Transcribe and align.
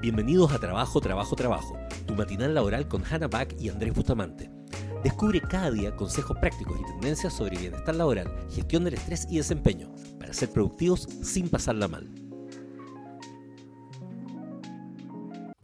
Bienvenidos 0.00 0.52
a 0.52 0.58
Trabajo, 0.58 1.00
Trabajo, 1.00 1.34
Trabajo, 1.34 1.78
tu 2.06 2.14
matinal 2.14 2.54
laboral 2.54 2.86
con 2.88 3.02
Hannah 3.04 3.28
Back 3.28 3.56
y 3.60 3.68
Andrés 3.68 3.94
Bustamante. 3.94 4.50
Descubre 5.02 5.40
cada 5.40 5.70
día 5.70 5.94
consejos 5.96 6.36
prácticos 6.40 6.78
y 6.80 6.84
tendencias 6.84 7.32
sobre 7.34 7.58
bienestar 7.58 7.94
laboral, 7.94 8.28
gestión 8.50 8.84
del 8.84 8.94
estrés 8.94 9.26
y 9.30 9.36
desempeño, 9.36 9.92
para 10.18 10.32
ser 10.32 10.50
productivos 10.50 11.02
sin 11.22 11.48
pasarla 11.48 11.88
mal. 11.88 12.08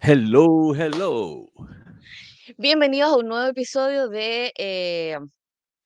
Hello, 0.00 0.74
hello. 0.74 1.46
Bienvenidos 2.58 3.12
a 3.12 3.16
un 3.16 3.28
nuevo 3.28 3.46
episodio 3.48 4.08
de 4.08 4.52
eh, 4.58 5.18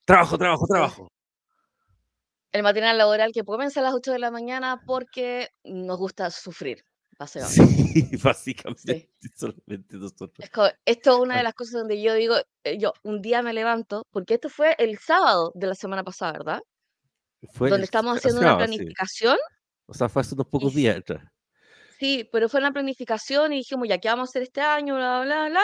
Trabajo, 0.07 0.37
trabajo, 0.39 0.67
trabajo. 0.67 1.09
el 2.53 2.63
matinal 2.63 2.97
laboral 2.99 3.33
que 3.33 3.43
comienza 3.43 3.81
a 3.81 3.83
las 3.83 3.95
8 3.95 4.13
de 4.13 4.19
la 4.19 4.31
mañana 4.31 4.81
porque 4.87 5.49
nos 5.65 5.99
gusta 5.99 6.31
sufrir, 6.31 6.85
básicamente. 7.19 8.09
Sí, 8.11 8.17
básicamente, 8.17 9.11
solamente 9.37 9.97
nosotros. 9.97 10.33
Es 10.39 10.51
esto 10.85 11.15
es 11.15 11.19
una 11.19 11.37
de 11.37 11.43
las 11.43 11.55
cosas 11.55 11.75
donde 11.75 12.01
yo 12.01 12.15
digo, 12.15 12.37
eh, 12.65 12.79
yo 12.79 12.93
un 13.03 13.21
día 13.21 13.43
me 13.43 13.53
levanto, 13.53 14.07
porque 14.11 14.35
esto 14.35 14.49
fue 14.49 14.75
el 14.79 14.99
sábado 14.99 15.53
de 15.55 15.67
la 15.67 15.75
semana 15.75 16.05
pasada, 16.05 16.33
¿verdad? 16.33 16.61
Fue 17.53 17.69
Donde 17.71 17.85
estamos 17.85 18.17
haciendo 18.17 18.41
una 18.41 18.53
sí. 18.53 18.57
planificación. 18.57 19.37
O 19.87 19.95
sea, 19.95 20.09
fue 20.09 20.21
hace 20.23 20.35
unos 20.35 20.47
pocos 20.47 20.73
Y- 20.73 20.77
días 20.77 20.97
atrás. 20.99 21.25
Sí, 21.99 22.29
pero 22.33 22.49
fue 22.49 22.61
una 22.61 22.73
planificación 22.73 23.53
y 23.53 23.59
dijimos, 23.59 23.89
ya, 23.89 23.99
¿qué 23.99 24.09
vamos 24.09 24.29
a 24.29 24.31
hacer 24.31 24.43
este 24.43 24.61
año? 24.61 24.97
Bla, 24.97 25.23
bla, 25.23 25.37
bla, 25.37 25.49
bla. 25.49 25.63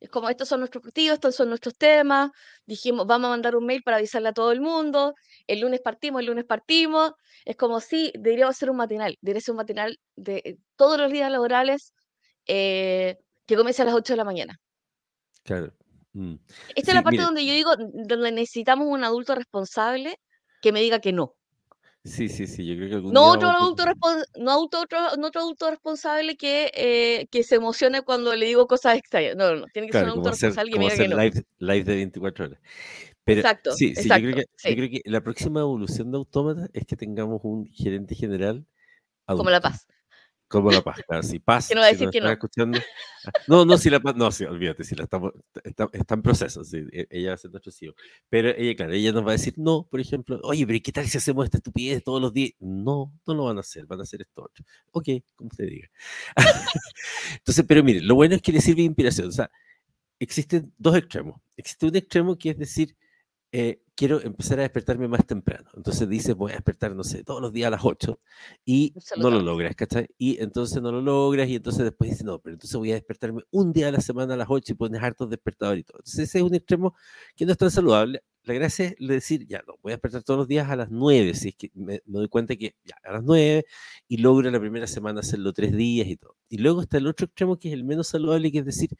Es 0.00 0.10
como, 0.10 0.28
estos 0.28 0.48
son 0.48 0.60
nuestros 0.60 0.82
objetivos, 0.82 1.14
estos 1.14 1.34
son 1.34 1.48
nuestros 1.48 1.74
temas. 1.76 2.30
Dijimos, 2.66 3.06
vamos 3.06 3.26
a 3.28 3.30
mandar 3.30 3.56
un 3.56 3.64
mail 3.66 3.82
para 3.82 3.96
avisarle 3.98 4.28
a 4.28 4.32
todo 4.32 4.52
el 4.52 4.60
mundo. 4.60 5.14
El 5.46 5.60
lunes 5.60 5.80
partimos, 5.80 6.20
el 6.20 6.26
lunes 6.26 6.44
partimos. 6.44 7.12
Es 7.44 7.56
como, 7.56 7.80
sí, 7.80 8.12
deberíamos 8.18 8.56
hacer 8.56 8.70
un 8.70 8.76
matinal. 8.76 9.16
Debería 9.20 9.40
ser 9.40 9.52
un 9.52 9.56
matinal 9.58 9.98
de 10.16 10.36
eh, 10.44 10.56
todos 10.76 10.98
los 11.00 11.10
días 11.10 11.30
laborales 11.30 11.94
eh, 12.46 13.16
que 13.46 13.56
comience 13.56 13.82
a 13.82 13.86
las 13.86 13.94
8 13.94 14.12
de 14.12 14.16
la 14.18 14.24
mañana. 14.24 14.56
Claro. 15.44 15.72
Mm. 16.12 16.36
Esta 16.74 16.92
Sí, 16.92 16.92
es 16.92 16.94
la 16.94 17.02
parte 17.02 17.18
mire. 17.18 17.24
donde 17.24 17.46
yo 17.46 17.52
digo, 17.52 17.72
donde 17.78 18.32
necesitamos 18.32 18.86
un 18.88 19.04
adulto 19.04 19.34
responsable 19.34 20.16
que 20.60 20.72
me 20.72 20.80
diga 20.80 21.00
que 21.00 21.12
no. 21.12 21.34
Sí, 22.06 22.28
sí, 22.28 22.46
sí, 22.46 22.64
yo 22.64 22.76
creo 22.76 22.88
que 22.88 22.94
algún 22.96 23.12
No 23.12 23.22
día 23.22 23.30
otro 23.32 23.48
adulto, 23.50 23.84
no 24.38 24.50
auto- 24.52 24.80
otro, 24.80 24.98
no 25.18 25.26
otro 25.26 25.40
adulto 25.40 25.70
responsable 25.70 26.36
que, 26.36 26.70
eh, 26.74 27.26
que 27.30 27.42
se 27.42 27.56
emocione 27.56 28.02
cuando 28.02 28.34
le 28.34 28.46
digo 28.46 28.66
cosas 28.66 28.96
extrañas. 28.96 29.36
No, 29.36 29.52
no, 29.54 29.60
no. 29.60 29.66
Tiene 29.72 29.88
que 29.88 29.92
ser 29.94 30.04
un 30.04 30.10
adulto 30.10 30.30
hacer, 30.30 30.50
responsable 30.50 30.72
que 30.72 30.78
me 30.78 30.84
diga 30.84 30.96
que 30.96 31.08
no. 31.08 31.22
live, 31.22 31.44
live 31.58 31.84
de 31.84 31.94
24 31.96 32.44
horas. 32.46 32.60
Pero 33.24 33.40
Exacto, 33.40 33.72
sí, 33.72 33.94
sí, 33.96 34.08
yo 34.08 34.14
creo 34.16 34.34
que, 34.34 34.40
yo 34.42 34.46
sí. 34.56 34.76
creo 34.76 34.90
que 34.90 35.02
la 35.04 35.20
próxima 35.20 35.60
evolución 35.60 36.12
de 36.12 36.16
Autómata 36.18 36.68
es 36.72 36.86
que 36.86 36.96
tengamos 36.96 37.40
un 37.42 37.66
gerente 37.66 38.14
general 38.14 38.64
Como 39.26 39.50
la 39.50 39.56
adulto, 39.56 39.68
paz. 39.70 39.86
Como 40.48 40.70
la 40.70 40.80
paz, 40.80 41.00
claro, 41.06 41.24
sí, 41.24 41.40
paz, 41.40 41.70
no 41.74 41.82
si 41.84 42.08
que 42.08 42.20
no. 42.20 42.30
escuchando. 42.30 42.78
No, 43.48 43.64
no, 43.64 43.76
si 43.76 43.90
la 43.90 43.98
paz, 43.98 44.14
no, 44.14 44.30
sí, 44.30 44.44
olvídate, 44.44 44.84
si 44.84 44.94
la 44.94 45.02
estamos, 45.02 45.32
está, 45.64 45.88
está 45.92 46.14
en 46.14 46.22
proceso, 46.22 46.62
sí, 46.62 46.84
e- 46.92 47.08
ella 47.10 47.30
va 47.30 47.34
a 47.34 47.38
ser 47.38 47.50
nuestro 47.50 47.72
CEO. 47.72 47.94
Pero 48.28 48.50
ella, 48.50 48.76
claro, 48.76 48.92
ella 48.92 49.10
nos 49.10 49.24
va 49.24 49.30
a 49.30 49.32
decir, 49.32 49.54
no, 49.56 49.88
por 49.90 49.98
ejemplo, 49.98 50.38
oye, 50.44 50.64
pero 50.64 50.78
¿qué 50.84 50.92
tal 50.92 51.08
si 51.08 51.18
hacemos 51.18 51.44
esta 51.46 51.56
estupidez 51.56 52.04
todos 52.04 52.22
los 52.22 52.32
días? 52.32 52.52
No, 52.60 53.12
no 53.26 53.34
lo 53.34 53.44
van 53.46 53.56
a 53.56 53.60
hacer, 53.60 53.86
van 53.86 53.98
a 53.98 54.02
hacer 54.04 54.22
esto 54.22 54.44
otro. 54.44 54.64
Ok, 54.92 55.08
como 55.34 55.48
usted 55.48 55.66
diga. 55.66 55.88
Entonces, 57.38 57.64
pero 57.66 57.82
mire, 57.82 58.00
lo 58.02 58.14
bueno 58.14 58.36
es 58.36 58.42
que 58.42 58.52
le 58.52 58.60
sirve 58.60 58.82
de 58.82 58.86
inspiración. 58.86 59.28
O 59.28 59.32
sea, 59.32 59.50
existen 60.20 60.72
dos 60.78 60.96
extremos. 60.96 61.40
Existe 61.56 61.86
un 61.86 61.96
extremo 61.96 62.38
que 62.38 62.50
es 62.50 62.58
decir, 62.58 62.96
eh, 63.50 63.80
quiero 63.96 64.20
empezar 64.20 64.58
a 64.58 64.62
despertarme 64.62 65.08
más 65.08 65.26
temprano. 65.26 65.70
Entonces 65.74 66.08
dices, 66.08 66.34
voy 66.36 66.52
a 66.52 66.56
despertar, 66.56 66.94
no 66.94 67.02
sé, 67.02 67.24
todos 67.24 67.40
los 67.40 67.52
días 67.52 67.68
a 67.68 67.70
las 67.70 67.84
8 67.84 68.20
y 68.64 68.94
no 69.16 69.30
lo 69.30 69.40
logras, 69.40 69.74
¿cachai? 69.74 70.08
Y 70.18 70.40
entonces 70.40 70.80
no 70.82 70.92
lo 70.92 71.00
logras 71.00 71.48
y 71.48 71.56
entonces 71.56 71.82
después 71.84 72.10
dices, 72.10 72.24
no, 72.24 72.38
pero 72.38 72.54
entonces 72.54 72.76
voy 72.76 72.92
a 72.92 72.94
despertarme 72.94 73.42
un 73.50 73.72
día 73.72 73.88
a 73.88 73.92
la 73.92 74.00
semana 74.00 74.34
a 74.34 74.36
las 74.36 74.48
8 74.50 74.72
y 74.72 74.76
pones 74.76 75.02
hartos 75.02 75.30
despertadores 75.30 75.80
y 75.80 75.84
todo. 75.84 75.98
Entonces 75.98 76.28
ese 76.28 76.38
es 76.38 76.44
un 76.44 76.54
extremo 76.54 76.94
que 77.34 77.46
no 77.46 77.52
es 77.52 77.58
tan 77.58 77.70
saludable. 77.70 78.22
La 78.44 78.54
gracia 78.54 78.94
es 78.96 79.08
decir, 79.08 79.44
ya, 79.48 79.60
no, 79.66 79.74
voy 79.82 79.90
a 79.92 79.96
despertar 79.96 80.22
todos 80.22 80.38
los 80.38 80.46
días 80.46 80.70
a 80.70 80.76
las 80.76 80.88
9, 80.88 81.34
si 81.34 81.48
es 81.48 81.56
que 81.56 81.70
me, 81.74 82.00
me 82.06 82.18
doy 82.20 82.28
cuenta 82.28 82.54
que 82.54 82.76
ya, 82.84 82.94
a 83.02 83.14
las 83.14 83.24
9 83.24 83.64
y 84.06 84.18
logro 84.18 84.48
la 84.50 84.60
primera 84.60 84.86
semana 84.86 85.20
hacerlo 85.20 85.52
tres 85.52 85.72
días 85.72 86.06
y 86.06 86.16
todo. 86.16 86.36
Y 86.48 86.58
luego 86.58 86.82
está 86.82 86.98
el 86.98 87.08
otro 87.08 87.26
extremo 87.26 87.58
que 87.58 87.68
es 87.68 87.74
el 87.74 87.82
menos 87.82 88.06
saludable, 88.06 88.52
que 88.52 88.58
es 88.58 88.64
decir, 88.64 88.90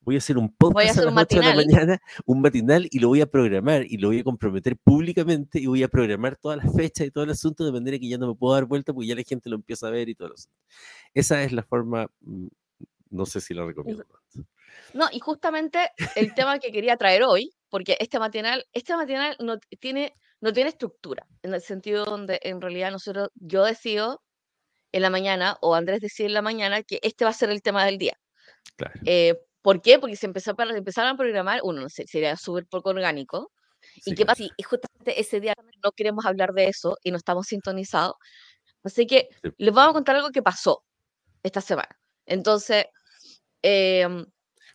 voy 0.00 0.14
a 0.14 0.18
hacer 0.18 0.38
un 0.38 0.54
Voy 0.72 0.84
a 0.84 0.86
podcast 0.86 0.88
a 0.88 0.90
hacer 0.90 1.04
las 1.04 1.12
un 1.12 1.18
8 1.18 1.36
de 1.36 1.42
la 1.42 1.54
matinal. 1.54 1.66
mañana, 1.66 2.02
un 2.24 2.40
matinal, 2.40 2.88
y 2.90 2.98
lo 2.98 3.08
voy 3.08 3.20
a 3.20 3.26
programar 3.26 3.84
y 3.86 3.98
lo 3.98 4.08
voy 4.08 4.20
a 4.20 4.24
comprometer 4.44 4.76
públicamente 4.76 5.58
y 5.58 5.66
voy 5.66 5.82
a 5.82 5.88
programar 5.88 6.36
todas 6.36 6.62
las 6.62 6.74
fechas 6.74 7.06
y 7.06 7.10
todo 7.10 7.24
el 7.24 7.30
asunto 7.30 7.64
de 7.64 7.72
manera 7.72 7.98
que 7.98 8.08
ya 8.08 8.18
no 8.18 8.28
me 8.28 8.34
puedo 8.34 8.54
dar 8.54 8.66
vuelta 8.66 8.92
porque 8.92 9.08
ya 9.08 9.14
la 9.14 9.22
gente 9.22 9.48
lo 9.48 9.56
empieza 9.56 9.86
a 9.86 9.90
ver 9.90 10.08
y 10.08 10.14
todo 10.14 10.28
el 10.28 10.34
asunto. 10.34 10.58
Esa 11.14 11.42
es 11.42 11.52
la 11.52 11.62
forma, 11.62 12.08
mm, 12.20 12.48
no 13.10 13.26
sé 13.26 13.40
si 13.40 13.54
la 13.54 13.64
recomiendo. 13.64 14.04
No, 14.92 15.08
y 15.10 15.18
justamente 15.20 15.78
el 16.14 16.34
tema 16.34 16.58
que 16.58 16.72
quería 16.72 16.96
traer 16.96 17.22
hoy, 17.22 17.52
porque 17.70 17.96
este 18.00 18.18
matinal, 18.18 18.66
este 18.72 18.94
matinal 18.94 19.36
no 19.40 19.58
tiene, 19.80 20.14
no 20.40 20.52
tiene 20.52 20.70
estructura, 20.70 21.26
en 21.42 21.54
el 21.54 21.62
sentido 21.62 22.04
donde 22.04 22.38
en 22.42 22.60
realidad 22.60 22.90
nosotros, 22.90 23.30
yo 23.34 23.64
decido 23.64 24.22
en 24.92 25.02
la 25.02 25.10
mañana, 25.10 25.56
o 25.62 25.74
Andrés 25.74 26.00
decide 26.00 26.26
en 26.26 26.34
la 26.34 26.42
mañana, 26.42 26.82
que 26.82 27.00
este 27.02 27.24
va 27.24 27.30
a 27.30 27.34
ser 27.34 27.50
el 27.50 27.62
tema 27.62 27.84
del 27.84 27.98
día. 27.98 28.18
Claro. 28.76 29.00
Eh, 29.06 29.38
¿Por 29.62 29.80
qué? 29.80 29.98
Porque 29.98 30.16
se 30.16 30.26
empezó 30.26 30.54
para, 30.54 30.76
empezaron 30.76 31.12
a 31.12 31.16
programar, 31.16 31.60
uno, 31.64 31.80
no 31.80 31.88
sé, 31.88 32.06
sería 32.06 32.36
súper 32.36 32.66
poco 32.66 32.90
orgánico. 32.90 33.50
¿Y 34.04 34.14
qué 34.14 34.26
pasa? 34.26 34.44
Y 34.44 34.62
justamente 34.62 35.20
ese 35.20 35.40
día 35.40 35.54
no 35.82 35.92
queremos 35.92 36.24
hablar 36.26 36.52
de 36.52 36.66
eso 36.68 36.96
y 37.02 37.10
no 37.10 37.16
estamos 37.16 37.46
sintonizados. 37.46 38.14
Así 38.82 39.06
que 39.06 39.28
Sí. 39.42 39.50
les 39.58 39.74
vamos 39.74 39.90
a 39.90 39.94
contar 39.94 40.16
algo 40.16 40.30
que 40.30 40.42
pasó 40.42 40.82
esta 41.42 41.60
semana. 41.60 41.98
Entonces, 42.26 42.86
em, 43.62 44.24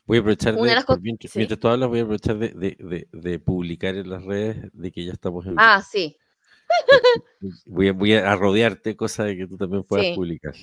Voy 0.05 0.17
a 0.17 0.21
aprovechar 0.21 0.55
de 0.55 0.73
las 0.75 0.85
cosas... 0.85 1.01
mientras, 1.03 1.31
Sí. 1.31 1.39
mientras 1.39 1.59
tú 1.59 1.67
hablas, 1.67 1.89
voy 1.89 1.99
a 1.99 2.01
aprovechar 2.03 2.37
de, 2.37 2.49
de- 2.49 3.07
de- 3.11 3.39
publicar 3.39 3.95
en 3.95 4.09
las 4.09 4.23
redes 4.23 4.57
de 4.73 4.91
que 4.91 5.05
ya 5.05 5.13
estamos 5.13 5.45
en. 5.45 5.53
Ah, 5.57 5.83
sí, 5.87 6.17
Voy 7.65 7.87
a, 7.89 7.93
voy 7.93 8.13
a 8.13 8.35
rodearte, 8.35 8.95
cosa 8.95 9.23
de 9.23 9.37
que 9.37 9.47
tú 9.47 9.57
también 9.57 9.83
puedas 9.83 10.05
sí. 10.07 10.13
publicar. 10.15 10.53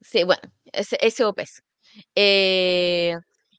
Sí, 0.00 0.24
bueno, 0.24 0.42
ese 0.72 0.96
SOPs. 1.10 1.62
Eh, 2.14 3.14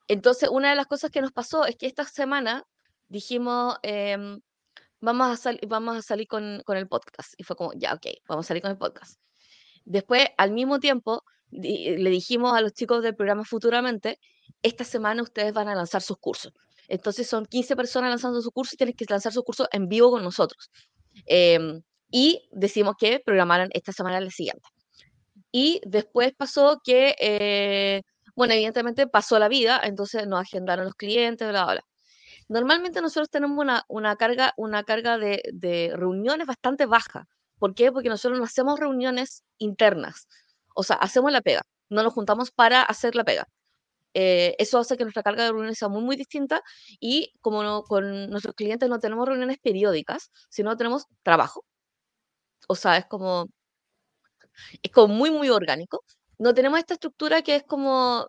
entonces, 0.07 0.49
una 0.49 0.69
de 0.69 0.75
las 0.75 0.85
cosas 0.87 1.11
que 1.11 1.21
nos 1.21 1.31
pasó 1.31 1.65
es 1.65 1.75
que 1.75 1.85
esta 1.87 2.05
semana 2.05 2.63
dijimos, 3.09 3.77
em, 3.83 4.41
vamos 5.01 5.27
a, 5.31 5.37
sal- 5.37 5.59
vamos 5.67 5.97
a 5.97 6.01
salir 6.01 6.27
con, 6.27 6.61
con 6.65 6.77
el 6.77 6.87
podcast. 6.87 7.33
Y 7.37 7.43
fue 7.43 7.55
como, 7.55 7.73
ya, 7.75 7.93
ok, 7.95 8.07
vamos 8.27 8.45
a 8.45 8.49
salir 8.49 8.61
con 8.63 8.71
el 8.71 8.77
podcast. 8.77 9.19
Después, 9.85 10.27
al 10.37 10.51
mismo 10.51 10.79
tiempo, 10.79 11.23
le 11.51 12.09
dijimos 12.09 12.53
a 12.55 12.61
los 12.61 12.73
chicos 12.73 13.03
del 13.03 13.15
programa 13.15 13.43
Futuramente, 13.45 14.19
esta 14.63 14.83
semana 14.83 15.23
ustedes 15.23 15.53
van 15.53 15.67
a 15.69 15.75
lanzar 15.75 16.01
sus 16.01 16.17
cursos. 16.17 16.53
Entonces, 16.87 17.27
son 17.27 17.45
15 17.45 17.75
personas 17.75 18.09
lanzando 18.11 18.41
sus 18.41 18.51
cursos 18.51 18.73
y 18.73 18.77
tienen 18.77 18.95
que 18.95 19.05
lanzar 19.09 19.31
sus 19.33 19.43
cursos 19.43 19.67
en 19.71 19.87
vivo 19.89 20.11
con 20.11 20.23
nosotros. 20.23 20.69
Em, 21.25 21.81
y 22.11 22.47
decimos 22.51 22.95
que 22.99 23.19
programaran 23.19 23.69
esta 23.73 23.91
semana 23.93 24.19
la 24.21 24.31
siguiente. 24.31 24.67
Y 25.51 25.81
después 25.85 26.33
pasó 26.35 26.81
que, 26.83 27.15
eh, 27.19 28.01
bueno, 28.35 28.53
evidentemente 28.53 29.07
pasó 29.07 29.39
la 29.39 29.47
vida, 29.49 29.79
entonces 29.83 30.27
nos 30.27 30.41
agendaron 30.41 30.85
los 30.85 30.95
clientes, 30.95 31.47
bla, 31.49 31.63
bla, 31.65 31.73
bla. 31.75 31.85
Normalmente 32.49 33.01
nosotros 33.01 33.29
tenemos 33.29 33.57
una, 33.59 33.83
una 33.87 34.15
carga, 34.17 34.53
una 34.57 34.83
carga 34.83 35.17
de, 35.17 35.93
reuniones 35.95 36.47
bastante 36.47 36.85
baja. 36.87 37.27
¿Por 37.59 37.75
qué? 37.75 37.91
Porque 37.91 38.09
nosotros 38.09 38.39
no 38.39 38.45
hacemos 38.45 38.79
reuniones 38.79 39.43
internas. 39.59 40.27
O 40.75 40.83
sea, 40.83 40.97
hacemos 40.97 41.31
la 41.31 41.41
pega. 41.41 41.61
No 41.89 42.03
nos 42.03 42.13
juntamos 42.13 42.51
para 42.51 42.81
hacer 42.83 43.15
la 43.15 43.23
pega. 43.23 43.47
Eh, 44.15 44.55
eso 44.59 44.79
hace 44.79 44.97
que 44.97 45.03
nuestra 45.03 45.23
carga 45.23 45.43
de 45.43 45.51
reuniones 45.51 45.77
sea 45.77 45.89
muy, 45.89 46.01
muy 46.03 46.15
distinta 46.17 46.63
y 46.99 47.33
como 47.41 47.83
con 47.83 48.29
nuestros 48.29 48.55
clientes 48.55 48.89
no 48.89 48.99
tenemos 48.99 49.27
reuniones 49.27 49.59
periódicas, 49.59 50.31
sino 50.49 50.75
tenemos 50.77 51.05
trabajo. 51.23 51.65
O 52.67 52.75
sea, 52.75 52.97
es 52.97 53.05
como 53.05 53.47
es 54.83 54.91
como 54.91 55.13
muy, 55.13 55.31
muy 55.31 55.49
orgánico. 55.49 56.03
No 56.37 56.53
tenemos 56.53 56.79
esta 56.79 56.95
estructura 56.95 57.41
que 57.41 57.55
es 57.57 57.63
como 57.63 58.27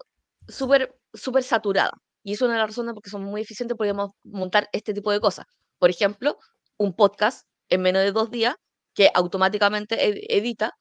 súper, 0.48 0.96
súper 1.14 1.42
saturada. 1.42 1.92
Y 2.22 2.32
es 2.34 2.42
una 2.42 2.52
de 2.54 2.58
las 2.60 2.68
razones 2.68 2.94
porque 2.94 3.10
somos 3.10 3.28
muy 3.30 3.40
eficientes, 3.42 3.76
podemos 3.76 4.10
montar 4.24 4.68
este 4.72 4.92
tipo 4.94 5.10
de 5.12 5.20
cosas. 5.20 5.46
Por 5.78 5.90
ejemplo, 5.90 6.38
un 6.76 6.94
podcast 6.94 7.46
en 7.68 7.82
menos 7.82 8.02
de 8.02 8.12
dos 8.12 8.30
días 8.30 8.54
que 8.94 9.10
automáticamente 9.14 10.06
ed- 10.06 10.24
edita, 10.28 10.72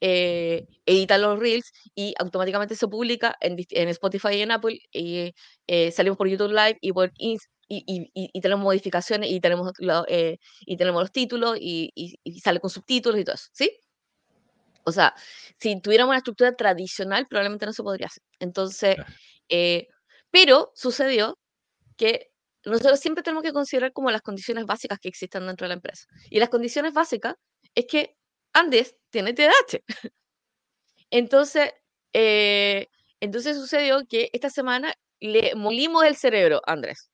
eh, 0.00 0.66
edita 0.84 1.16
los 1.18 1.38
reels 1.38 1.70
y 1.94 2.12
automáticamente 2.18 2.74
se 2.74 2.88
publica 2.88 3.36
en, 3.40 3.56
en 3.70 3.88
Spotify 3.88 4.34
y 4.34 4.40
en 4.42 4.50
Apple. 4.50 4.78
Y 4.92 5.32
eh, 5.66 5.90
salimos 5.92 6.18
por 6.18 6.28
YouTube 6.28 6.50
Live 6.50 6.78
y 6.80 6.92
por 6.92 7.12
y, 7.16 7.38
y- 7.68 8.30
y- 8.34 8.40
tenemos 8.42 8.64
modificaciones 8.64 9.30
y 9.30 9.40
tenemos, 9.40 9.72
lo- 9.78 10.04
eh, 10.08 10.38
y 10.66 10.76
tenemos 10.76 11.00
los 11.02 11.12
títulos 11.12 11.56
y, 11.58 11.90
y- 11.94 12.40
sale 12.40 12.60
con 12.60 12.68
subtítulos 12.68 13.18
y 13.20 13.24
todo 13.24 13.36
eso, 13.36 13.48
¿sí? 13.52 13.70
O 14.84 14.92
sea, 14.92 15.14
si 15.58 15.80
tuviéramos 15.80 16.10
una 16.10 16.18
estructura 16.18 16.54
tradicional, 16.54 17.26
probablemente 17.28 17.64
no 17.64 17.72
se 17.72 17.82
podría 17.82 18.08
hacer. 18.08 18.22
Entonces, 18.40 18.96
eh, 19.48 19.86
pero 20.32 20.72
sucedió 20.74 21.38
que 21.98 22.32
nosotros 22.66 23.00
siempre 23.00 23.24
tenemos 23.24 23.44
que 23.44 23.52
considerar 23.52 23.92
como 23.92 24.10
las 24.10 24.22
condiciones 24.22 24.66
básicas 24.66 24.98
que 25.00 25.08
existen 25.08 25.46
dentro 25.46 25.66
de 25.66 25.70
la 25.70 25.74
empresa. 25.76 26.06
Y 26.30 26.40
las 26.40 26.50
condiciones 26.50 26.94
básicas 26.94 27.36
es 27.74 27.86
que 27.88 28.16
Andes 28.54 28.96
tiene 29.10 29.34
TDAH. 29.34 29.80
Entonces, 31.10 31.72
eh, 32.12 32.88
Entonces 33.20 33.56
sucedió 33.56 34.02
que 34.08 34.30
esta 34.32 34.50
semana 34.50 34.94
le 35.20 35.54
molimos 35.54 36.04
el 36.04 36.16
cerebro 36.16 36.60
a 36.66 36.72
Andrés. 36.72 37.10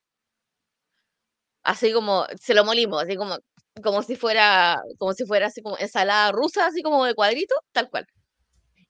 Así 1.63 1.91
como, 1.93 2.25
se 2.39 2.53
lo 2.53 2.65
molimos, 2.65 3.03
así 3.03 3.15
como, 3.15 3.37
como 3.83 4.01
si 4.03 4.15
fuera, 4.15 4.81
como 4.97 5.13
si 5.13 5.25
fuera 5.25 5.47
así 5.47 5.61
como 5.61 5.77
ensalada 5.77 6.31
rusa, 6.31 6.67
así 6.67 6.81
como 6.81 7.05
de 7.05 7.13
cuadrito, 7.15 7.55
tal 7.71 7.89
cual. 7.89 8.05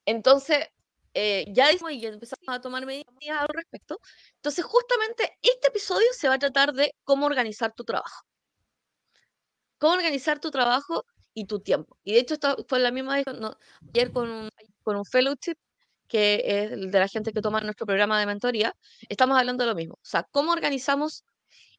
Entonces, 0.05 0.67
eh, 1.13 1.45
ya 1.49 1.69
dijimos 1.69 1.93
y 1.93 2.05
empezamos 2.05 2.47
a 2.47 2.61
tomar 2.61 2.85
medidas 2.85 3.07
al 3.41 3.47
respecto. 3.49 3.99
Entonces, 4.35 4.65
justamente 4.65 5.37
este 5.41 5.67
episodio 5.67 6.07
se 6.13 6.27
va 6.27 6.35
a 6.35 6.39
tratar 6.39 6.73
de 6.73 6.93
cómo 7.03 7.25
organizar 7.25 7.73
tu 7.73 7.83
trabajo. 7.83 8.25
Cómo 9.77 9.93
organizar 9.93 10.39
tu 10.39 10.51
trabajo 10.51 11.05
y 11.33 11.45
tu 11.45 11.59
tiempo. 11.59 11.97
Y 12.03 12.13
de 12.13 12.19
hecho, 12.19 12.33
esto 12.35 12.65
fue 12.67 12.79
la 12.79 12.91
misma 12.91 13.21
no, 13.39 13.55
ayer 13.93 14.11
con 14.11 14.29
un, 14.29 14.49
con 14.83 14.97
un 14.97 15.05
fellowship, 15.05 15.55
que 16.07 16.41
es 16.43 16.71
el 16.71 16.91
de 16.91 16.99
la 16.99 17.07
gente 17.07 17.31
que 17.31 17.41
toma 17.41 17.61
nuestro 17.61 17.85
programa 17.85 18.19
de 18.19 18.25
mentoría, 18.25 18.75
estamos 19.07 19.37
hablando 19.37 19.63
de 19.63 19.69
lo 19.69 19.75
mismo. 19.75 19.95
O 19.95 20.05
sea, 20.05 20.27
cómo 20.31 20.51
organizamos 20.51 21.23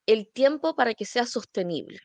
el 0.06 0.28
tiempo 0.28 0.74
para 0.74 0.94
que 0.94 1.04
sea 1.04 1.26
sostenible. 1.26 1.98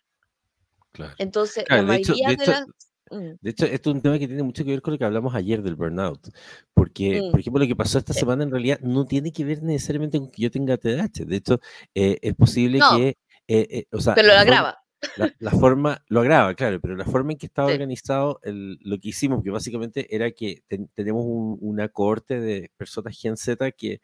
Claro. 0.92 1.14
Entonces, 1.18 1.66
Claro, 1.66 1.84
la 1.84 1.94
de 1.94 2.00
hecho, 2.00 2.12
mayoría 2.14 2.30
de 2.30 2.36
de, 2.36 2.44
hecho, 2.44 2.52
las... 2.52 2.66
Mm, 3.12 3.38
De 3.42 3.50
hecho, 3.52 3.66
esto 3.66 3.90
es 3.92 3.96
un 3.96 4.02
tema 4.02 4.18
que 4.18 4.28
tiene 4.28 4.44
mucho 4.44 4.64
que 4.66 4.72
ver 4.72 4.82
con 4.82 4.94
lo 4.94 4.98
que 4.98 5.06
hablamos 5.06 5.36
ayer 5.36 5.62
del 5.62 5.76
burnout. 5.76 6.30
Porque, 6.74 7.22
mm, 7.22 7.32
por 7.32 7.40
ejemplo, 7.40 7.62
lo 7.62 7.68
que 7.68 7.76
pasó 7.76 8.00
esta 8.00 8.14
sí. 8.14 8.20
semana 8.20 8.44
en 8.44 8.52
realidad 8.52 8.80
no 8.82 9.06
tiene 9.06 9.32
que 9.32 9.46
ver 9.46 9.62
necesariamente 9.62 10.18
con 10.20 10.32
que 10.32 10.42
yo 10.42 10.52
tenga 10.52 10.78
TDAH. 10.78 11.26
De 11.26 11.36
hecho, 11.36 11.60
eh, 11.94 12.18
es 12.22 12.34
posible 12.36 12.80
No, 12.80 12.90
que, 12.98 13.08
eh, 13.48 13.68
eh, 13.70 13.86
o 13.92 14.00
sea, 14.02 14.16
pero 14.16 14.30
lo 14.30 14.34
agrava. 14.34 14.78
la, 15.18 15.32
la 15.40 15.52
forma, 15.52 16.04
lo 16.10 16.22
agrava, 16.22 16.54
claro, 16.56 16.80
pero 16.82 16.96
la 16.96 17.06
forma 17.06 17.32
en 17.34 17.38
que 17.38 17.46
estaba 17.46 17.68
Sí, 17.70 17.74
organizado 17.76 18.40
el- 18.44 18.80
lo 18.82 18.98
que 19.00 19.10
hicimos, 19.10 19.44
que 19.44 19.52
básicamente 19.52 20.14
era 20.16 20.32
que 20.32 20.64
ten- 20.68 20.90
tenemos 20.96 21.24
un- 21.26 21.58
una 21.62 21.88
cohorte 21.90 22.40
de 22.40 22.72
personas 22.78 23.18
Gen 23.20 23.38
Z 23.38 23.72
que 23.72 24.02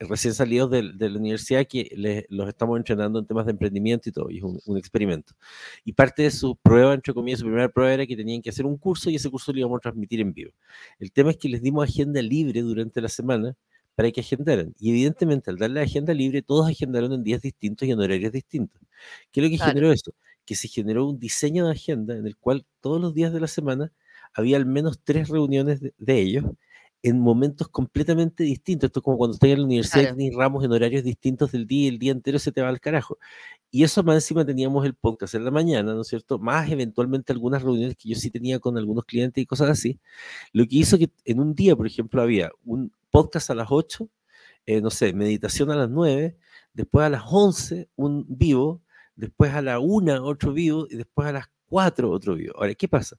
recién 0.00 0.34
salidos 0.34 0.70
de, 0.70 0.92
de 0.94 1.10
la 1.10 1.18
universidad 1.18 1.66
que 1.66 1.90
les- 1.96 2.24
los 2.28 2.48
estamos 2.48 2.76
entrenando 2.78 3.18
en 3.18 3.26
temas 3.26 3.46
de 3.46 3.52
emprendimiento 3.52 4.08
y 4.08 4.12
todo, 4.12 4.30
y 4.30 4.38
es 4.38 4.42
un, 4.44 4.60
un 4.66 4.76
experimento. 4.78 5.34
Y 5.84 5.92
parte 5.92 6.22
de 6.22 6.30
su 6.30 6.56
prueba, 6.56 6.94
entre 6.94 7.14
comillas, 7.14 7.40
su 7.40 7.46
primera 7.46 7.68
prueba 7.68 7.92
era 7.94 8.06
que 8.06 8.16
tenían 8.16 8.42
que 8.42 8.50
hacer 8.50 8.66
un 8.66 8.76
curso 8.76 9.10
y 9.10 9.16
ese 9.16 9.30
curso 9.30 9.52
lo 9.52 9.58
íbamos 9.60 9.78
a 9.78 9.80
transmitir 9.80 10.20
en 10.20 10.32
vivo. 10.32 10.52
El 10.98 11.12
tema 11.12 11.30
es 11.30 11.36
que 11.36 11.48
les 11.48 11.62
dimos 11.62 11.88
agenda 11.88 12.20
libre 12.22 12.60
durante 12.62 13.00
la 13.00 13.08
semana 13.08 13.54
para 13.94 14.10
que 14.10 14.20
agendaran. 14.20 14.74
Y 14.80 14.90
evidentemente, 14.90 15.50
al 15.50 15.56
darle 15.56 15.80
agenda 15.80 16.12
libre, 16.14 16.42
todos 16.42 16.68
agendaron 16.68 17.12
en 17.12 17.22
días 17.22 17.40
distintos 17.42 17.86
y 17.86 17.92
en 17.92 18.00
horarios 18.00 18.32
distintos. 18.32 18.82
¿Qué 19.30 19.40
es 19.40 19.44
lo 19.44 19.50
que 19.50 19.56
claro. 19.56 19.70
generó 19.72 19.92
eso? 19.92 20.12
Que 20.44 20.56
se 20.56 20.68
generó 20.68 21.06
un 21.08 21.18
diseño 21.20 21.66
de 21.66 21.72
agenda 21.72 22.16
en 22.16 22.26
el 22.26 22.36
cual 22.36 22.66
todos 22.80 23.00
los 23.00 23.14
días 23.14 23.32
de 23.32 23.40
la 23.40 23.46
semana 23.46 23.92
había 24.32 24.56
al 24.56 24.66
menos 24.66 24.98
tres 25.04 25.28
reuniones 25.28 25.80
de, 25.80 25.94
de 25.96 26.20
ellos 26.20 26.44
en 27.04 27.20
momentos 27.20 27.68
completamente 27.68 28.44
distintos. 28.44 28.88
Esto 28.88 29.00
es 29.00 29.04
como 29.04 29.18
cuando 29.18 29.34
estás 29.34 29.50
en 29.50 29.58
la 29.60 29.64
universidad 29.66 30.00
y 30.00 30.04
Claro. 30.06 30.16
tenés 30.16 30.34
ramos 30.36 30.64
en 30.64 30.72
horarios 30.72 31.04
distintos 31.04 31.52
del 31.52 31.66
día 31.66 31.84
y 31.84 31.88
el 31.88 31.98
día 32.00 32.12
entero 32.12 32.38
se 32.40 32.50
te 32.50 32.62
va 32.62 32.70
al 32.70 32.80
carajo. 32.80 33.18
Y 33.70 33.84
eso 33.84 34.02
más 34.02 34.16
encima 34.16 34.44
teníamos 34.46 34.86
el 34.86 34.94
podcast 34.94 35.34
en 35.34 35.44
la 35.44 35.50
mañana, 35.52 35.94
¿no 35.94 36.00
es 36.02 36.08
cierto? 36.08 36.38
Más 36.38 36.70
eventualmente 36.70 37.32
algunas 37.32 37.62
reuniones 37.62 37.96
que 37.96 38.08
yo 38.08 38.16
sí 38.16 38.30
tenía 38.30 38.58
con 38.58 38.78
algunos 38.78 39.04
clientes 39.04 39.42
y 39.42 39.46
cosas 39.46 39.70
así. 39.70 40.00
Lo 40.52 40.64
que 40.66 40.76
hizo 40.76 40.98
que 40.98 41.10
en 41.26 41.40
un 41.40 41.54
día, 41.54 41.76
por 41.76 41.86
ejemplo, 41.86 42.22
había 42.22 42.50
un 42.64 42.92
podcast 43.10 43.50
a 43.50 43.54
las 43.54 43.68
8, 43.70 44.08
eh, 44.66 44.80
no 44.80 44.90
sé, 44.90 45.12
meditación 45.12 45.70
a 45.70 45.76
las 45.76 45.90
9, 45.90 46.36
después 46.72 47.04
a 47.06 47.10
las 47.10 47.22
11 47.30 47.88
un 47.96 48.24
vivo, 48.28 48.82
después 49.16 49.52
a 49.54 49.62
la 49.62 49.78
1 49.78 50.24
otro 50.24 50.52
vivo 50.54 50.86
y 50.90 50.96
después 50.96 51.28
a 51.28 51.32
las 51.32 51.46
4 51.68 52.10
otro 52.10 52.34
vivo. 52.36 52.54
Ahora, 52.56 52.74
¿qué 52.74 52.88
pasa? 52.88 53.16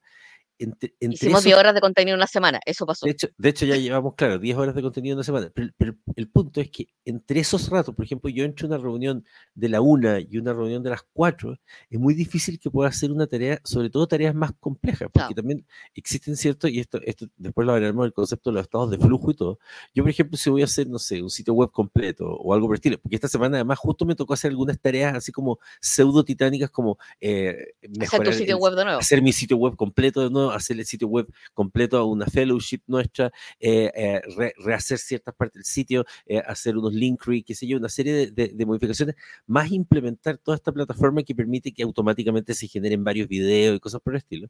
Entre, 0.57 0.95
entre 0.99 1.15
Hicimos 1.15 1.39
esos 1.39 1.45
10 1.45 1.57
horas 1.57 1.73
de 1.73 1.81
contenido 1.81 2.15
en 2.15 2.19
una 2.19 2.27
semana, 2.27 2.59
eso 2.65 2.85
pasó. 2.85 3.05
de 3.05 3.11
hecho, 3.11 3.27
de 3.37 3.49
hecho, 3.49 3.65
ya 3.65 3.75
llevamos, 3.75 4.15
claro, 4.15 4.39
10 4.39 4.57
horas 4.57 4.75
de 4.75 4.81
contenido 4.81 5.13
en 5.13 5.17
una 5.17 5.23
semana. 5.23 5.51
Pero, 5.53 5.69
pero 5.77 5.95
el 6.15 6.29
punto 6.29 6.61
es 6.61 6.69
que 6.69 6.87
entre 7.03 7.39
esos 7.39 7.69
ratos, 7.69 7.93
por 7.95 8.05
ejemplo, 8.05 8.29
yo 8.29 8.43
entro 8.43 8.67
a 8.67 8.69
una 8.69 8.77
reunión 8.77 9.25
de 9.53 9.69
la 9.69 9.81
una 9.81 10.19
y 10.19 10.37
una 10.37 10.53
reunión 10.53 10.83
de 10.83 10.89
las 10.89 11.03
4, 11.13 11.57
es 11.89 11.99
muy 11.99 12.13
difícil 12.13 12.59
que 12.59 12.71
pueda 12.71 12.89
hacer 12.89 13.11
una 13.11 13.27
tarea, 13.27 13.59
sobre 13.63 13.89
todo 13.89 14.07
tareas 14.07 14.33
más 14.33 14.51
complejas, 14.59 15.09
porque 15.11 15.35
también 15.35 15.65
existen 15.93 16.35
ciertos, 16.35 16.71
y 16.71 16.79
esto, 16.79 16.99
esto 17.03 17.27
después 17.37 17.65
lo 17.65 17.73
hablaremos, 17.73 18.05
el 18.05 18.13
concepto 18.13 18.49
de 18.49 18.55
los 18.55 18.63
estados 18.63 18.91
de 18.91 18.97
flujo 18.97 19.31
y 19.31 19.35
todo. 19.35 19.59
Yo, 19.93 20.03
por 20.03 20.09
ejemplo, 20.09 20.37
si 20.37 20.49
voy 20.49 20.61
a 20.61 20.65
hacer, 20.65 20.87
no 20.87 20.99
sé, 20.99 21.21
un 21.21 21.29
sitio 21.29 21.53
web 21.53 21.71
completo 21.71 22.27
o 22.27 22.53
algo 22.53 22.67
por 22.67 22.75
el 22.75 22.79
estilo, 22.79 22.99
porque 22.99 23.15
esta 23.15 23.27
semana 23.27 23.57
además 23.57 23.79
justo 23.79 24.05
me 24.05 24.15
tocó 24.15 24.33
hacer 24.33 24.49
algunas 24.51 24.79
tareas 24.79 25.15
así 25.15 25.31
como 25.31 25.59
pseudo 25.79 26.23
titánicas, 26.23 26.69
como 26.69 26.97
eh, 27.19 27.73
hacer 27.81 27.91
tu 27.91 27.99
mejorar 27.99 28.33
sitio 28.33 28.55
el, 28.55 28.61
web 28.61 28.75
de 28.75 28.83
nuevo. 28.85 28.99
hacer 28.99 29.21
mi 29.21 29.33
sitio 29.33 29.57
web 29.57 29.75
completo 29.75 30.21
de 30.21 30.29
nuevo, 30.29 30.44
hacer 30.51 30.79
el 30.79 30.85
sitio 30.85 31.07
web 31.07 31.27
completo 31.53 31.97
a 31.97 32.03
una 32.05 32.25
fellowship 32.25 32.81
nuestra, 32.87 33.31
eh, 33.59 33.91
eh, 33.95 34.21
re- 34.37 34.53
rehacer 34.57 34.97
ciertas 34.97 35.33
partes 35.35 35.55
del 35.55 35.65
sitio, 35.65 36.05
eh, 36.25 36.39
hacer 36.45 36.77
unos 36.77 36.93
link 36.93 37.21
tree, 37.23 37.43
qué 37.43 37.55
sé 37.55 37.67
yo, 37.67 37.77
una 37.77 37.89
serie 37.89 38.13
de, 38.13 38.31
de- 38.31 38.47
de 38.53 38.65
modificaciones, 38.65 39.15
más 39.47 39.71
implementar 39.71 40.37
toda 40.37 40.55
esta 40.57 40.71
plataforma 40.71 41.23
que 41.23 41.35
permite 41.35 41.71
que 41.71 41.83
automáticamente 41.83 42.53
se 42.53 42.67
generen 42.67 43.03
varios 43.03 43.27
videos 43.27 43.77
y 43.77 43.79
cosas 43.79 44.01
por 44.01 44.13
el 44.13 44.17
estilo. 44.19 44.47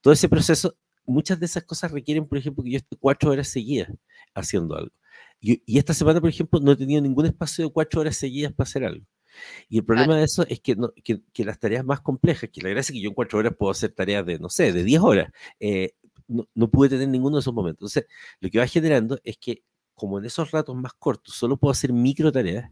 Todo 0.00 0.12
ese 0.14 0.28
proceso, 0.28 0.76
muchas 1.06 1.38
de 1.40 1.46
esas 1.46 1.64
cosas 1.64 1.90
requieren, 1.92 2.26
por 2.26 2.38
ejemplo, 2.38 2.64
que 2.64 2.70
yo 2.72 2.78
esté 2.78 2.96
cuatro 2.96 3.30
horas 3.30 3.48
seguidas 3.48 3.90
haciendo 4.34 4.76
algo. 4.76 4.92
Y, 5.40 5.62
y 5.66 5.78
esta 5.78 5.94
semana, 5.94 6.20
por 6.20 6.30
ejemplo, 6.30 6.60
no 6.60 6.72
he 6.72 6.76
tenido 6.76 7.00
ningún 7.02 7.26
espacio 7.26 7.66
de 7.66 7.72
cuatro 7.72 8.00
horas 8.00 8.16
seguidas 8.16 8.52
para 8.52 8.68
hacer 8.68 8.84
algo. 8.84 9.04
Y 9.68 9.78
el 9.78 9.84
problema 9.84 10.06
Claro. 10.14 10.18
de 10.20 10.24
eso 10.24 10.46
es 10.48 10.60
que, 10.60 10.76
no- 10.76 10.92
que, 11.04 11.20
que 11.32 11.44
las 11.44 11.58
tareas 11.58 11.84
más 11.84 12.00
complejas, 12.00 12.50
que 12.50 12.62
la 12.62 12.70
gracia 12.70 12.92
es 12.92 12.96
que 12.98 13.02
yo 13.02 13.08
en 13.10 13.14
cuatro 13.14 13.38
horas 13.38 13.54
puedo 13.58 13.70
hacer 13.72 13.92
tareas 13.92 14.24
de, 14.26 14.38
no 14.38 14.48
sé, 14.50 14.72
de 14.72 14.84
10 14.84 15.00
horas, 15.00 15.30
eh, 15.60 15.92
no, 16.28 16.48
no 16.54 16.68
pude 16.70 16.88
tener 16.90 17.08
ninguno 17.08 17.36
de 17.36 17.40
esos 17.40 17.54
momentos. 17.54 17.94
Entonces, 17.96 18.06
lo 18.40 18.50
que 18.50 18.58
va 18.58 18.66
generando 18.66 19.18
es 19.24 19.36
que, 19.38 19.62
como 19.94 20.18
en 20.18 20.24
esos 20.26 20.50
ratos 20.50 20.76
más 20.76 20.92
cortos 20.94 21.34
solo 21.34 21.56
puedo 21.56 21.72
hacer 21.72 21.92
micro 21.92 22.30
tareas, 22.32 22.70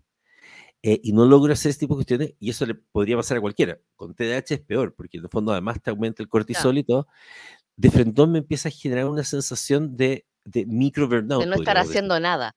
eh, 0.82 1.00
y 1.02 1.12
no 1.14 1.24
logro 1.26 1.52
hacer 1.52 1.70
este 1.70 1.80
tipo 1.86 1.94
de 1.94 1.98
cuestiones, 1.98 2.34
y 2.38 2.50
eso 2.50 2.66
le 2.66 2.74
podría 2.74 3.16
pasar 3.16 3.38
a 3.38 3.40
cualquiera. 3.40 3.78
Con 3.96 4.14
TDAH 4.14 4.54
es 4.54 4.60
peor, 4.60 4.94
porque 4.94 5.16
en 5.18 5.24
el 5.24 5.30
fondo 5.30 5.52
además 5.52 5.80
te 5.82 5.90
aumenta 5.90 6.22
el 6.22 6.28
Claro. 6.28 6.44
cortisol 6.44 6.76
y 6.78 6.84
todo. 6.84 7.06
De 7.76 7.90
frente 7.90 8.26
me 8.26 8.38
empieza 8.38 8.68
a 8.68 8.72
generar 8.72 9.06
una 9.06 9.24
sensación 9.24 9.96
de, 9.96 10.26
de 10.44 10.66
micro 10.66 11.08
De 11.08 11.16
burnout, 11.16 11.46
no 11.46 11.54
estar 11.54 11.56
podríamos 11.56 11.88
decir. 11.88 11.98
haciendo 11.98 12.20
nada. 12.20 12.54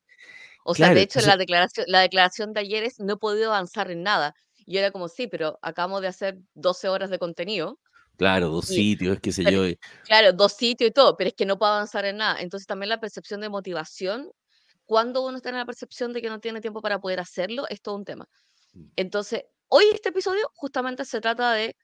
O 0.68 0.76
sea, 0.76 0.90
Claro, 0.90 0.96
de 0.96 1.02
hecho, 1.04 1.20
entonces, 1.20 1.28
la 1.28 1.38
declaración, 1.38 1.86
la 1.90 2.02
declaración 2.02 2.54
de 2.54 2.62
ayer 2.62 2.84
es 2.84 3.00
no 3.00 3.14
he 3.14 3.18
podido 3.18 3.54
avanzar 3.54 3.92
en 3.92 4.04
nada. 4.04 4.34
Y 4.66 4.78
era 4.78 4.92
como, 4.92 5.08
sí, 5.10 5.28
pero 5.28 5.58
acabamos 5.62 6.02
de 6.02 6.08
hacer 6.10 6.38
12 6.56 6.90
horas 6.90 7.10
de 7.10 7.20
contenido. 7.20 7.80
claro, 8.18 8.50
dos 8.50 8.66
Y, 8.68 8.74
sitios, 8.76 9.20
qué 9.22 9.32
sé 9.32 9.44
pero, 9.44 9.58
yo. 9.58 9.68
y- 9.68 9.80
claro, 10.04 10.34
dos 10.34 10.54
sitios 10.54 10.90
y 10.90 10.94
todo, 10.94 11.18
pero 11.18 11.30
es 11.30 11.36
que 11.36 11.46
no 11.46 11.58
puedo 11.60 11.74
avanzar 11.74 12.06
en 12.06 12.18
nada. 12.18 12.40
Entonces 12.42 12.68
también 12.68 12.90
la 12.90 13.00
percepción 13.00 13.42
de 13.42 13.50
motivación, 13.50 14.32
cuando 14.86 15.26
uno 15.26 15.38
está 15.38 15.50
en 15.50 15.58
la 15.58 15.66
percepción 15.66 16.14
de 16.14 16.22
que 16.22 16.30
no 16.30 16.40
tiene 16.40 16.62
tiempo 16.62 16.82
para 16.82 17.00
poder 17.00 17.20
hacerlo, 17.22 17.66
es 17.70 17.82
todo 17.82 17.96
un 17.98 18.06
tema. 18.06 18.26
Mm. 18.74 18.88
Entonces, 18.98 19.44
hoy 19.70 19.86
este 19.94 20.10
episodio 20.10 20.50
justamente 20.56 21.06
se 21.06 21.22
trata 21.22 21.54
de 21.54 21.76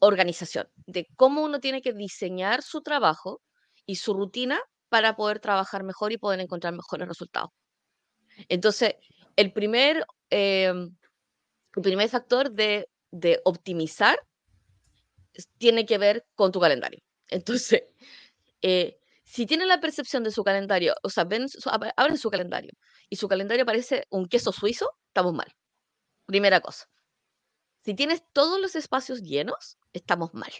organización, 0.00 0.68
de 0.86 1.06
cómo 1.16 1.42
uno 1.44 1.60
tiene 1.60 1.82
que 1.82 1.92
diseñar 1.94 2.62
su 2.62 2.82
trabajo 2.82 3.42
y 3.86 3.96
su 3.96 4.14
rutina 4.14 4.60
para 4.90 5.16
poder 5.16 5.40
trabajar 5.40 5.84
mejor 5.84 6.12
y 6.12 6.18
poder 6.18 6.40
encontrar 6.40 6.74
mejores 6.74 7.08
resultados. 7.08 7.50
Entonces, 8.48 8.94
el 9.36 9.52
primer, 9.52 10.04
em, 10.30 10.96
el 11.76 11.82
primer 11.82 12.08
factor 12.08 12.50
de, 12.50 12.88
de 13.10 13.40
optimizar 13.44 14.18
tiene 15.58 15.86
que 15.86 15.98
ver 15.98 16.26
con 16.34 16.52
tu 16.52 16.60
calendario. 16.60 17.00
Entonces, 17.28 17.84
eh, 18.62 18.98
si 19.24 19.46
tienen 19.46 19.68
la 19.68 19.80
percepción 19.80 20.24
de 20.24 20.30
su 20.32 20.42
calendario, 20.42 20.94
o 21.02 21.10
sea, 21.10 21.24
ven 21.24 21.48
su- 21.48 21.68
ab- 21.70 21.92
abren 21.96 22.18
su 22.18 22.30
calendario 22.30 22.72
y 23.08 23.16
su 23.16 23.28
calendario 23.28 23.64
parece 23.64 24.06
un 24.10 24.26
queso 24.26 24.52
suizo, 24.52 24.90
estamos 25.08 25.32
mal. 25.34 25.52
Primera 26.26 26.60
cosa. 26.60 26.88
Si 27.84 27.94
tienes 27.94 28.22
todos 28.32 28.60
los 28.60 28.74
espacios 28.76 29.22
llenos, 29.22 29.78
estamos 29.92 30.34
mal. 30.34 30.52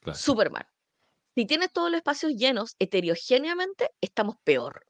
Claro. 0.00 0.18
Súper 0.18 0.50
mal. 0.50 0.66
Si 1.34 1.46
tienes 1.46 1.72
todos 1.72 1.90
los 1.90 1.98
espacios 1.98 2.32
llenos 2.36 2.76
heterogéneamente, 2.78 3.90
estamos 4.00 4.36
peor. 4.44 4.86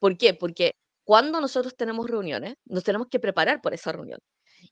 ¿Por 0.00 0.16
qué? 0.18 0.34
Porque 0.34 0.76
cuando 1.10 1.40
nosotros 1.40 1.74
tenemos 1.74 2.08
reuniones, 2.08 2.54
nos 2.66 2.84
tenemos 2.84 3.08
que 3.08 3.18
preparar 3.18 3.60
por 3.60 3.74
esa 3.74 3.90
reunión. 3.90 4.20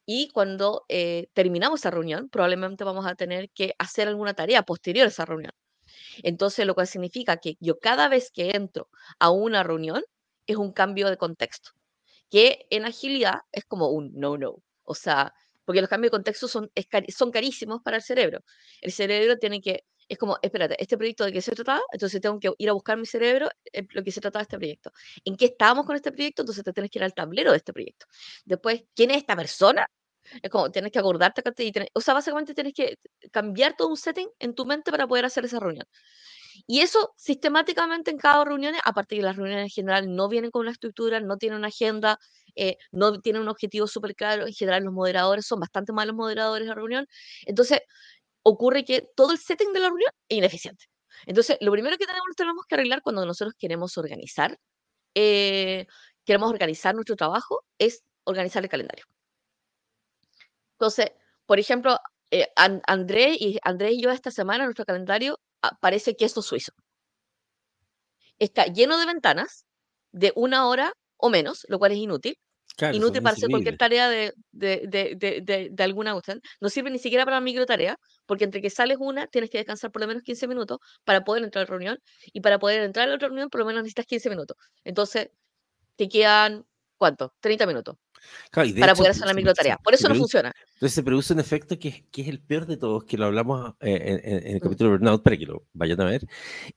Y 0.06 0.28
cuando 0.28 0.84
eh, 0.88 1.26
terminamos 1.32 1.80
esa 1.80 1.90
reunión, 1.90 2.28
probablemente 2.28 2.84
vamos 2.84 3.06
a 3.06 3.16
tener 3.16 3.50
que 3.50 3.74
hacer 3.76 4.06
alguna 4.06 4.34
tarea 4.34 4.62
posterior 4.62 5.06
a 5.06 5.08
esa 5.08 5.24
reunión. 5.24 5.50
Entonces, 6.22 6.64
lo 6.64 6.76
cual 6.76 6.86
significa 6.86 7.38
que 7.38 7.56
yo 7.58 7.80
cada 7.80 8.06
vez 8.08 8.30
que 8.30 8.50
entro 8.50 8.88
a 9.18 9.30
una 9.30 9.64
reunión 9.64 10.04
es 10.46 10.56
un 10.56 10.72
cambio 10.72 11.10
de 11.10 11.16
contexto, 11.16 11.72
que 12.30 12.68
en 12.70 12.84
agilidad 12.84 13.40
es 13.50 13.64
como 13.64 13.88
un 13.88 14.12
no-no. 14.14 14.62
O 14.84 14.94
sea, 14.94 15.34
porque 15.64 15.80
los 15.80 15.90
cambios 15.90 16.12
de 16.12 16.18
contexto 16.18 16.46
son, 16.46 16.70
son 17.08 17.32
carísimos 17.32 17.82
para 17.82 17.96
el 17.96 18.02
cerebro. 18.04 18.44
El 18.80 18.92
cerebro 18.92 19.38
tiene 19.38 19.60
que, 19.60 19.86
es 20.08 20.18
como, 20.18 20.38
espérate, 20.42 20.76
¿este 20.82 20.96
proyecto 20.96 21.24
de 21.24 21.32
qué 21.32 21.42
se 21.42 21.52
trataba? 21.52 21.80
Entonces 21.92 22.20
tengo 22.20 22.40
que 22.40 22.50
ir 22.58 22.68
a 22.70 22.72
buscar 22.72 22.96
mi 22.98 23.06
cerebro 23.06 23.48
eh, 23.72 23.86
lo 23.92 24.02
que 24.04 24.12
se 24.12 24.20
trataba 24.20 24.40
de 24.40 24.44
este 24.44 24.58
proyecto. 24.58 24.92
¿En 25.24 25.36
qué 25.36 25.46
estábamos 25.46 25.86
con 25.86 25.96
este 25.96 26.12
proyecto? 26.12 26.42
Entonces 26.42 26.64
te 26.64 26.72
tienes 26.72 26.90
que 26.90 26.98
ir 26.98 27.04
al 27.04 27.14
tablero 27.14 27.50
de 27.52 27.58
este 27.58 27.72
proyecto. 27.72 28.06
Después, 28.44 28.84
¿quién 28.94 29.10
es 29.10 29.18
esta 29.18 29.36
persona? 29.36 29.86
Es 30.42 30.50
como, 30.50 30.70
tienes 30.70 30.92
que 30.92 30.98
acordarte, 30.98 31.42
y 31.64 31.72
tener- 31.72 31.90
o 31.94 32.00
sea, 32.00 32.14
básicamente 32.14 32.54
tienes 32.54 32.74
que 32.74 32.96
cambiar 33.32 33.76
todo 33.76 33.88
un 33.88 33.96
setting 33.96 34.28
en 34.38 34.54
tu 34.54 34.66
mente 34.66 34.90
para 34.90 35.06
poder 35.06 35.24
hacer 35.24 35.44
esa 35.44 35.60
reunión. 35.60 35.86
Y 36.66 36.80
eso 36.80 37.12
sistemáticamente 37.16 38.10
en 38.10 38.18
cada 38.18 38.44
reunión, 38.44 38.74
aparte 38.84 39.16
que 39.16 39.22
las 39.22 39.36
reuniones 39.36 39.64
en 39.64 39.70
general 39.70 40.14
no 40.14 40.28
vienen 40.28 40.50
con 40.50 40.62
una 40.62 40.70
estructura, 40.72 41.20
no 41.20 41.36
tienen 41.36 41.58
una 41.58 41.68
agenda, 41.68 42.18
eh, 42.56 42.76
no 42.92 43.20
tienen 43.20 43.42
un 43.42 43.48
objetivo 43.48 43.86
súper 43.86 44.14
claro, 44.14 44.46
en 44.46 44.52
general 44.52 44.84
los 44.84 44.92
moderadores 44.92 45.46
son 45.46 45.60
bastante 45.60 45.92
malos 45.92 46.14
moderadores 46.16 46.66
de 46.68 46.74
reunión, 46.74 47.06
entonces 47.46 47.80
ocurre 48.48 48.84
que 48.84 49.08
todo 49.16 49.32
el 49.32 49.38
setting 49.38 49.72
de 49.72 49.80
la 49.80 49.88
reunión 49.88 50.10
es 50.28 50.38
ineficiente. 50.38 50.84
Entonces, 51.26 51.58
lo 51.60 51.72
primero 51.72 51.96
que 51.98 52.06
tenemos, 52.06 52.28
tenemos 52.36 52.64
que 52.66 52.74
arreglar 52.76 53.02
cuando 53.02 53.24
nosotros 53.26 53.54
queremos 53.58 53.96
organizar, 53.98 54.58
eh, 55.14 55.86
queremos 56.24 56.50
organizar 56.50 56.94
nuestro 56.94 57.16
trabajo, 57.16 57.64
es 57.78 58.02
organizar 58.24 58.62
el 58.62 58.70
calendario. 58.70 59.04
Entonces, 60.74 61.12
por 61.46 61.58
ejemplo, 61.58 61.98
eh, 62.30 62.48
André, 62.56 63.36
y, 63.38 63.58
André 63.62 63.92
y 63.92 64.02
yo 64.02 64.10
esta 64.10 64.30
semana, 64.30 64.64
nuestro 64.64 64.84
calendario 64.84 65.38
ah, 65.62 65.76
parece 65.80 66.16
queso 66.16 66.42
suizo. 66.42 66.72
Está 68.38 68.66
lleno 68.66 68.98
de 68.98 69.06
ventanas 69.06 69.66
de 70.12 70.32
una 70.36 70.68
hora 70.68 70.92
o 71.16 71.30
menos, 71.30 71.66
lo 71.68 71.78
cual 71.78 71.92
es 71.92 71.98
inútil. 71.98 72.38
Inútil 72.92 73.22
para 73.22 73.34
hacer 73.34 73.48
cualquier 73.50 73.76
tarea 73.76 74.08
de, 74.08 74.32
de, 74.52 74.86
de, 74.86 75.70
de, 75.70 75.82
alguna 75.82 76.12
cuestión. 76.12 76.40
No 76.60 76.68
sirve 76.68 76.90
ni 76.90 76.98
siquiera 76.98 77.24
para 77.24 77.40
micro 77.40 77.66
tarea, 77.66 77.98
porque 78.26 78.44
entre 78.44 78.62
que 78.62 78.70
sales 78.70 78.98
una, 79.00 79.26
tienes 79.26 79.50
que 79.50 79.58
descansar 79.58 79.90
por 79.90 80.02
lo 80.02 80.08
menos 80.08 80.22
15 80.22 80.46
minutos 80.48 80.78
para 81.04 81.24
poder 81.24 81.44
entrar 81.44 81.62
a 81.62 81.64
la 81.64 81.70
reunión, 81.70 81.98
y 82.32 82.40
para 82.40 82.58
poder 82.58 82.82
entrar 82.82 83.06
a 83.06 83.10
la 83.10 83.16
otra 83.16 83.28
reunión, 83.28 83.50
por 83.50 83.60
lo 83.60 83.66
menos 83.66 83.82
necesitas 83.82 84.06
15 84.06 84.30
minutos. 84.30 84.56
Entonces, 84.84 85.30
te 85.96 86.08
quedan, 86.08 86.64
¿cuánto? 86.96 87.34
30 87.40 87.66
minutos 87.66 87.96
para 88.50 88.94
poder 88.94 89.10
hacer 89.12 89.26
la 89.26 89.34
microtarea. 89.34 89.78
Por 89.78 89.94
eso 89.94 90.08
no 90.08 90.14
funciona. 90.14 90.52
Entonces 90.74 90.94
se 90.94 91.02
produce 91.02 91.32
un 91.32 91.40
efecto 91.40 91.78
que, 91.78 92.06
que, 92.10 92.22
es 92.22 92.28
el 92.28 92.40
peor 92.40 92.66
de 92.66 92.76
todos, 92.76 93.04
que 93.04 93.16
lo 93.16 93.26
hablamos 93.26 93.74
eh, 93.80 94.20
en, 94.22 94.46
el 94.46 94.56
mm. 94.56 94.60
capítulo 94.60 94.90
de 94.90 94.96
Burnout 94.96 95.22
para 95.22 95.36
que 95.36 95.46
lo 95.46 95.66
vayan 95.72 96.00
a 96.00 96.04
ver, 96.04 96.26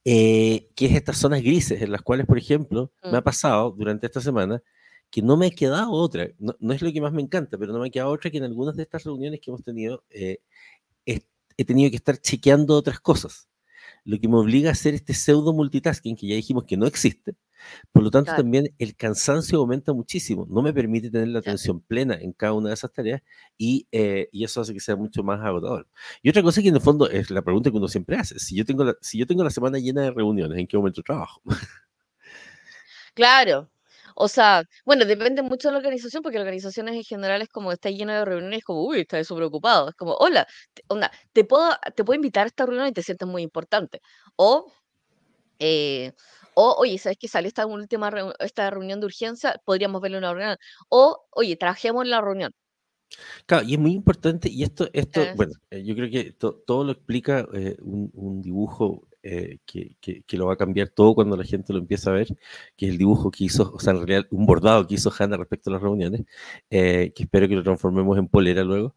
eh, 0.06 0.70
que 0.76 0.86
es 0.86 0.94
estas 0.94 1.18
zonas 1.18 1.42
grises 1.42 1.82
en 1.82 1.92
las 1.92 2.02
cuales, 2.02 2.26
por 2.26 2.38
ejemplo, 2.38 2.92
me 3.04 3.18
ha 3.18 3.22
mm. 3.22 3.24
pasado 3.24 3.72
durante 3.78 4.08
esta 4.08 4.22
semana 4.22 4.62
que 5.12 5.22
no 5.22 5.38
me 5.38 5.48
ha 5.48 5.52
quedado 5.52 5.92
otra, 5.92 6.30
no, 6.40 6.56
no, 6.60 6.74
es 6.74 6.82
lo 6.82 6.92
que 6.92 7.02
más 7.02 7.14
me 7.14 7.22
encanta, 7.22 7.58
pero 7.58 7.74
no 7.74 7.80
me 7.80 7.88
ha 7.88 7.92
quedado 7.92 8.12
otra 8.12 8.32
que 8.32 8.38
en 8.38 8.46
algunas 8.46 8.76
de 8.76 8.84
estas 8.84 9.04
reuniones 9.04 9.42
que 9.42 9.52
hemos 9.52 9.64
tenido 9.64 10.04
eh, 10.10 10.40
he 11.58 11.66
tenido 11.66 11.90
que 11.90 11.98
estar 11.98 12.18
chequeando 12.18 12.76
otras 12.76 13.00
cosas, 13.00 13.48
lo 14.04 14.20
que 14.20 14.28
me 14.28 14.38
obliga 14.38 14.70
a 14.70 14.74
hacer 14.74 14.94
este 14.94 15.14
pseudo 15.14 15.54
multitasking 15.54 16.16
que 16.16 16.28
ya 16.28 16.36
dijimos 16.36 16.64
que 16.66 16.78
no 16.78 16.88
existe, 16.88 17.36
por 17.92 18.04
lo 18.04 18.10
tanto, 18.10 18.34
también 18.36 18.74
el 18.80 18.96
cansancio 18.96 19.60
aumenta 19.60 19.94
muchísimo, 19.94 20.48
no 20.50 20.62
me 20.62 20.74
permite 20.74 21.12
tener 21.12 21.28
la 21.28 21.40
atención 21.40 21.80
plena 21.82 22.16
en 22.16 22.34
cada 22.34 22.54
una 22.54 22.70
de 22.70 22.74
esas 22.74 22.92
tareas 22.92 23.22
y, 23.58 23.88
eh, 23.92 24.30
y, 24.32 24.44
eso 24.44 24.62
hace 24.62 24.74
que 24.74 24.80
sea 24.80 24.96
mucho 24.96 25.24
más 25.24 25.40
agotador. 25.42 25.88
Y 26.24 26.30
otra 26.30 26.42
cosa 26.42 26.62
que 26.62 26.70
en 26.70 26.76
el 26.76 26.82
fondo 26.82 27.10
es 27.10 27.30
la 27.30 27.44
pregunta 27.44 27.70
que 27.70 27.78
uno 27.78 27.88
siempre 27.88 28.16
hace, 28.18 28.40
si 28.40 28.56
yo 28.56 28.66
tengo 28.66 28.84
la, 28.84 28.96
si 29.02 29.18
yo 29.20 29.28
tengo 29.28 29.44
la 29.44 29.52
semana 29.52 29.78
llena 29.78 30.02
de 30.02 30.12
reuniones, 30.12 30.58
¿en 30.58 30.68
qué 30.68 30.78
momento 30.78 31.04
trabajo? 31.04 31.42
Claro, 33.14 33.70
o 34.22 34.28
sea, 34.28 34.64
bueno, 34.86 35.06
depende 35.06 35.42
mucho 35.42 35.70
de 35.70 35.72
la 35.74 35.80
organización, 35.80 36.22
porque 36.22 36.38
la 36.38 36.44
organización 36.44 36.88
en 36.90 37.04
general 37.04 37.42
es 37.42 37.50
como 37.50 37.72
está 37.72 37.90
llena 37.90 38.20
de 38.20 38.26
reuniones, 38.26 38.64
como, 38.64 38.86
uy, 38.86 39.02
está 39.02 39.24
súper 39.24 39.44
ocupado. 39.46 39.90
Es 39.90 39.96
como, 39.96 40.14
hola, 40.14 40.48
onda, 40.90 41.12
te 41.34 41.44
puedo, 41.44 41.72
te 41.96 42.04
puedo 42.04 42.16
invitar 42.16 42.44
a 42.46 42.48
esta 42.48 42.66
reunión 42.68 42.88
y 42.88 42.94
te 42.94 43.02
sientes 43.02 43.28
muy 43.28 43.42
importante. 43.42 44.00
O, 44.36 44.72
eh, 45.60 46.14
o, 46.54 46.76
oye, 46.78 47.00
¿sabes 47.00 47.18
que 47.18 47.28
sale 47.28 47.48
esta 47.48 47.66
última 47.66 48.12
esta 48.40 48.70
reunión 48.70 49.00
de 49.00 49.08
urgencia? 49.08 49.60
Podríamos 49.66 50.02
verle 50.02 50.20
una 50.20 50.34
reunión. 50.34 50.58
O, 50.90 51.26
oye, 51.32 51.56
trabajemos 51.58 52.06
la 52.08 52.22
reunión. 52.22 52.52
Claro, 53.48 53.66
y 53.68 53.74
es 53.74 53.80
muy 53.80 53.94
importante, 53.94 54.50
y 54.50 54.64
esto, 54.64 54.88
esto 54.94 55.26
bueno, 55.36 55.54
eh, 55.72 55.84
yo 55.84 55.96
creo 55.96 56.10
que 56.12 56.32
todo 56.34 56.84
lo 56.84 56.92
explica 56.92 57.48
eh, 57.54 57.76
un, 57.82 58.42
dibujo 58.42 59.08
que, 59.22 59.96
que, 60.00 60.38
lo 60.38 60.48
va 60.48 60.54
a 60.54 60.58
cambiar 60.58 60.90
todo 60.90 61.14
cuando 61.16 61.38
la 61.38 61.44
gente 61.44 61.74
lo 61.74 61.80
empieza 61.80 62.10
a 62.10 62.14
ver, 62.14 62.28
que 62.76 62.86
es 62.88 62.92
el 62.92 62.98
dibujo 62.98 63.32
que 63.32 63.46
hizo, 63.46 63.72
o 63.74 63.80
sea, 63.80 63.92
en 63.92 63.98
realidad 63.98 64.28
un 64.32 64.46
bordado 64.46 64.88
que 64.88 64.96
hizo 64.96 65.12
Hannah 65.18 65.38
respecto 65.38 65.70
a 65.70 65.74
las 65.74 65.82
reuniones, 65.82 66.24
que 66.70 67.14
espero 67.16 67.48
que 67.48 67.56
lo 67.56 67.64
transformemos 67.64 68.18
en 68.18 68.28
polera 68.28 68.64
luego, 68.64 68.96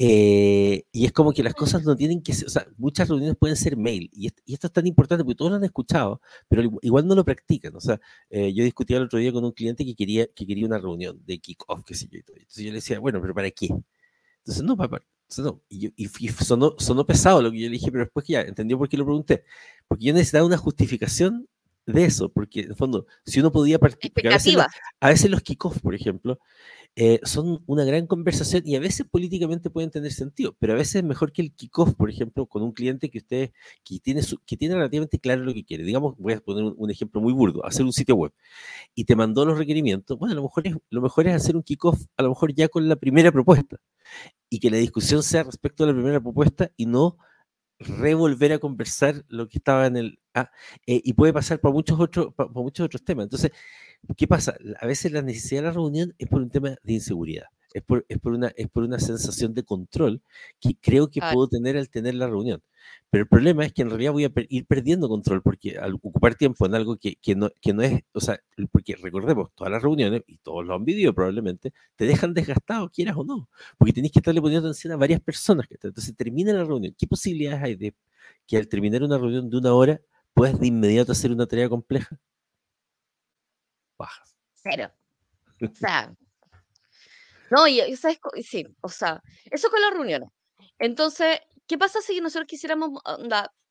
eh, 0.00 0.84
y 0.92 1.06
es 1.06 1.12
como 1.12 1.32
que 1.32 1.42
las 1.42 1.54
cosas 1.54 1.84
no 1.84 1.96
tienen 1.96 2.22
que 2.22 2.32
ser, 2.32 2.46
o 2.46 2.50
sea, 2.50 2.68
muchas 2.76 3.08
reuniones 3.08 3.36
pueden 3.36 3.56
ser 3.56 3.76
mail, 3.76 4.08
y, 4.12 4.28
esto 4.28 4.68
es 4.68 4.72
tan 4.72 4.86
importante 4.86 5.24
porque 5.24 5.34
todos 5.36 5.50
lo 5.50 5.56
han 5.56 5.64
escuchado, 5.64 6.20
pero 6.48 6.62
igual 6.82 7.06
no 7.06 7.14
lo 7.16 7.24
practican. 7.24 7.74
O 7.76 7.80
sea, 7.80 8.00
eh, 8.30 8.52
yo 8.54 8.62
discutía 8.64 8.98
el 8.98 9.04
otro 9.04 9.18
día 9.18 9.32
con 9.32 9.44
un 9.44 9.52
cliente 9.52 9.84
que 9.84 9.94
quería, 9.96 10.26
que 10.28 10.46
quería 10.46 10.66
una 10.66 10.78
reunión 10.78 11.20
de 11.26 11.38
kick-off, 11.38 11.82
qué 11.84 11.94
sé 11.94 12.08
yo, 12.10 12.18
y 12.18 12.22
todo. 12.22 12.36
Entonces 12.36 12.64
yo 12.64 12.70
le 12.70 12.76
decía, 12.76 13.00
bueno, 13.00 13.20
pero 13.20 13.34
¿para 13.34 13.50
qué? 13.50 13.68
Entonces, 14.38 14.62
no, 14.64 14.76
papá, 14.76 15.02
no. 15.36 15.60
Y, 15.68 15.92
y, 15.96 16.28
sonó, 16.28 16.74
sonó, 16.78 17.06
pesado 17.06 17.42
lo 17.42 17.50
que 17.50 17.60
yo 17.60 17.66
le 17.66 17.72
dije, 17.72 17.90
pero 17.90 18.04
después 18.04 18.24
que 18.24 18.32
ya 18.34 18.40
entendió 18.42 18.78
por 18.78 18.88
qué 18.88 18.96
lo 18.96 19.04
pregunté. 19.04 19.44
Porque 19.86 20.06
yo 20.06 20.12
necesitaba 20.12 20.46
una 20.46 20.56
justificación 20.56 21.48
de 21.86 22.04
eso, 22.04 22.28
porque 22.30 22.60
en 22.60 22.70
el 22.70 22.76
fondo, 22.76 23.06
si 23.24 23.40
uno 23.40 23.50
podía 23.50 23.78
participar, 23.78 24.26
a 24.26 24.30
veces, 24.36 24.56
a 25.00 25.08
veces 25.08 25.30
los 25.30 25.42
kick-off, 25.42 25.80
por 25.80 25.94
ejemplo, 25.94 26.38
eh, 27.00 27.20
son 27.22 27.62
una 27.66 27.84
gran 27.84 28.08
conversación 28.08 28.64
y 28.66 28.74
a 28.74 28.80
veces 28.80 29.06
políticamente 29.08 29.70
pueden 29.70 29.88
tener 29.88 30.10
sentido, 30.10 30.56
pero 30.58 30.72
a 30.72 30.76
veces 30.76 30.96
es 30.96 31.04
mejor 31.04 31.30
que 31.30 31.42
el 31.42 31.52
kickoff, 31.54 31.94
por 31.94 32.10
ejemplo, 32.10 32.46
con 32.46 32.64
un 32.64 32.72
cliente 32.72 33.08
que 33.08 33.18
usted 33.18 33.52
que 33.84 34.00
tiene, 34.00 34.20
que 34.44 34.56
tiene 34.56 34.74
relativamente 34.74 35.20
claro 35.20 35.44
lo 35.44 35.54
que 35.54 35.64
quiere. 35.64 35.84
Digamos, 35.84 36.16
voy 36.18 36.32
a 36.32 36.40
poner 36.40 36.64
un, 36.76 36.90
ejemplo 36.90 37.20
muy 37.20 37.32
burdo, 37.32 37.64
hacer 37.64 37.84
un 37.86 37.92
sitio 37.92 38.16
web 38.16 38.32
y 38.96 39.04
te 39.04 39.14
mandó 39.14 39.44
los 39.44 39.56
requerimientos. 39.56 40.18
Bueno, 40.18 40.32
a 40.32 40.34
lo 40.34 40.42
mejor 40.42 40.66
es, 40.66 40.74
lo 40.90 41.00
mejor 41.00 41.28
es 41.28 41.36
hacer 41.36 41.54
un 41.54 41.62
kickoff, 41.62 42.04
a 42.16 42.24
lo 42.24 42.30
mejor 42.30 42.52
ya 42.52 42.66
con 42.68 42.88
la 42.88 42.96
primera 42.96 43.30
propuesta 43.30 43.76
y 44.50 44.58
que 44.58 44.68
la 44.68 44.78
discusión 44.78 45.22
sea 45.22 45.44
respecto 45.44 45.84
a 45.84 45.86
la 45.86 45.92
primera 45.92 46.20
propuesta 46.20 46.72
y 46.76 46.86
no 46.86 47.16
revolver 47.78 48.54
a 48.54 48.58
conversar 48.58 49.24
lo 49.28 49.48
que 49.48 49.58
estaba 49.58 49.86
en 49.86 49.96
el... 49.98 50.18
Ah, 50.34 50.50
eh, 50.84 51.00
y 51.04 51.12
puede 51.12 51.32
pasar 51.32 51.60
por 51.60 51.72
muchos, 51.72 52.00
otros, 52.00 52.34
por 52.34 52.50
muchos 52.54 52.86
otros 52.86 53.04
temas. 53.04 53.26
Entonces, 53.26 53.52
¿qué 54.16 54.26
pasa? 54.26 54.56
A 54.80 54.86
veces 54.86 55.12
la 55.12 55.22
necesidad 55.22 55.62
de 55.62 55.68
la 55.68 55.72
reunión 55.72 56.14
es 56.18 56.28
por 56.28 56.40
un 56.42 56.50
tema 56.50 56.76
de 56.82 56.92
inseguridad. 56.92 57.46
Es 57.74 57.82
por, 57.82 58.06
es 58.08 58.18
por, 58.18 58.32
una, 58.32 58.48
es 58.56 58.68
por 58.68 58.82
una 58.82 58.98
sensación 58.98 59.52
de 59.54 59.62
control 59.62 60.22
que 60.58 60.76
creo 60.80 61.10
que 61.10 61.20
puedo 61.20 61.48
tener 61.48 61.76
al 61.76 61.90
tener 61.90 62.14
la 62.14 62.26
reunión. 62.26 62.62
Pero 63.10 63.22
el 63.22 63.28
problema 63.28 63.64
es 63.64 63.72
que 63.72 63.82
en 63.82 63.90
realidad 63.90 64.12
voy 64.12 64.24
a 64.24 64.32
ir 64.48 64.66
perdiendo 64.66 65.08
control 65.08 65.42
porque 65.42 65.78
al 65.78 65.94
ocupar 65.94 66.34
tiempo 66.34 66.66
en 66.66 66.74
algo 66.74 66.96
que, 66.96 67.16
que, 67.16 67.34
no, 67.34 67.50
que 67.60 67.72
no 67.72 67.82
es, 67.82 68.02
o 68.12 68.20
sea, 68.20 68.40
porque 68.72 68.96
recordemos, 68.96 69.50
todas 69.54 69.70
las 69.70 69.82
reuniones, 69.82 70.22
y 70.26 70.38
todos 70.38 70.64
lo 70.66 70.74
han 70.74 70.84
vivido 70.84 71.14
probablemente, 71.14 71.72
te 71.96 72.06
dejan 72.06 72.34
desgastado, 72.34 72.90
quieras 72.90 73.16
o 73.16 73.24
no, 73.24 73.48
porque 73.76 73.92
tenés 73.92 74.12
que 74.12 74.20
estarle 74.20 74.40
poniendo 74.40 74.68
atención 74.68 74.92
a 74.94 74.96
varias 74.96 75.20
personas. 75.20 75.66
Que 75.68 75.76
entonces 75.82 76.14
termina 76.16 76.52
la 76.52 76.64
reunión. 76.64 76.94
¿Qué 76.98 77.06
posibilidades 77.06 77.62
hay 77.62 77.76
de 77.76 77.94
que 78.46 78.56
al 78.56 78.68
terminar 78.68 79.02
una 79.02 79.18
reunión 79.18 79.50
de 79.50 79.56
una 79.58 79.74
hora 79.74 80.00
puedas 80.34 80.58
de 80.60 80.66
inmediato 80.68 81.12
hacer 81.12 81.32
una 81.32 81.46
tarea 81.46 81.68
compleja? 81.68 82.18
Bajas. 83.98 84.36
Cero. 84.54 84.92
O 85.60 85.74
sea, 85.74 86.14
no, 87.50 87.66
y, 87.66 87.96
¿sabes? 87.96 88.18
Sí, 88.42 88.64
o 88.80 88.88
sea, 88.88 89.22
eso 89.50 89.70
con 89.70 89.80
las 89.80 89.92
reuniones. 89.92 90.28
Entonces, 90.78 91.40
¿Qué 91.68 91.76
pasa 91.76 92.00
si 92.00 92.20
nosotros 92.20 92.46
quisiéramos, 92.48 92.90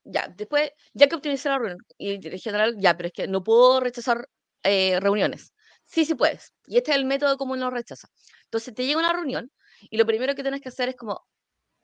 ya, 0.04 0.28
después, 0.38 0.72
ya 0.94 1.08
que 1.08 1.16
optimicé 1.16 1.50
la 1.50 1.58
reunión, 1.58 1.80
y 1.98 2.28
en 2.28 2.40
general, 2.40 2.76
ya, 2.78 2.96
pero 2.96 3.08
es 3.08 3.14
que 3.14 3.28
no 3.28 3.44
puedo 3.44 3.80
rechazar 3.80 4.30
eh, 4.64 5.00
reuniones. 5.00 5.54
Sí, 5.86 6.06
sí 6.06 6.14
puedes. 6.14 6.54
Y 6.68 6.78
este 6.78 6.92
es 6.92 6.98
el 6.98 7.06
método 7.06 7.38
como 7.38 7.54
uno 7.54 7.72
rechaza. 7.72 8.08
Entonces 8.44 8.76
te 8.76 8.86
llega 8.86 9.00
una 9.00 9.14
reunión 9.14 9.52
y 9.90 9.98
lo 9.98 10.06
primero 10.06 10.36
que 10.36 10.44
tienes 10.44 10.62
que 10.62 10.70
hacer 10.70 10.90
es 10.90 10.96
como, 10.96 11.26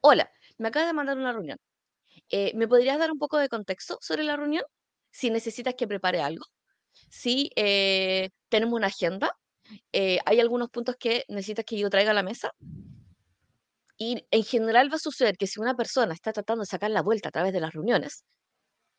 hola, 0.00 0.30
me 0.58 0.68
acabas 0.68 0.88
de 0.88 0.92
mandar 0.94 1.18
una 1.18 1.32
reunión. 1.32 1.58
Eh, 2.30 2.52
¿Me 2.54 2.68
podrías 2.68 2.98
dar 2.98 3.10
un 3.10 3.18
poco 3.18 3.38
de 3.38 3.48
contexto 3.48 3.98
sobre 4.00 4.22
la 4.22 4.36
reunión? 4.36 4.64
Si 5.10 5.30
necesitas 5.30 5.74
que 5.74 5.88
prepare 5.88 6.20
algo. 6.22 6.46
Si 7.10 7.50
eh, 7.56 8.30
tenemos 8.48 8.74
una 8.74 8.88
agenda. 8.88 9.36
¿Hay 9.92 10.40
algunos 10.40 10.68
puntos 10.68 10.96
que 10.98 11.24
necesitas 11.28 11.64
que 11.64 11.78
yo 11.78 11.88
traiga 11.88 12.10
a 12.10 12.14
la 12.14 12.22
mesa? 12.22 12.52
Y 13.96 14.26
en 14.30 14.44
general 14.44 14.90
va 14.92 14.96
a 14.96 14.98
suceder 14.98 15.36
que 15.36 15.46
si 15.46 15.60
una 15.60 15.74
persona 15.74 16.12
está 16.14 16.32
tratando 16.32 16.62
de 16.62 16.66
sacar 16.66 16.90
la 16.90 17.02
vuelta 17.02 17.28
a 17.28 17.32
través 17.32 17.52
de 17.52 17.60
las 17.60 17.72
reuniones 17.72 18.24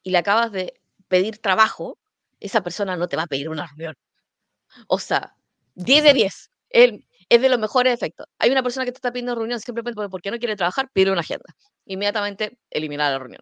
y 0.04 0.12
le 0.12 0.18
acabas 0.18 0.52
de 0.52 0.74
pedir 1.08 1.38
trabajo, 1.40 1.98
esa 2.40 2.62
persona 2.62 2.96
no 2.96 3.08
te 3.08 3.18
va 3.18 3.24
a 3.24 3.28
pedir 3.28 3.50
una 3.50 3.68
reunión. 3.68 3.96
O 4.88 5.00
sea, 5.00 5.36
10 5.76 6.04
de 6.04 6.14
10. 6.14 6.50
es 6.70 7.42
de 7.42 7.50
los 7.50 7.60
mejores 7.60 7.94
efectos. 7.94 8.28
Hay 8.40 8.52
una 8.52 8.64
persona 8.64 8.86
que 8.86 8.92
te 8.92 8.98
está 8.98 9.12
pidiendo 9.12 9.36
reunión 9.36 9.60
simplemente 9.60 10.10
porque 10.10 10.32
no 10.32 10.40
quiere 10.40 10.56
trabajar, 10.56 10.90
pide 10.94 11.12
una 11.12 11.22
agenda. 11.22 11.46
Inmediatamente 11.86 12.58
eliminar 12.70 13.12
la 13.12 13.20
reunión. 13.20 13.42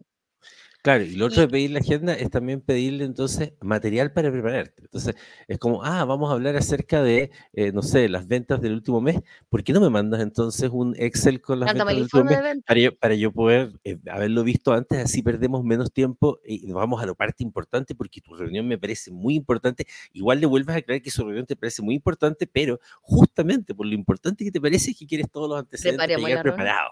Claro, 0.83 1.05
y 1.05 1.15
lo 1.15 1.27
otro 1.27 1.39
de 1.39 1.47
pedir 1.47 1.71
la 1.71 1.79
agenda 1.79 2.13
es 2.13 2.29
también 2.29 2.59
pedirle 2.59 3.05
entonces 3.05 3.53
material 3.61 4.11
para 4.11 4.29
prepararte. 4.29 4.81
Entonces, 4.81 5.15
es 5.47 5.57
como, 5.57 5.81
ah, 5.81 6.03
vamos 6.03 6.29
a 6.29 6.33
hablar 6.33 6.57
acerca 6.57 7.01
de, 7.01 7.31
eh, 7.53 7.71
no 7.71 7.81
sé, 7.81 8.09
las 8.09 8.27
ventas 8.27 8.59
del 8.59 8.73
último 8.73 8.99
mes. 8.99 9.21
¿Por 9.47 9.63
qué 9.63 9.71
no 9.71 9.79
me 9.79 9.89
mandas 9.89 10.19
entonces 10.19 10.69
un 10.69 10.93
Excel 10.97 11.39
con 11.39 11.61
las 11.61 11.69
ventas 11.69 11.87
del 11.87 12.01
último 12.01 12.25
mes 12.25 12.37
para 12.67 12.79
yo, 12.81 12.97
para 12.97 13.15
yo 13.15 13.31
poder 13.31 13.71
eh, 13.85 13.97
haberlo 14.11 14.43
visto 14.43 14.73
antes? 14.73 14.99
Así 14.99 15.23
perdemos 15.23 15.63
menos 15.63 15.93
tiempo 15.93 16.41
y 16.45 16.69
vamos 16.73 17.01
a 17.01 17.05
la 17.05 17.13
parte 17.13 17.45
importante 17.45 17.95
porque 17.95 18.19
tu 18.19 18.35
reunión 18.35 18.67
me 18.67 18.77
parece 18.77 19.09
muy 19.09 19.35
importante. 19.35 19.87
Igual 20.11 20.41
le 20.41 20.47
vuelves 20.47 20.75
a 20.75 20.81
creer 20.81 21.01
que 21.01 21.11
su 21.11 21.23
reunión 21.23 21.45
te 21.45 21.55
parece 21.55 21.81
muy 21.81 21.95
importante, 21.95 22.45
pero 22.45 22.81
justamente 22.99 23.73
por 23.73 23.85
lo 23.85 23.93
importante 23.93 24.43
que 24.43 24.51
te 24.51 24.59
parece 24.59 24.91
es 24.91 24.99
que 24.99 25.07
quieres 25.07 25.31
todos 25.31 25.49
los 25.49 25.59
antecedentes 25.59 26.17
llegar 26.17 26.43
preparado. 26.43 26.89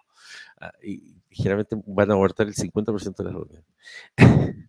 Ah, 0.59 0.71
y 0.83 1.21
generalmente 1.29 1.75
van 1.85 2.11
a 2.11 2.13
abortar 2.13 2.47
el 2.47 2.55
50% 2.55 3.23
de 3.23 3.23
las 3.23 3.33
reuniones. 3.33 3.65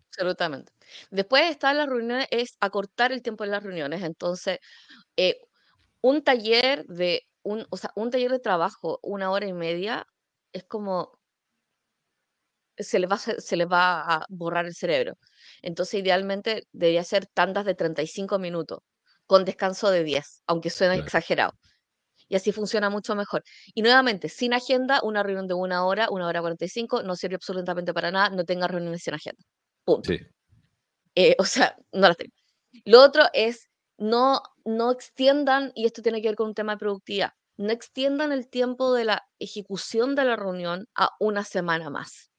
Absolutamente. 0.07 0.71
Después 1.11 1.49
está 1.49 1.73
las 1.73 1.87
reuniones, 1.87 2.27
es 2.31 2.55
acortar 2.59 3.11
el 3.11 3.21
tiempo 3.21 3.43
de 3.43 3.49
las 3.51 3.63
reuniones. 3.63 4.03
Entonces, 4.03 4.59
eh, 5.17 5.37
un 6.01 6.23
taller 6.23 6.85
de 6.85 7.23
un, 7.43 7.65
o 7.69 7.77
sea, 7.77 7.91
un 7.95 8.11
taller 8.11 8.31
de 8.31 8.39
trabajo, 8.39 8.99
una 9.03 9.31
hora 9.31 9.47
y 9.47 9.53
media, 9.53 10.05
es 10.53 10.63
como 10.65 11.19
se 12.77 12.99
le 12.99 13.07
va 13.07 13.15
a, 13.15 13.19
se 13.19 13.55
le 13.55 13.65
va 13.65 14.01
a 14.01 14.25
borrar 14.29 14.65
el 14.65 14.75
cerebro. 14.75 15.17
Entonces, 15.61 16.01
idealmente 16.01 16.63
debería 16.71 17.03
ser 17.03 17.27
tandas 17.27 17.65
de 17.65 17.75
35 17.75 18.39
minutos, 18.39 18.79
con 19.25 19.45
descanso 19.45 19.91
de 19.91 20.03
10, 20.03 20.43
aunque 20.47 20.69
suene 20.69 20.95
exagerado. 20.97 21.53
Y 22.27 22.35
así 22.35 22.51
funciona 22.51 22.89
mucho 22.89 23.15
mejor. 23.15 23.43
Y 23.73 23.81
nuevamente, 23.81 24.29
sin 24.29 24.53
agenda, 24.53 25.01
una 25.03 25.23
reunión 25.23 25.47
de 25.47 25.53
una 25.53 25.85
hora, 25.85 26.09
una 26.09 26.27
hora 26.27 26.41
45, 26.41 27.03
no 27.03 27.15
sirve 27.15 27.35
absolutamente 27.35 27.93
para 27.93 28.11
nada, 28.11 28.29
no 28.29 28.43
tenga 28.45 28.67
reuniones 28.67 29.03
sin 29.03 29.13
agenda. 29.13 29.43
Punto. 29.83 30.13
Eh, 31.15 31.35
o 31.37 31.45
sea, 31.45 31.75
no 31.91 32.07
las 32.07 32.17
tengo. 32.17 32.33
Lo 32.85 33.01
otro 33.01 33.23
es, 33.33 33.69
no, 33.97 34.41
no 34.65 34.91
extiendan, 34.91 35.71
y 35.75 35.85
esto 35.85 36.01
tiene 36.01 36.21
que 36.21 36.29
ver 36.29 36.35
con 36.35 36.47
un 36.47 36.55
tema 36.55 36.73
de 36.73 36.79
productividad, 36.79 37.33
no 37.57 37.71
extiendan 37.71 38.31
el 38.31 38.49
tiempo 38.49 38.93
de 38.93 39.05
la 39.05 39.27
ejecución 39.39 40.15
de 40.15 40.25
la 40.25 40.35
reunión 40.35 40.87
a 40.95 41.11
una 41.19 41.43
semana 41.43 41.89
más. 41.89 42.31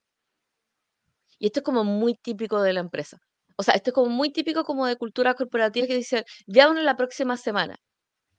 Y 1.39 1.47
esto 1.47 1.61
es 1.61 1.65
como 1.65 1.85
muy 1.85 2.15
típico 2.17 2.61
de 2.63 2.73
la 2.73 2.81
empresa. 2.81 3.19
O 3.57 3.63
sea, 3.63 3.75
esto 3.75 3.91
es 3.91 3.95
como 3.95 4.11
muy 4.11 4.33
típico 4.33 4.65
como 4.65 4.87
de 4.87 4.97
cultura 4.97 5.35
corporativa 5.35 5.87
que 5.87 5.97
dice, 5.97 6.25
veámonos 6.47 6.85
la 6.85 6.97
próxima 6.97 7.37
semana. 7.37 7.77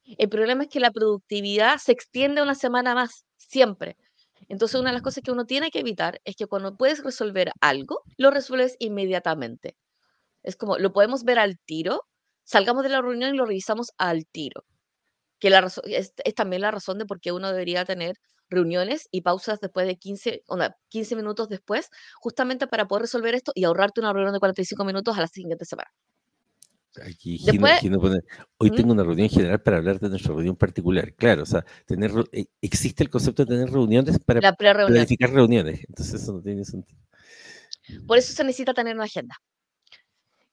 El 0.06 0.30
problema 0.30 0.64
es 0.64 0.70
que 0.70 0.80
la 0.80 0.92
productividad 0.92 1.78
se 1.78 1.92
extiende 1.92 2.42
una 2.42 2.56
semana 2.56 2.94
más, 2.96 3.26
siempre. 3.38 3.98
Entonces, 4.50 4.80
una 4.80 4.90
de 4.90 4.94
las 4.94 5.02
cosas 5.02 5.24
que 5.24 5.32
uno 5.32 5.46
tiene 5.46 5.72
que 5.72 5.80
evitar 5.80 6.22
es 6.26 6.36
que 6.36 6.48
cuando 6.48 6.78
puedes 6.78 7.04
resolver 7.04 7.52
algo, 7.62 8.02
lo 8.18 8.32
resuelves 8.32 8.76
inmediatamente. 8.80 9.76
Es 10.44 10.56
como, 10.58 10.78
lo 10.78 10.94
podemos 10.94 11.24
ver 11.24 11.40
al 11.40 11.60
tiro, 11.66 12.04
salgamos 12.44 12.84
de 12.84 12.90
la 12.90 13.02
reunión 13.02 13.34
y 13.36 13.38
lo 13.38 13.46
revisamos 13.46 13.92
al 13.98 14.26
tiro. 14.28 14.64
Que 15.40 15.50
la 15.50 15.60
es, 15.86 16.14
es 16.26 16.36
también 16.36 16.64
la 16.64 16.72
razón 16.72 16.98
de 17.00 17.06
por 17.06 17.22
qué 17.22 17.32
uno 17.32 17.52
debería 17.52 17.86
tener 17.86 18.18
reuniones 18.50 19.08
y 19.12 19.22
pausas 19.22 19.60
después 19.62 19.88
de 19.88 19.98
15, 19.98 20.44
15 20.90 21.16
minutos 21.16 21.50
después, 21.50 21.90
justamente 22.22 22.68
para 22.68 22.88
poder 22.88 23.04
resolver 23.04 23.36
esto 23.36 23.52
y 23.56 23.66
ahorrarte 23.66 24.02
una 24.02 24.14
reunión 24.14 24.34
de 24.34 24.40
45 24.40 24.86
minutos 24.86 25.18
a 25.18 25.22
la 25.22 25.28
siguiente 25.28 25.66
semana. 25.66 25.92
Aquí 27.04 27.40
hoy 28.58 28.72
tengo 28.72 28.94
una 28.94 29.04
reunión 29.04 29.30
general 29.30 29.62
para 29.62 29.78
hablar 29.78 30.00
de 30.00 30.10
nuestra 30.10 30.34
reunión 30.34 30.56
particular. 30.56 31.14
Claro, 31.14 31.44
o 31.44 31.46
sea, 31.46 31.66
tener 31.86 32.12
eh, 32.32 32.46
existe 32.62 33.04
el 33.04 33.10
concepto 33.10 33.46
de 33.46 33.56
tener 33.56 33.70
reuniones 33.72 34.20
para 34.20 34.54
planificar 34.54 35.32
reuniones. 35.32 35.82
Entonces 35.88 36.22
eso 36.22 36.34
no 36.34 36.42
tiene 36.42 36.64
sentido. 36.64 37.00
Por 38.08 38.18
eso 38.18 38.34
se 38.34 38.44
necesita 38.44 38.74
tener 38.74 38.96
una 38.96 39.06
agenda. 39.06 39.36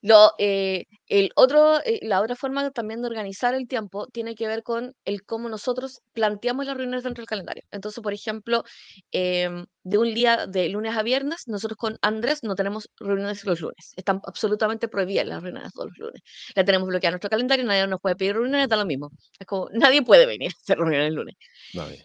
Lo, 0.01 0.31
eh, 0.37 0.85
el 1.13 1.29
otro, 1.35 1.79
eh, 1.85 1.99
la 2.01 2.21
otra 2.21 2.35
forma 2.35 2.71
también 2.71 3.03
de 3.03 3.07
organizar 3.07 3.53
el 3.53 3.67
tiempo 3.67 4.07
tiene 4.07 4.33
que 4.33 4.47
ver 4.47 4.63
con 4.63 4.95
el 5.05 5.23
cómo 5.23 5.47
nosotros 5.47 6.01
planteamos 6.11 6.65
las 6.65 6.75
reuniones 6.75 7.03
dentro 7.03 7.21
del 7.21 7.27
calendario. 7.27 7.61
Entonces, 7.69 8.01
por 8.01 8.13
ejemplo, 8.13 8.63
em, 9.11 9.63
de 9.83 9.97
un 9.99 10.11
día 10.15 10.47
de 10.47 10.69
lunes 10.69 10.97
a 10.97 11.03
viernes, 11.03 11.43
nosotros 11.45 11.77
con 11.77 11.99
Andrés 12.01 12.39
no 12.41 12.55
tenemos 12.55 12.89
reuniones 12.97 13.45
los 13.45 13.61
lunes. 13.61 13.93
Están 13.95 14.21
absolutamente 14.25 14.87
prohibidas 14.87 15.27
las 15.27 15.43
reuniones 15.43 15.71
todos 15.73 15.89
los 15.89 15.99
lunes. 15.99 16.23
La 16.55 16.65
tenemos 16.65 16.87
bloqueada 16.87 17.11
en 17.11 17.13
nuestro 17.13 17.29
calendario, 17.29 17.63
nadie 17.63 17.85
nos 17.85 18.01
puede 18.01 18.15
pedir 18.15 18.33
reuniones, 18.33 18.67
da 18.67 18.77
lo 18.77 18.85
mismo. 18.87 19.11
Es 19.37 19.45
como, 19.45 19.69
nadie 19.71 20.01
puede 20.01 20.25
venir 20.25 20.49
a 20.51 20.57
hacer 20.63 20.79
reuniones 20.79 21.09
el 21.09 21.13
lunes. 21.13 21.35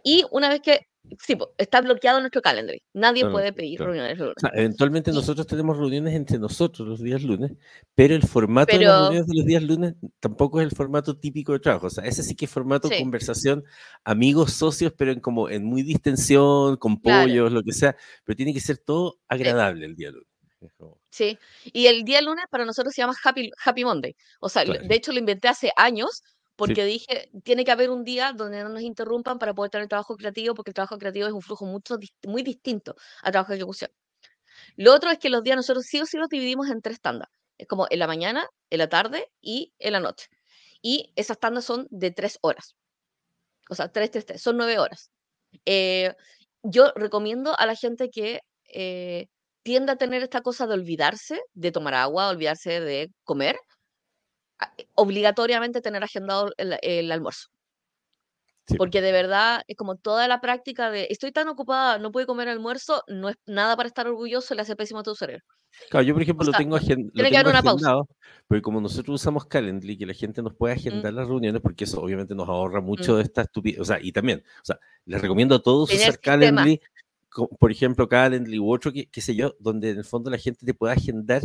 Y 0.04 0.26
una 0.30 0.50
vez 0.50 0.60
que 0.60 0.86
Sí, 1.24 1.36
está 1.56 1.80
bloqueado 1.80 2.20
nuestro 2.20 2.42
calendario. 2.42 2.80
Nadie 2.92 3.28
puede 3.28 3.52
pedir 3.52 3.80
reuniones 3.80 4.18
lunes. 4.18 4.34
eventualmente 4.52 5.12
nosotros 5.12 5.46
tenemos 5.46 5.78
reuniones 5.78 6.14
entre 6.14 6.38
nosotros 6.38 6.86
los 6.86 7.02
días 7.02 7.22
lunes, 7.22 7.52
pero 7.94 8.14
el 8.14 8.22
formato 8.22 8.76
de 8.76 8.84
las 9.00 9.08
reuniones 9.10 9.26
de 9.26 9.34
los 9.36 9.46
días 9.46 9.62
lunes 9.62 9.94
tampoco 10.20 10.60
es 10.60 10.66
el 10.70 10.76
formato 10.76 11.16
típico 11.16 11.52
de 11.52 11.60
trabajo. 11.60 11.86
O 11.86 11.90
sea, 11.90 12.04
ese 12.04 12.22
sí 12.22 12.34
que 12.34 12.44
es 12.44 12.50
formato 12.50 12.88
conversación, 12.98 13.64
amigos, 14.04 14.52
socios, 14.52 14.92
pero 14.96 15.12
en 15.12 15.20
como 15.20 15.48
en 15.48 15.64
muy 15.64 15.82
distensión, 15.82 16.76
con 16.76 17.00
pollos, 17.00 17.52
lo 17.52 17.62
que 17.62 17.72
sea. 17.72 17.96
Pero 18.24 18.36
tiene 18.36 18.52
que 18.52 18.60
ser 18.60 18.78
todo 18.78 19.20
agradable 19.28 19.86
el 19.86 19.96
día 19.96 20.10
lunes. 20.10 20.28
Sí, 21.10 21.38
y 21.64 21.86
el 21.86 22.04
día 22.04 22.20
lunes 22.20 22.44
para 22.50 22.64
nosotros 22.64 22.92
se 22.92 23.02
llama 23.02 23.14
Happy, 23.22 23.50
Happy 23.64 23.84
Monday. 23.84 24.16
O 24.40 24.48
sea, 24.48 24.64
de 24.64 24.94
hecho 24.94 25.12
lo 25.12 25.18
inventé 25.18 25.48
hace 25.48 25.70
años 25.76 26.22
porque 26.56 26.84
dije, 26.84 27.30
tiene 27.44 27.64
que 27.64 27.70
haber 27.70 27.88
un 27.88 28.02
día 28.02 28.32
donde 28.32 28.64
no 28.64 28.68
nos 28.68 28.82
interrumpan 28.82 29.38
para 29.38 29.54
poder 29.54 29.70
tener 29.70 29.86
trabajo 29.86 30.16
creativo, 30.16 30.56
porque 30.56 30.70
el 30.70 30.74
trabajo 30.74 30.98
creativo 30.98 31.28
es 31.28 31.32
un 31.32 31.40
flujo 31.40 31.64
mucho, 31.64 31.96
muy 32.24 32.42
distinto 32.42 32.96
al 33.22 33.30
trabajo 33.30 33.52
de 33.52 33.58
ejecución. 33.58 33.92
Lo 34.74 34.92
otro 34.92 35.10
es 35.10 35.18
que 35.18 35.30
los 35.30 35.44
días 35.44 35.56
nosotros 35.56 35.86
sí 35.86 36.00
o 36.00 36.06
sí 36.06 36.16
los 36.16 36.28
dividimos 36.28 36.68
en 36.68 36.82
tres 36.82 37.00
tandas. 37.00 37.28
Es 37.58 37.66
como 37.66 37.86
en 37.90 37.98
la 37.98 38.06
mañana, 38.06 38.48
en 38.70 38.78
la 38.78 38.88
tarde 38.88 39.30
y 39.40 39.74
en 39.78 39.92
la 39.92 40.00
noche. 40.00 40.28
Y 40.80 41.12
esas 41.16 41.38
tandas 41.38 41.64
son 41.64 41.86
de 41.90 42.10
tres 42.10 42.38
horas. 42.40 42.76
O 43.68 43.74
sea, 43.74 43.90
tres, 43.92 44.10
tres, 44.10 44.26
tres. 44.26 44.42
Son 44.42 44.56
nueve 44.56 44.78
horas. 44.78 45.10
Eh, 45.66 46.14
yo 46.62 46.92
recomiendo 46.94 47.58
a 47.58 47.66
la 47.66 47.74
gente 47.74 48.10
que 48.10 48.40
eh, 48.72 49.26
tienda 49.62 49.94
a 49.94 49.96
tener 49.96 50.22
esta 50.22 50.40
cosa 50.40 50.66
de 50.66 50.74
olvidarse 50.74 51.40
de 51.52 51.72
tomar 51.72 51.94
agua, 51.94 52.30
olvidarse 52.30 52.80
de 52.80 53.10
comer, 53.24 53.56
obligatoriamente 54.94 55.80
tener 55.80 56.02
agendado 56.02 56.52
el, 56.56 57.12
almuerzo. 57.12 57.48
Porque 58.76 59.00
de 59.00 59.12
verdad 59.12 59.62
es 59.66 59.76
como 59.76 59.96
toda 59.96 60.28
la 60.28 60.40
práctica 60.40 60.90
de 60.90 61.06
estoy 61.10 61.32
tan 61.32 61.48
ocupada, 61.48 61.98
no 61.98 62.12
puedo 62.12 62.26
comer 62.26 62.48
almuerzo, 62.48 63.02
no 63.08 63.28
es 63.28 63.36
nada 63.46 63.76
para 63.76 63.88
estar 63.88 64.06
orgulloso, 64.06 64.54
le 64.54 64.62
hace 64.62 64.76
pésimo 64.76 65.00
a 65.00 65.02
tu 65.02 65.14
cerebro. 65.14 65.44
Claro, 65.90 66.04
yo 66.04 66.14
por 66.14 66.22
ejemplo 66.22 66.46
lo 66.46 66.52
tengo, 66.52 66.76
agendado, 66.76 68.08
porque 68.46 68.62
como 68.62 68.80
nosotros 68.80 69.20
usamos 69.20 69.46
Calendly, 69.46 69.96
que 69.96 70.06
la 70.06 70.14
gente 70.14 70.42
nos 70.42 70.54
puede 70.54 70.74
mm. 70.74 70.78
agendar 70.78 71.12
las 71.12 71.28
reuniones, 71.28 71.62
porque 71.62 71.84
eso 71.84 72.00
obviamente 72.00 72.34
nos 72.34 72.48
ahorra 72.48 72.80
mucho 72.80 73.12
mm. 73.12 73.16
de 73.16 73.22
esta 73.22 73.42
estupidez, 73.42 73.80
o 73.80 73.84
sea, 73.84 73.98
y 74.00 74.12
también, 74.12 74.42
o 74.62 74.64
sea, 74.64 74.78
les 75.04 75.20
recomiendo 75.20 75.54
a 75.54 75.62
todos 75.62 75.92
usar 75.92 76.18
Calendly, 76.18 76.80
por 77.58 77.70
ejemplo, 77.70 78.08
Calendly 78.08 78.58
u 78.58 78.72
otro, 78.72 78.92
qué 78.92 79.20
sé 79.20 79.34
yo, 79.34 79.54
donde 79.60 79.90
en 79.90 79.98
el 79.98 80.04
fondo 80.04 80.30
la 80.30 80.38
gente 80.38 80.66
te 80.66 80.74
pueda 80.74 80.94
agendar 80.94 81.42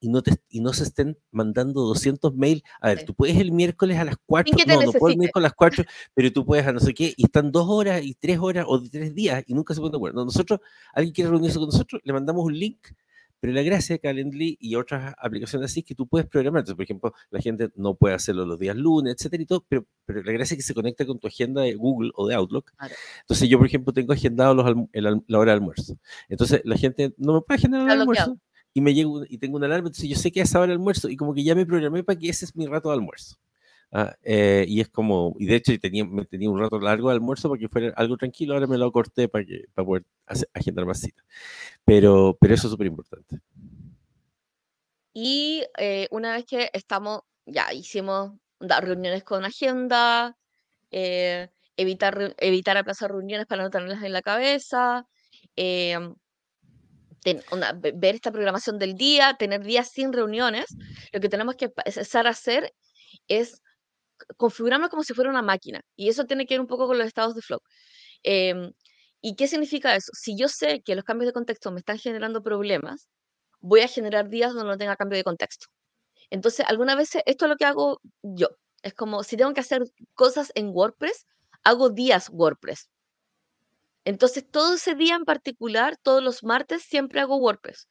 y 0.00 0.08
no, 0.08 0.22
te, 0.22 0.36
y 0.48 0.60
no 0.60 0.72
se 0.72 0.84
estén 0.84 1.18
mandando 1.30 1.82
200 1.82 2.34
mails. 2.34 2.62
A 2.80 2.88
ver, 2.88 3.04
tú 3.04 3.14
puedes 3.14 3.36
el 3.36 3.52
miércoles 3.52 3.98
a 3.98 4.04
las 4.04 4.16
4, 4.26 4.56
no, 4.66 4.82
no 4.82 4.92
puedes 4.92 5.14
el 5.14 5.18
miércoles 5.18 5.44
a 5.44 5.48
las 5.48 5.54
4, 5.54 5.84
pero 6.14 6.32
tú 6.32 6.44
puedes 6.44 6.66
a 6.66 6.72
no 6.72 6.80
sé 6.80 6.94
qué, 6.94 7.14
y 7.16 7.24
están 7.24 7.52
dos 7.52 7.66
horas 7.68 8.02
y 8.04 8.14
tres 8.14 8.38
horas 8.38 8.66
o 8.68 8.82
tres 8.82 9.14
días 9.14 9.44
y 9.46 9.54
nunca 9.54 9.74
se 9.74 9.80
ponen 9.80 9.92
de 9.92 9.98
acuerdo. 9.98 10.24
Nosotros, 10.24 10.60
alguien 10.92 11.14
quiere 11.14 11.30
reunirse 11.30 11.58
con 11.58 11.66
nosotros, 11.66 12.00
le 12.04 12.12
mandamos 12.12 12.44
un 12.44 12.58
link, 12.58 12.88
pero 13.40 13.52
la 13.52 13.62
gracia 13.62 13.94
de 13.94 14.00
Calendly 14.00 14.56
y 14.60 14.74
otras 14.76 15.14
aplicaciones 15.18 15.70
así 15.70 15.80
es 15.80 15.86
que 15.86 15.94
tú 15.94 16.06
puedes 16.06 16.26
programar. 16.26 16.60
Entonces, 16.60 16.76
por 16.76 16.84
ejemplo, 16.84 17.14
la 17.30 17.40
gente 17.40 17.70
no 17.76 17.94
puede 17.94 18.14
hacerlo 18.14 18.46
los 18.46 18.58
días 18.58 18.76
lunes, 18.76 19.14
etcétera 19.14 19.42
y 19.42 19.46
todo, 19.46 19.64
pero, 19.68 19.86
pero 20.04 20.22
la 20.22 20.32
gracia 20.32 20.54
es 20.54 20.58
que 20.58 20.66
se 20.66 20.74
conecta 20.74 21.06
con 21.06 21.18
tu 21.18 21.28
agenda 21.28 21.62
de 21.62 21.74
Google 21.74 22.10
o 22.14 22.26
de 22.26 22.34
Outlook. 22.34 22.72
Entonces, 23.20 23.48
yo, 23.48 23.58
por 23.58 23.66
ejemplo, 23.66 23.92
tengo 23.92 24.12
agendado 24.12 24.54
los, 24.54 24.66
la 25.26 25.38
hora 25.38 25.52
de 25.52 25.56
almuerzo. 25.56 25.98
Entonces, 26.28 26.62
la 26.64 26.76
gente 26.76 27.14
no 27.18 27.34
me 27.34 27.40
puede 27.42 27.58
agendar 27.58 27.82
el 27.82 28.00
almuerzo 28.00 28.38
y 28.76 28.82
me 28.82 28.92
llego 28.92 29.24
y 29.26 29.38
tengo 29.38 29.56
una 29.56 29.64
alarma, 29.64 29.88
entonces 29.88 30.06
yo 30.06 30.16
sé 30.16 30.30
que 30.30 30.42
es 30.42 30.54
ahora 30.54 30.66
el 30.66 30.72
almuerzo 30.72 31.08
y 31.08 31.16
como 31.16 31.32
que 31.32 31.42
ya 31.42 31.54
me 31.54 31.64
programé 31.64 32.04
para 32.04 32.18
que 32.18 32.28
ese 32.28 32.44
es 32.44 32.54
mi 32.54 32.66
rato 32.66 32.90
de 32.90 32.96
almuerzo. 32.96 33.38
Ah, 33.90 34.14
eh, 34.22 34.66
y 34.68 34.82
es 34.82 34.90
como, 34.90 35.34
y 35.38 35.46
de 35.46 35.56
hecho 35.56 35.72
tenía, 35.80 36.04
me 36.04 36.26
tenía 36.26 36.50
un 36.50 36.60
rato 36.60 36.78
largo 36.78 37.08
de 37.08 37.14
almuerzo 37.14 37.48
para 37.48 37.58
que 37.58 37.70
fuera 37.70 37.94
algo 37.96 38.18
tranquilo, 38.18 38.52
ahora 38.52 38.66
me 38.66 38.76
lo 38.76 38.92
corté 38.92 39.30
para, 39.30 39.46
que, 39.46 39.64
para 39.72 39.86
poder 39.86 40.04
agendar 40.52 40.84
más 40.84 41.00
citas. 41.00 41.24
Pero, 41.86 42.36
pero 42.38 42.52
eso 42.52 42.66
es 42.66 42.70
súper 42.70 42.88
importante. 42.88 43.40
Y 45.14 45.64
eh, 45.78 46.06
una 46.10 46.34
vez 46.34 46.44
que 46.44 46.68
estamos, 46.74 47.22
ya 47.46 47.72
hicimos 47.72 48.32
reuniones 48.60 49.24
con 49.24 49.46
agenda, 49.46 50.36
eh, 50.90 51.48
evitar, 51.78 52.34
evitar 52.36 52.76
aplazar 52.76 53.10
reuniones 53.10 53.46
para 53.46 53.62
no 53.62 53.70
tenerlas 53.70 54.02
en 54.02 54.12
la 54.12 54.20
cabeza, 54.20 55.06
ver 57.94 58.14
esta 58.14 58.32
programación 58.32 58.78
del 58.78 58.94
día, 58.94 59.36
tener 59.38 59.62
días 59.62 59.90
sin 59.90 60.12
reuniones, 60.12 60.66
lo 61.12 61.20
que 61.20 61.28
tenemos 61.28 61.56
que 61.56 61.66
empezar 61.66 62.26
a 62.26 62.30
hacer 62.30 62.72
es 63.28 63.60
configurarnos 64.36 64.90
como 64.90 65.02
si 65.02 65.14
fuera 65.14 65.30
una 65.30 65.42
máquina. 65.42 65.80
Y 65.96 66.08
eso 66.08 66.24
tiene 66.24 66.46
que 66.46 66.54
ver 66.54 66.60
un 66.60 66.66
poco 66.66 66.86
con 66.86 66.98
los 66.98 67.06
estados 67.06 67.34
de 67.34 67.42
flow. 67.42 67.60
Em, 68.22 68.72
¿Y 69.20 69.36
qué 69.36 69.48
significa 69.48 69.96
eso? 69.96 70.12
Si 70.14 70.36
yo 70.38 70.48
sé 70.48 70.82
que 70.84 70.94
los 70.94 71.04
cambios 71.04 71.28
de 71.28 71.32
contexto 71.32 71.72
me 71.72 71.80
están 71.80 71.98
generando 71.98 72.42
problemas, 72.42 73.08
voy 73.60 73.80
a 73.80 73.88
generar 73.88 74.28
días 74.28 74.54
donde 74.54 74.68
no 74.68 74.78
tenga 74.78 74.96
cambio 74.96 75.16
de 75.16 75.24
contexto. 75.24 75.66
Entonces, 76.30 76.66
algunas 76.68 76.96
veces 76.96 77.22
esto 77.26 77.46
es 77.46 77.50
lo 77.50 77.56
que 77.56 77.64
hago 77.66 78.00
yo. 78.22 78.48
Es 78.82 78.94
como 78.94 79.24
si 79.24 79.36
tengo 79.36 79.54
que 79.54 79.60
hacer 79.60 79.82
cosas 80.14 80.52
en 80.54 80.70
WordPress, 80.70 81.26
hago 81.64 81.90
días 81.90 82.30
WordPress. 82.32 82.88
Entonces, 84.06 84.48
todo 84.48 84.74
ese 84.76 84.94
día 84.94 85.16
en 85.16 85.24
particular, 85.24 85.96
todos 86.00 86.22
los 86.22 86.44
martes, 86.44 86.84
siempre 86.84 87.20
hago 87.20 87.38
WordPress. 87.38 87.88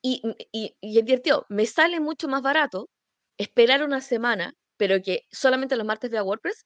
Y, 0.00 0.22
y, 0.52 0.76
y 0.80 0.98
es 0.98 1.04
divertido, 1.04 1.44
me 1.48 1.66
sale 1.66 1.98
mucho 1.98 2.28
más 2.28 2.40
barato 2.40 2.88
esperar 3.36 3.82
una 3.82 4.00
semana, 4.00 4.54
pero 4.76 5.02
que 5.02 5.22
solamente 5.32 5.74
los 5.76 5.84
martes 5.84 6.10
vea 6.10 6.22
WordPress, 6.22 6.64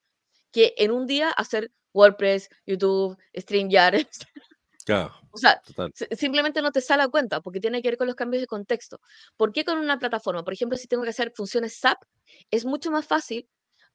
que 0.52 0.74
en 0.76 0.90
un 0.90 1.06
día 1.06 1.30
hacer 1.30 1.72
WordPress, 1.94 2.50
YouTube, 2.66 3.16
StreamYard. 3.36 4.06
Claro, 4.84 5.12
O 5.32 5.36
sea, 5.36 5.60
total. 5.60 5.92
simplemente 6.16 6.62
no 6.62 6.72
te 6.72 6.80
sale 6.80 7.02
a 7.02 7.08
cuenta 7.08 7.42
porque 7.42 7.60
tiene 7.60 7.82
que 7.82 7.88
ver 7.90 7.98
con 7.98 8.06
los 8.06 8.16
cambios 8.16 8.40
de 8.40 8.46
contexto. 8.46 9.00
¿Por 9.36 9.52
qué 9.52 9.62
con 9.62 9.76
una 9.76 9.98
plataforma? 9.98 10.44
Por 10.44 10.54
ejemplo, 10.54 10.78
si 10.78 10.88
tengo 10.88 11.02
que 11.02 11.10
hacer 11.10 11.30
funciones 11.36 11.78
SAP, 11.78 11.98
es 12.50 12.64
mucho 12.64 12.90
más 12.90 13.06
fácil 13.06 13.46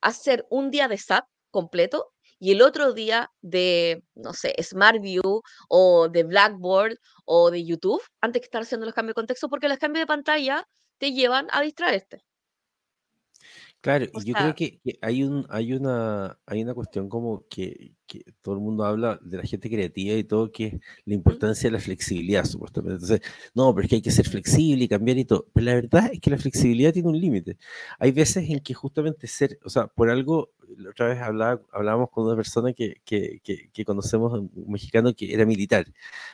hacer 0.02 0.46
un 0.52 0.70
día 0.70 0.88
de 0.88 1.00
SAP 1.00 1.26
completo 1.50 2.14
y 2.40 2.52
el 2.52 2.62
otro 2.62 2.94
día 2.94 3.32
de, 3.42 4.04
no 4.16 4.34
sé, 4.34 4.56
SmartView 4.62 5.42
o 5.70 6.10
de 6.10 6.24
Blackboard 6.24 6.98
o 7.26 7.52
de 7.52 7.66
YouTube 7.66 8.02
antes 8.22 8.42
que 8.42 8.46
estar 8.46 8.62
haciendo 8.62 8.86
los 8.86 8.96
cambios 8.96 9.12
de 9.12 9.22
contexto 9.22 9.50
porque 9.50 9.70
los 9.70 9.78
cambios 9.78 10.04
de 10.04 10.08
pantalla 10.08 10.68
te 10.98 11.12
llevan 11.14 11.48
a 11.52 11.62
distraerte. 11.62 12.24
Claro, 13.84 14.06
O 14.14 14.22
y 14.22 14.24
yo 14.24 14.36
creo 14.36 14.54
sea, 14.54 14.56
que, 14.56 14.80
que 14.80 14.98
hay 15.02 15.24
un, 15.24 15.46
hay 15.50 15.74
una, 15.74 16.40
hay 16.46 16.64
una 16.64 16.74
cuestión 16.74 17.10
como 17.10 17.46
que, 17.50 17.96
que 18.08 18.24
todo 18.42 18.56
el 18.56 18.62
mundo 18.62 18.86
habla 18.86 19.20
de 19.22 19.36
la 19.38 19.44
gente 19.44 19.70
creativa 19.70 20.16
y 20.16 20.24
todo, 20.24 20.52
que 20.54 20.66
es 20.68 20.74
la 21.06 21.16
¿Mm? 21.26 21.38
importancia 21.38 21.68
de 21.68 21.74
la 21.74 21.80
flexibilidad, 21.82 22.46
supuestamente. 22.46 23.04
Entonces, 23.04 23.22
no, 23.54 23.76
pero 23.76 23.84
es 23.86 23.90
que 23.90 23.96
hay 23.98 24.02
que 24.02 24.12
ser 24.12 24.30
flexible 24.30 24.86
y 24.86 24.88
cambiar 24.88 25.18
y 25.18 25.26
todo. 25.26 25.48
Pero 25.54 25.66
la 25.66 25.76
verdad 25.76 26.10
es 26.14 26.22
que 26.22 26.30
la 26.30 26.38
flexibilidad 26.38 26.94
tiene 26.94 27.10
un 27.10 27.20
límite. 27.20 27.58
Hay 28.00 28.12
veces 28.14 28.50
en 28.50 28.62
que 28.62 28.74
justamente 28.74 29.28
ser, 29.28 29.60
o 29.66 29.70
sea, 29.70 29.88
por 29.88 30.10
algo, 30.10 30.52
la 30.78 30.92
otra 30.92 31.08
vez 31.10 31.20
hablaba, 31.22 31.62
hablábamos 31.74 32.10
con 32.10 32.26
una 32.26 32.38
persona 32.38 32.72
que, 32.74 33.02
que, 33.04 33.42
que, 33.44 33.70
que 33.74 33.86
conocemos, 33.86 34.32
un 34.34 34.52
mexicano 34.72 35.14
que 35.14 35.34
era 35.34 35.46
militar, 35.46 35.86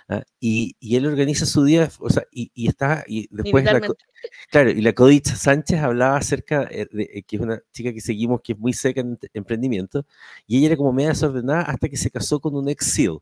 ¿ah? 0.07 0.23
y, 0.39 0.75
y 0.79 0.95
él 0.97 1.07
organiza 1.07 1.45
su 1.47 1.63
día, 1.63 1.89
o 1.99 2.09
sea, 2.11 2.23
y, 2.31 2.51
y 2.53 2.67
está, 2.67 3.03
y 3.07 3.27
después 3.31 3.63
la, 3.71 3.81
co- 3.81 3.95
militarmente. 3.95 4.05
Claro, 4.51 4.69
y 4.71 4.81
la 4.81 4.93
Codicha 4.93 5.35
Sánchez 5.35 5.79
hablaba 5.79 6.17
acerca 6.17 6.67
eh, 6.71 6.87
de, 6.91 7.03
eh, 7.13 7.23
que 7.23 7.38
es 7.41 7.45
una 7.45 7.61
chica 7.71 7.91
que 7.93 8.01
seguimos 8.01 8.41
que 8.41 8.53
es 8.53 8.59
muy 8.59 8.73
seca 8.73 9.01
en 9.01 9.17
ent- 9.17 9.29
emprendimiento, 9.33 10.05
y 10.47 10.57
ella 10.57 10.67
era 10.67 10.77
como 10.77 10.93
media 10.93 11.09
desordenada 11.09 11.61
hasta 11.63 11.89
que 11.89 11.97
se 11.97 12.09
casó 12.11 12.39
con 12.39 12.55
un 12.55 12.69
ex 12.69 12.85
SEAL. 12.85 13.19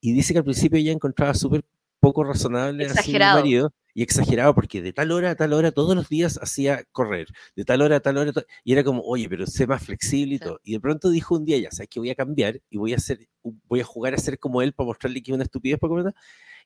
Y 0.00 0.12
dice 0.12 0.32
que 0.32 0.38
al 0.38 0.44
principio 0.44 0.78
ella 0.78 0.92
encontraba 0.92 1.34
súper 1.34 1.64
poco 2.00 2.22
razonable 2.24 2.84
a 2.84 2.88
su 2.90 2.94
Exagerado. 2.94 3.38
marido 3.40 3.72
y 3.94 4.02
exagerado, 4.02 4.54
porque 4.54 4.82
de 4.82 4.92
tal 4.92 5.10
hora 5.10 5.30
a 5.30 5.34
tal 5.36 5.54
hora 5.54 5.72
todos 5.72 5.96
los 5.96 6.10
días 6.10 6.38
hacía 6.42 6.84
correr, 6.92 7.28
de 7.56 7.64
tal 7.64 7.80
hora 7.80 7.96
a 7.96 8.00
tal 8.00 8.18
hora, 8.18 8.30
y 8.62 8.72
era 8.74 8.84
como, 8.84 9.00
oye, 9.00 9.26
pero 9.26 9.46
sé 9.46 9.66
más 9.66 9.82
flexible 9.82 10.34
y 10.34 10.38
Sí. 10.38 10.44
todo. 10.44 10.60
Y 10.62 10.72
de 10.72 10.80
pronto 10.80 11.08
dijo 11.08 11.34
un 11.34 11.46
día, 11.46 11.56
ya 11.56 11.70
sabes 11.70 11.88
que 11.88 11.98
voy 11.98 12.10
a 12.10 12.14
cambiar 12.14 12.60
y 12.68 12.76
voy 12.76 12.92
a 12.92 12.96
hacer, 12.96 13.26
voy 13.42 13.80
a 13.80 13.84
jugar 13.84 14.12
a 14.12 14.18
ser 14.18 14.38
como 14.38 14.60
él 14.60 14.74
para 14.74 14.88
mostrarle 14.88 15.22
que 15.22 15.30
es 15.30 15.34
una 15.34 15.44
estupidez 15.44 15.78
para 15.78 15.88
comer, 15.88 16.14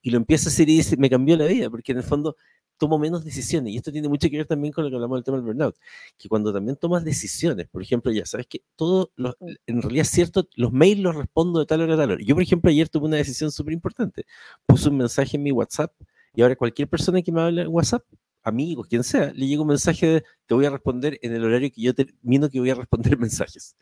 y 0.03 0.11
lo 0.11 0.17
empieza 0.17 0.49
a 0.49 0.53
hacer 0.53 0.69
y 0.69 0.79
dice, 0.79 0.97
me 0.97 1.09
cambió 1.09 1.37
la 1.37 1.47
vida, 1.47 1.71
porque 1.71 1.93
en 1.93 1.99
el 1.99 2.05
fondo 2.05 2.37
tomo 2.81 2.99
menos 2.99 3.25
decisiones. 3.25 3.73
Y 3.73 3.77
esto 3.77 3.93
tiene 3.93 4.09
mucho 4.09 4.29
que 4.29 4.39
ver 4.39 4.47
también 4.47 4.73
con 4.73 4.83
lo 4.83 4.91
que 4.91 4.97
hablamos 4.97 5.19
del 5.19 5.25
tema 5.25 5.37
del 5.37 5.47
burnout, 5.47 5.77
que 6.19 6.29
cuando 6.29 6.53
también 6.53 6.77
tomas 6.77 7.05
decisiones, 7.05 7.69
por 7.69 7.83
ejemplo, 7.83 8.11
ya 8.11 8.27
sabes 8.27 8.47
que 8.49 8.63
todo, 8.75 9.13
lo- 9.17 9.37
Mm. 9.39 9.49
en 9.67 9.83
realidad 9.83 10.03
es 10.03 10.11
cierto, 10.11 10.49
los 10.57 10.73
mails 10.73 11.01
los 11.01 11.15
respondo 11.15 11.61
de 11.61 11.67
tal 11.67 11.83
hora 11.83 11.95
a 11.95 11.97
tal 11.99 12.11
hora. 12.13 12.25
Yo, 12.25 12.35
por 12.35 12.43
ejemplo, 12.43 12.71
ayer 12.71 12.89
tuve 12.89 13.07
una 13.07 13.17
decisión 13.19 13.53
súper 13.53 13.75
importante. 13.75 14.25
Puse 14.67 14.89
un 14.89 14.97
mensaje 14.97 15.37
en 15.37 15.43
mi 15.45 15.53
WhatsApp 15.53 15.93
y 16.35 16.43
ahora 16.43 16.57
cualquier 16.57 16.89
persona 16.89 17.23
que 17.23 17.31
me 17.31 17.41
hable 17.43 17.63
en 17.63 17.69
WhatsApp, 17.69 18.03
amigos, 18.43 18.87
quien 18.89 19.05
sea, 19.05 19.33
le 19.35 19.47
llega 19.47 19.63
un 19.63 19.69
mensaje 19.69 20.07
de 20.07 20.25
te 20.47 20.55
voy 20.55 20.65
a 20.67 20.71
responder 20.71 21.19
en 21.23 21.33
el 21.35 21.45
horario 21.45 21.71
que 21.73 21.81
yo 21.83 21.95
termino 21.95 22.49
que 22.51 22.59
voy 22.61 22.71
a 22.71 22.75
responder 22.75 23.19
mensajes. 23.19 23.77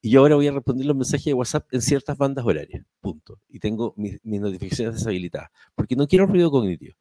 Y 0.00 0.10
yo 0.10 0.20
ahora 0.20 0.36
voy 0.36 0.46
a 0.48 0.52
responder 0.52 0.86
los 0.86 0.96
mensajes 0.96 1.24
de 1.26 1.34
WhatsApp 1.34 1.66
en 1.72 1.82
ciertas 1.82 2.16
bandas 2.16 2.44
horarias, 2.44 2.84
punto. 3.00 3.38
Y 3.48 3.58
tengo 3.60 3.92
mis, 3.96 4.18
mis 4.24 4.40
notificaciones 4.40 4.94
deshabilitadas, 4.96 5.50
porque 5.74 5.96
no 5.96 6.06
quiero 6.06 6.26
ruido 6.26 6.50
cognitivo. 6.50 6.94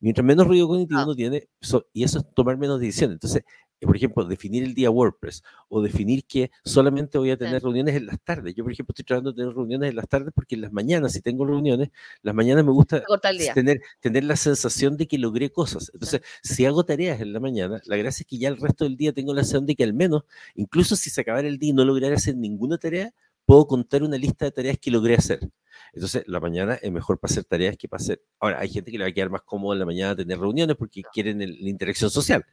Y 0.00 0.04
mientras 0.04 0.24
menos 0.24 0.46
ruido 0.46 0.68
cognitivo 0.68 1.00
Ah. 1.00 1.04
uno 1.04 1.14
tiene, 1.14 1.48
so- 1.60 1.86
y 1.92 2.04
eso 2.04 2.18
es 2.20 2.34
tomar 2.34 2.56
menos 2.56 2.80
decisiones. 2.80 3.14
Entonces, 3.16 3.42
por 3.86 3.96
ejemplo, 3.96 4.24
definir 4.24 4.62
el 4.64 4.74
día 4.74 4.90
WordPress 4.90 5.42
o 5.68 5.82
definir 5.82 6.24
que 6.24 6.50
solamente 6.64 7.18
voy 7.18 7.30
a 7.30 7.36
tener 7.36 7.62
reuniones 7.62 7.96
en 7.96 8.06
las 8.06 8.20
tardes. 8.20 8.54
Yo, 8.54 8.64
por 8.64 8.72
ejemplo, 8.72 8.92
estoy 8.92 9.04
tratando 9.04 9.32
de 9.32 9.36
tener 9.36 9.54
reuniones 9.54 9.90
en 9.90 9.96
las 9.96 10.08
tardes 10.08 10.32
porque 10.34 10.54
en 10.54 10.62
las 10.62 10.72
mañanas, 10.72 11.12
si 11.12 11.20
tengo 11.20 11.44
reuniones, 11.46 11.90
las 12.22 12.34
mañanas 12.34 12.64
me 12.64 12.72
gusta 12.72 13.02
tener, 13.54 13.80
tener 14.00 14.24
la 14.24 14.36
sensación 14.36 14.96
de 14.96 15.06
que 15.06 15.18
logré 15.18 15.50
cosas. 15.50 15.90
Entonces, 15.94 16.20
si 16.42 16.66
hago 16.66 16.84
tareas 16.84 17.20
en 17.20 17.32
la 17.32 17.40
mañana, 17.40 17.80
la 17.86 17.96
gracia 17.96 18.22
es 18.22 18.26
que 18.26 18.38
ya 18.38 18.48
el 18.48 18.58
resto 18.58 18.84
del 18.84 18.96
día 18.96 19.12
tengo 19.12 19.32
la 19.34 19.42
sensación 19.42 19.66
de 19.66 19.74
que 19.74 19.84
al 19.84 19.94
menos, 19.94 20.24
incluso 20.54 20.96
si 20.96 21.10
se 21.10 21.20
acabara 21.20 21.48
el 21.48 21.58
día 21.58 21.70
y 21.70 21.72
no 21.72 21.84
lograra 21.84 22.16
hacer 22.16 22.36
ninguna 22.36 22.78
tarea, 22.78 23.12
puedo 23.50 23.66
contar 23.66 24.04
una 24.04 24.16
lista 24.16 24.44
de 24.44 24.52
tareas 24.52 24.78
que 24.78 24.92
logré 24.92 25.14
hacer. 25.16 25.40
Entonces, 25.92 26.22
la 26.28 26.38
mañana 26.38 26.74
es 26.74 26.92
mejor 26.92 27.18
para 27.18 27.32
hacer 27.32 27.42
tareas 27.44 27.76
que 27.76 27.88
para 27.88 28.00
hacer. 28.00 28.22
Ahora, 28.38 28.60
hay 28.60 28.68
gente 28.68 28.92
que 28.92 28.98
le 28.98 29.02
va 29.02 29.10
a 29.10 29.12
quedar 29.12 29.28
más 29.28 29.42
cómodo 29.42 29.72
en 29.72 29.80
la 29.80 29.86
mañana 29.86 30.14
tener 30.14 30.38
reuniones 30.38 30.76
porque 30.76 31.02
quieren 31.12 31.42
el- 31.42 31.56
la 31.60 31.68
interacción 31.68 32.10
social. 32.10 32.44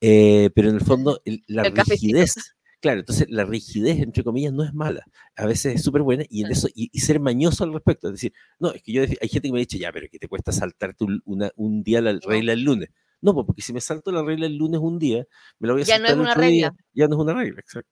Eh, 0.00 0.50
pero 0.54 0.68
en 0.68 0.74
el 0.74 0.82
fondo, 0.82 1.22
el- 1.24 1.42
la 1.46 1.62
El 1.62 1.72
cafecito. 1.72 2.12
rigidez, 2.18 2.34
claro, 2.80 3.00
entonces 3.00 3.28
la 3.30 3.44
rigidez, 3.46 3.98
entre 4.00 4.22
comillas, 4.24 4.52
no 4.52 4.62
es 4.62 4.74
mala. 4.74 5.06
A 5.36 5.46
veces 5.46 5.76
es 5.76 5.82
súper 5.82 6.02
buena 6.02 6.24
y 6.28 6.44
en 6.44 6.52
eso, 6.52 6.68
y, 6.74 6.90
y 6.92 7.00
ser 7.00 7.18
mañoso 7.18 7.64
al 7.64 7.72
respecto. 7.72 8.08
Es 8.08 8.12
decir, 8.14 8.34
no, 8.58 8.72
es 8.72 8.82
que 8.82 8.92
yo, 8.92 9.02
hay 9.02 9.28
gente 9.28 9.48
que 9.48 9.52
me 9.52 9.58
ha 9.58 9.60
dicho, 9.60 9.78
ya, 9.78 9.90
pero 9.90 10.06
que 10.12 10.18
te 10.18 10.28
cuesta 10.28 10.52
saltarte 10.52 11.04
un, 11.04 11.22
una- 11.24 11.50
un 11.56 11.82
día 11.82 12.02
la 12.02 12.18
regla 12.22 12.52
el 12.52 12.62
lunes. 12.62 12.90
No, 13.22 13.32
pues, 13.32 13.46
porque 13.46 13.62
si 13.62 13.72
me 13.72 13.80
salto 13.80 14.12
la 14.12 14.22
regla 14.22 14.44
el 14.44 14.56
lunes 14.58 14.80
un 14.80 14.98
día, 14.98 15.26
me 15.58 15.66
la 15.66 15.72
voy 15.72 15.82
a 15.82 15.86
Ya 15.86 15.98
no 15.98 16.06
es 16.08 16.14
una 16.14 16.34
día, 16.34 16.68
regla. 16.68 16.76
ya 16.92 17.08
no 17.08 17.16
es 17.16 17.22
una 17.22 17.32
regla, 17.32 17.60
exacto. 17.60 17.90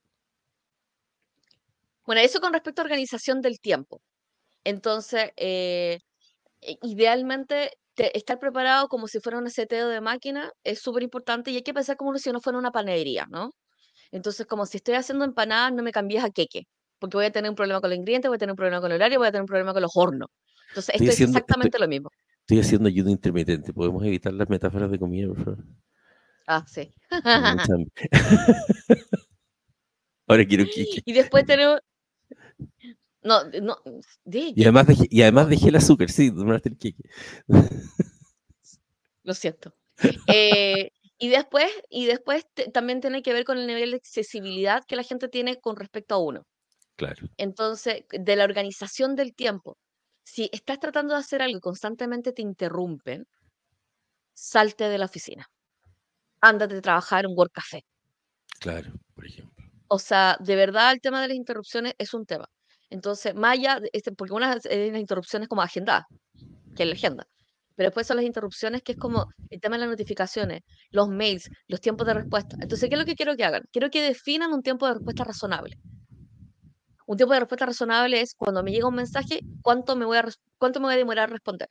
Bueno, 2.07 2.21
eso 2.21 2.41
con 2.41 2.53
respecto 2.53 2.83
a 2.83 2.85
organización 2.85 3.41
del 3.41 3.59
tiempo. 3.61 4.01
Entonces, 4.65 5.31
eh, 5.37 5.99
idealmente, 6.83 7.71
te- 7.95 8.17
estar 8.17 8.39
preparado 8.39 8.89
como 8.89 9.09
si 9.09 9.21
fuera 9.21 9.39
un 9.39 9.51
seteo 9.51 9.89
de 9.89 10.01
máquina 10.01 10.51
es 10.65 10.81
súper 10.81 11.03
importante 11.05 11.51
y 11.51 11.57
hay 11.57 11.63
que 11.63 11.75
pensar 11.75 11.97
como 11.97 12.17
si 12.19 12.31
uno 12.31 12.41
fuera 12.41 12.59
una 12.59 12.71
panadería, 12.73 13.27
¿no? 13.31 13.51
Entonces, 14.13 14.47
como 14.47 14.67
si 14.67 14.79
estoy 14.79 14.95
haciendo 14.97 15.25
empanadas, 15.25 15.73
no 15.75 15.83
me 15.83 15.93
cambies 15.93 16.25
a 16.25 16.31
queque, 16.31 16.63
porque 17.01 17.17
voy 17.19 17.27
a 17.27 17.33
tener 17.33 17.51
un 17.51 17.57
problema 17.57 17.81
con 17.81 17.91
los 17.91 17.99
ingredientes, 17.99 18.29
voy 18.31 18.37
a 18.37 18.39
tener 18.39 18.53
un 18.53 18.57
problema 18.57 18.81
con 18.81 18.91
el 18.93 18.97
horario, 18.97 19.19
voy 19.19 19.29
a 19.29 19.33
tener 19.33 19.43
un 19.43 19.47
problema 19.49 19.73
con 19.75 19.83
los 19.83 19.93
hornos. 19.95 20.29
Entonces, 20.71 20.95
Estoy 20.97 21.09
esto 21.09 21.13
es 21.13 21.21
estoy, 21.21 21.31
exactamente 21.41 21.79
lo 21.79 21.89
mismo. 21.89 22.11
estoy 22.41 22.61
haciendo 22.61 22.89
ayuno 22.89 23.11
intermitente. 23.11 23.73
¿Podemos 23.73 24.05
evitar 24.05 24.33
las 24.33 24.49
metáforas 24.49 24.91
de 24.91 24.99
comida, 24.99 25.29
por 25.29 25.45
favor? 25.45 25.65
Ah, 26.47 26.65
sí. 26.67 26.93
Ahora 30.27 30.45
quiero 30.47 30.65
Kike. 30.65 31.03
Y 31.05 31.13
después 31.13 31.45
tenemos... 31.47 31.81
No, 33.23 33.45
no, 33.63 33.77
de 34.25 34.53
Y 34.55 34.63
además 34.63 34.87
dejé, 34.87 35.07
y 35.11 35.23
además 35.23 35.49
dejé 35.49 35.69
el 35.69 35.77
azúcar, 35.77 36.11
sí, 36.11 36.31
tomaste 36.31 36.69
el 36.69 36.77
Kike. 36.77 37.03
Lo 39.23 39.35
siento. 39.35 39.75
Eh, 40.27 40.91
y 41.19 41.29
después, 41.29 41.71
y 41.89 42.07
después 42.07 42.45
te- 42.55 42.71
también 42.71 43.01
tiene 43.01 43.23
que 43.23 43.33
ver 43.33 43.45
con 43.45 43.59
el 43.59 43.67
nivel 43.67 43.93
de 43.93 43.97
accesibilidad 43.97 44.83
que 44.87 44.97
la 44.97 45.03
gente 45.03 45.29
tiene 45.29 45.61
con 45.61 45.77
respecto 45.77 46.15
a 46.15 46.19
uno. 46.19 46.43
Claro, 46.97 47.27
Entonces, 47.39 48.05
de 48.11 48.37
la 48.37 48.45
organización 48.45 49.15
del 49.17 49.35
tiempo. 49.35 49.79
Si 50.25 50.49
estás 50.53 50.81
tratando 50.81 51.15
de 51.15 51.21
hacer 51.21 51.43
algo 51.43 51.59
y 51.59 51.61
constantemente 51.61 52.33
te 52.33 52.43
interrumpen, 52.43 53.27
salte 54.35 54.89
de 54.89 54.99
la 54.99 55.07
oficina. 55.07 55.47
Ándate 56.41 56.77
a 56.77 56.83
trabajar 56.83 57.25
en 57.25 57.31
un 57.33 57.39
Work 57.39 57.53
Café. 57.53 57.85
claro, 58.61 58.93
por 59.15 59.27
ejemplo. 59.27 59.65
O 59.89 59.99
sea, 59.99 60.37
de 60.41 60.57
verdad 60.57 60.93
el 60.93 61.01
tema 61.01 61.23
de 61.23 61.29
las 61.29 61.37
interrupciones 61.37 61.95
es 61.99 62.13
un 62.15 62.27
tema. 62.27 62.47
Entonces, 62.95 63.35
de 63.35 63.91
este, 63.93 64.13
porque 64.13 64.35
una 64.35 64.55
de 64.55 64.91
las 64.93 65.01
interrupciones 65.01 65.49
como 65.49 65.63
agenda, 65.63 66.07
que 66.77 66.85
es 66.85 66.89
la 66.89 66.95
agenda. 66.95 67.27
Pero 67.75 67.89
después 67.89 68.07
son 68.07 68.19
las 68.19 68.25
interrupciones, 68.25 68.83
que 68.83 68.93
es 68.93 68.99
como 68.99 69.27
el 69.51 69.61
tema 69.61 69.75
de 69.77 69.81
las 69.81 69.91
notificaciones, 69.91 70.63
los 70.93 71.09
mails, 71.09 71.51
los 71.67 71.81
tiempos 71.81 72.07
de 72.07 72.15
respuesta. 72.15 72.57
Entonces, 72.61 72.89
¿qué 72.89 72.95
es 72.95 73.01
lo 73.01 73.05
que 73.05 73.17
quiero 73.17 73.35
que 73.37 73.45
hagan? 73.45 73.65
Quiero 73.73 73.91
que 73.91 74.01
definan 74.01 74.53
un 74.53 74.63
tiempo 74.63 74.87
de 74.87 74.95
respuesta 74.95 75.25
razonable. 75.25 75.77
Un 77.07 77.17
tiempo 77.17 77.35
de 77.35 77.41
respuesta 77.41 77.67
razonable 77.67 78.21
es 78.21 78.35
cuando 78.37 78.63
me 78.63 78.71
llega 78.71 78.87
un 78.87 78.95
mensaje, 78.95 79.41
¿cuánto 79.61 79.97
me 79.97 80.05
voy 80.05 80.19
a, 80.19 80.25
cuánto 80.59 80.79
me 80.79 80.87
voy 80.87 80.95
a 80.95 80.99
demorar 80.99 81.31
a 81.31 81.33
responder? 81.33 81.69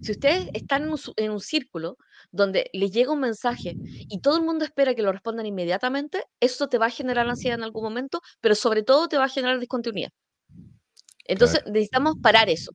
Si 0.00 0.12
ustedes 0.12 0.48
están 0.54 0.84
en 0.84 0.90
un, 0.92 0.98
en 1.16 1.30
un 1.30 1.40
círculo 1.40 1.96
donde 2.32 2.70
les 2.72 2.90
llega 2.90 3.12
un 3.12 3.20
mensaje 3.20 3.74
y 4.08 4.20
todo 4.20 4.38
el 4.38 4.44
mundo 4.44 4.64
espera 4.64 4.94
que 4.94 5.02
lo 5.02 5.12
respondan 5.12 5.44
inmediatamente, 5.44 6.24
eso 6.40 6.68
te 6.68 6.78
va 6.78 6.86
a 6.86 6.90
generar 6.90 7.28
ansiedad 7.28 7.58
en 7.58 7.64
algún 7.64 7.84
momento, 7.84 8.20
pero 8.40 8.54
sobre 8.54 8.82
todo 8.82 9.08
te 9.08 9.18
va 9.18 9.24
a 9.24 9.28
generar 9.28 9.58
discontinuidad. 9.60 10.10
Entonces, 11.24 11.58
Claro. 11.60 11.72
necesitamos 11.72 12.16
parar 12.22 12.48
eso. 12.50 12.72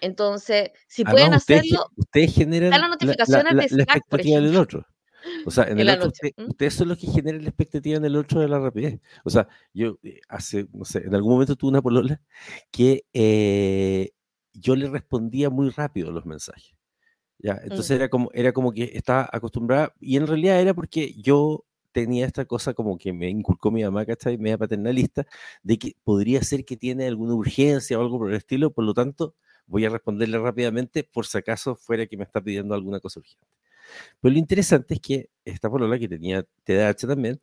Entonces, 0.00 0.70
si 0.88 1.04
pueden 1.04 1.20
Además, 1.28 1.42
ustedes, 1.42 1.62
ge- 1.62 1.68
hacerlo, 1.76 1.86
ustedes 1.96 2.34
generan 2.34 2.70
la, 2.70 2.78
la- 2.78 2.88
notificaciones 2.88 3.44
la- 3.44 3.48
de 3.50 3.54
la 3.54 3.84
por 3.84 3.96
expectativa 3.96 4.40
del 4.40 4.56
otro. 4.56 4.86
O 5.46 5.50
sea, 5.52 5.64
en 5.64 5.72
En 5.72 5.78
el 5.80 5.86
la 5.86 5.94
otro, 5.94 6.08
usted- 6.08 6.32
¿m? 6.36 6.48
ustedes 6.48 6.74
son 6.74 6.88
los 6.88 6.98
que 6.98 7.06
generan 7.06 7.42
la 7.42 7.48
expectativa 7.50 7.96
en 7.96 8.04
el 8.04 8.16
otro 8.16 8.40
de 8.40 8.48
la 8.48 8.58
rapidez. 8.58 9.00
O 9.24 9.30
sea, 9.30 9.46
yo 9.72 9.98
eh, 10.02 10.20
hace, 10.28 10.66
no 10.72 10.84
sé, 10.84 10.98
en 10.98 11.14
algún 11.14 11.34
momento 11.34 11.54
tuve 11.54 11.70
una 11.70 11.82
polola 11.82 12.20
que 12.72 13.04
eh, 13.12 14.10
yo 14.52 14.74
le 14.74 14.88
respondía 14.88 15.48
muy 15.50 15.70
rápido 15.70 16.10
los 16.10 16.26
mensajes. 16.26 16.74
¿ya? 17.38 17.60
Entonces 17.62 17.90
Mm. 17.90 17.94
era 18.00 18.08
como, 18.08 18.30
era 18.34 18.52
como 18.52 18.72
que 18.72 18.90
estaba 18.94 19.28
acostumbrada, 19.32 19.92
y 20.00 20.16
en 20.16 20.26
realidad 20.26 20.60
era 20.60 20.74
porque 20.74 21.12
yo 21.14 21.64
tenía 21.92 22.26
esta 22.26 22.44
cosa 22.44 22.74
como 22.74 22.98
que 22.98 23.12
me 23.12 23.28
inculcó 23.28 23.70
mi 23.70 23.84
mamá, 23.84 24.06
¿cachai? 24.06 24.38
Media 24.38 24.58
paternalista, 24.58 25.26
de 25.62 25.78
que 25.78 25.96
podría 26.04 26.42
ser 26.42 26.64
que 26.64 26.76
tiene 26.76 27.06
alguna 27.06 27.34
urgencia 27.34 27.98
o 27.98 28.02
algo 28.02 28.18
por 28.18 28.30
el 28.30 28.36
estilo, 28.36 28.72
por 28.72 28.84
lo 28.84 28.94
tanto, 28.94 29.34
voy 29.66 29.84
a 29.84 29.90
responderle 29.90 30.38
rápidamente 30.38 31.04
por 31.04 31.26
si 31.26 31.38
acaso 31.38 31.76
fuera 31.76 32.06
que 32.06 32.16
me 32.16 32.24
está 32.24 32.40
pidiendo 32.40 32.74
alguna 32.74 33.00
cosa 33.00 33.20
urgente. 33.20 33.46
Pero 34.20 34.32
lo 34.32 34.38
interesante 34.38 34.94
es 34.94 35.00
que 35.00 35.28
esta 35.44 35.68
polola 35.70 35.98
que 35.98 36.08
tenía 36.08 36.44
TDAH 36.64 37.06
también, 37.06 37.40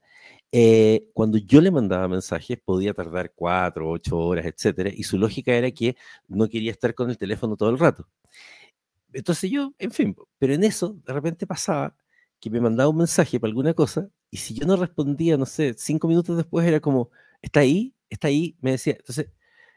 eh, 0.52 1.08
cuando 1.14 1.38
yo 1.38 1.62
le 1.62 1.72
mandaba 1.72 2.08
mensajes 2.08 2.60
podía 2.64 2.94
tardar 2.94 3.34
cuatro, 3.36 3.90
ocho 3.90 4.18
horas, 4.18 4.46
etcétera, 4.46 4.90
y 4.94 5.04
su 5.04 5.18
lógica 5.18 5.54
era 5.54 5.72
que 5.72 5.96
no 6.28 6.50
quería 6.50 6.72
estar 6.72 6.94
con 6.96 7.10
el 7.10 7.18
teléfono 7.18 7.56
todo 7.56 7.70
el 7.70 7.80
rato. 7.80 8.08
Entonces 9.14 9.50
yo, 9.52 9.74
en 9.80 9.92
fin, 9.92 10.16
pero 10.38 10.54
en 10.54 10.64
eso 10.64 10.96
de 11.06 11.14
repente 11.14 11.48
pasaba 11.48 11.96
que 12.40 12.50
me 12.50 12.62
mandaba 12.62 12.90
un 12.90 12.98
mensaje 12.98 13.40
para 13.40 13.50
alguna 13.50 13.74
cosa 13.74 14.10
y 14.32 14.38
si 14.38 14.54
yo 14.54 14.66
no 14.66 14.76
respondía, 14.76 15.38
no 15.38 15.46
sé, 15.46 15.76
cinco 15.78 16.08
minutos 16.08 16.38
después 16.38 16.68
era 16.68 16.80
como, 16.80 17.10
¿está 17.42 17.62
ahí? 17.62 17.96
¿Está 18.10 18.28
ahí? 18.30 18.58
Me 18.62 18.72
decía, 18.72 18.96
entonces, 18.98 19.28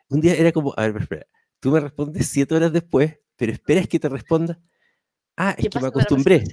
un 0.08 0.20
día 0.20 0.34
era 0.34 0.52
como, 0.52 0.74
a 0.76 0.88
ver, 0.88 1.02
espera, 1.02 1.26
tú 1.60 1.70
me 1.70 1.80
respondes 1.80 2.28
siete 2.28 2.54
horas 2.54 2.72
después, 2.72 3.18
pero 3.36 3.52
esperas 3.52 3.88
que 3.88 3.98
te 3.98 4.08
responda. 4.08 4.60
Ah, 5.36 5.54
es 5.58 5.68
que 5.68 5.80
me 5.80 5.88
acostumbré. 5.88 6.44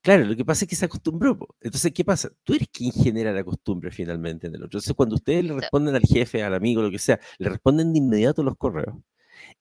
Claro, 0.00 0.24
lo 0.24 0.36
que 0.36 0.44
pasa 0.44 0.64
es 0.64 0.68
que 0.68 0.76
se 0.76 0.84
acostumbró. 0.84 1.38
Entonces, 1.60 1.92
¿qué 1.92 2.04
pasa? 2.04 2.30
Tú 2.44 2.54
eres 2.54 2.68
quien 2.68 2.92
genera 2.92 3.32
la 3.32 3.42
costumbre 3.42 3.90
finalmente 3.90 4.46
en 4.48 4.54
el 4.54 4.62
otro. 4.62 4.78
Entonces, 4.78 4.92
cuando 4.94 5.14
ustedes 5.14 5.44
le 5.44 5.54
responden 5.54 5.94
al 5.94 6.02
jefe, 6.02 6.42
al 6.42 6.54
amigo, 6.54 6.82
lo 6.82 6.90
que 6.90 6.98
sea, 6.98 7.18
le 7.38 7.48
responden 7.48 7.92
de 7.92 7.98
inmediato 7.98 8.42
los 8.42 8.56
correos, 8.56 8.96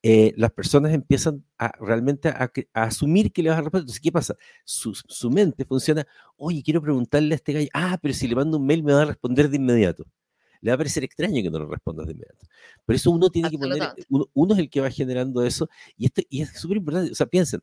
eh, 0.01 0.33
las 0.37 0.51
personas 0.51 0.93
empiezan 0.93 1.45
a 1.57 1.71
realmente 1.79 2.29
a, 2.29 2.51
asumir 2.73 3.31
que 3.31 3.43
le 3.43 3.49
vas 3.49 3.59
a 3.59 3.61
responder. 3.61 3.83
Entonces, 3.83 4.01
¿qué 4.01 4.11
pasa? 4.11 4.35
Su, 4.63 4.93
su, 4.93 5.29
mente 5.29 5.65
funciona, 5.65 6.05
oye, 6.35 6.61
quiero 6.63 6.81
preguntarle 6.81 7.33
a 7.33 7.37
este 7.37 7.53
gallo, 7.53 7.69
ah, 7.73 7.97
pero 8.01 8.13
si 8.13 8.27
le 8.27 8.35
mando 8.35 8.57
un 8.57 8.65
mail 8.65 8.83
me 8.83 8.93
va 8.93 9.03
a 9.03 9.05
responder 9.05 9.49
de 9.49 9.57
inmediato. 9.57 10.05
Le 10.61 10.71
va 10.71 10.75
a 10.75 10.77
parecer 10.77 11.03
extraño 11.03 11.41
que 11.43 11.49
no 11.49 11.59
lo 11.59 11.67
respondas 11.67 12.07
de 12.07 12.13
inmediato. 12.13 12.47
Por 12.85 12.95
eso 12.95 13.11
uno 13.11 13.29
tiene 13.29 13.49
que 13.49 13.57
poner, 13.57 13.81
uno, 14.09 14.29
uno, 14.33 14.53
es 14.53 14.59
el 14.59 14.69
que 14.69 14.81
va 14.81 14.89
generando 14.89 15.43
eso, 15.43 15.69
y, 15.97 16.05
esto, 16.05 16.21
y 16.29 16.41
es 16.41 16.51
súper 16.51 16.77
importante, 16.77 17.11
o 17.11 17.15
sea, 17.15 17.27
piensen, 17.27 17.61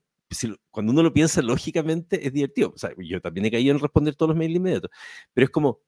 cuando 0.71 0.93
uno 0.93 1.03
lo 1.03 1.13
piensa 1.13 1.43
lógicamente 1.43 2.27
es 2.27 2.33
divertido. 2.33 2.73
O 2.75 2.79
sea, 2.79 2.91
yo 2.99 3.21
también 3.21 3.47
he 3.47 3.51
caído 3.51 3.73
en 3.73 3.81
responder 3.81 4.15
todos 4.15 4.31
los 4.31 4.39
mails 4.39 4.57
inmediatos, 4.57 4.91
pero 5.33 5.45
es 5.45 5.51
como, 5.51 5.81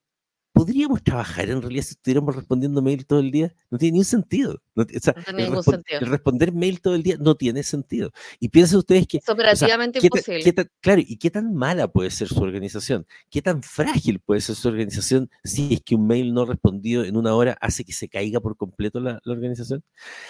¿podríamos 0.52 1.02
trabajar 1.02 1.48
en 1.48 1.60
realidad 1.60 1.84
si 1.84 1.92
estuviéramos 1.92 2.36
respondiendo 2.36 2.82
mail 2.82 3.06
todo 3.06 3.20
el 3.20 3.30
día? 3.30 3.54
No 3.70 3.78
tiene 3.78 3.92
ningún 3.92 4.04
sentido. 4.04 4.62
No, 4.74 4.84
o 4.84 5.00
sea, 5.00 5.14
tiene 5.14 5.44
ningún 5.44 5.62
sentido. 5.62 6.00
el, 6.00 6.06
responder 6.06 6.52
mail 6.52 6.80
todo 6.80 6.94
el 6.94 7.02
día 7.02 7.16
no 7.18 7.34
tiene 7.34 7.62
sentido. 7.62 8.12
Y 8.38 8.48
piensen 8.48 8.78
ustedes 8.78 9.06
que... 9.06 9.18
Es 9.18 9.28
operativamente 9.28 9.98
imposible. 10.02 10.54
claro, 10.80 11.02
¿y 11.04 11.16
qué 11.16 11.30
tan 11.30 11.54
mala 11.54 11.88
puede 11.88 12.10
ser 12.10 12.28
su 12.28 12.40
organización? 12.40 13.06
¿Qué 13.30 13.42
tan 13.42 13.62
frágil 13.62 14.20
puede 14.20 14.40
ser 14.40 14.56
su 14.56 14.68
organización 14.68 15.30
si 15.42 15.74
es 15.74 15.82
que 15.82 15.94
un 15.94 16.06
mail 16.06 16.32
no 16.34 16.44
respondido 16.44 17.04
en 17.04 17.16
una 17.16 17.34
hora 17.34 17.56
hace 17.60 17.84
que 17.84 17.92
se 17.92 18.08
caiga 18.08 18.40
por 18.40 18.56
completo 18.56 19.00
la, 19.00 19.20
la 19.24 19.32
organización? 19.32 19.82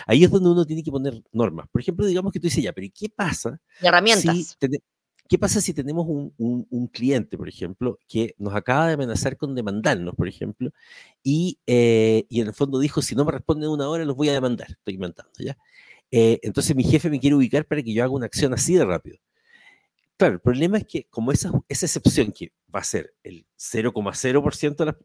Ahí 0.07 0.25
es 0.25 0.31
donde 0.31 0.51
uno 0.51 0.65
tiene 0.65 0.83
que 0.83 0.91
poner 0.91 1.23
normas. 1.33 1.67
Por 1.71 1.81
ejemplo, 1.81 2.07
digamos 2.07 2.33
que 2.33 2.41
tú 2.41 2.47
dices, 2.47 2.63
ya, 2.63 2.73
pero 2.73 2.87
¿y 2.87 2.91
qué 2.91 3.09
pasa? 3.09 3.61
herramientas. 3.81 4.57
Si 4.61 4.69
¿Qué 5.33 5.39
pasa 5.39 5.63
si 5.63 5.73
tenemos 5.73 6.05
un, 6.07 6.91
cliente, 6.93 7.39
por 7.39 7.49
ejemplo, 7.49 7.99
que 8.07 8.35
nos 8.37 8.55
acaba 8.55 8.89
de 8.89 8.93
amenazar 8.93 9.39
con 9.39 9.55
demandarnos, 9.55 10.15
por 10.15 10.29
ejemplo, 10.29 10.73
y, 11.23 11.59
eh, 11.67 12.27
y 12.29 12.43
en 12.43 12.49
el 12.49 12.53
fondo 12.53 12.79
dijo, 12.79 13.01
si 13.01 13.15
no 13.15 13.25
me 13.25 13.33
responden 13.33 13.65
en 13.65 13.71
una 13.71 13.89
hora, 13.89 14.05
los 14.05 14.15
voy 14.15 14.29
a 14.29 14.35
demandar? 14.35 14.67
Estoy 14.73 14.93
inventando, 14.93 15.33
¿ya? 15.39 15.57
Eh, 16.11 16.39
entonces 16.43 16.77
mi 16.77 16.85
jefe 16.85 17.09
me 17.09 17.19
quiere 17.19 17.35
ubicar 17.35 17.65
para 17.65 17.83
que 17.83 17.95
yo 17.95 18.05
haga 18.05 18.13
una 18.13 18.27
acción 18.27 18.53
así 18.53 18.75
de 18.75 18.85
rápido. 18.85 19.17
Claro, 20.19 20.35
el 20.35 20.41
problema 20.41 20.77
es 20.77 20.85
que 20.85 21.07
como 21.09 21.33
esa, 21.33 21.51
esa 21.67 21.87
excepción 21.87 22.31
que 22.31 22.53
va 22.69 22.81
a 22.81 22.85
ser 22.85 23.15
el 23.23 23.47
0,0% 23.57 24.77
de 24.77 24.85
las 24.85 24.97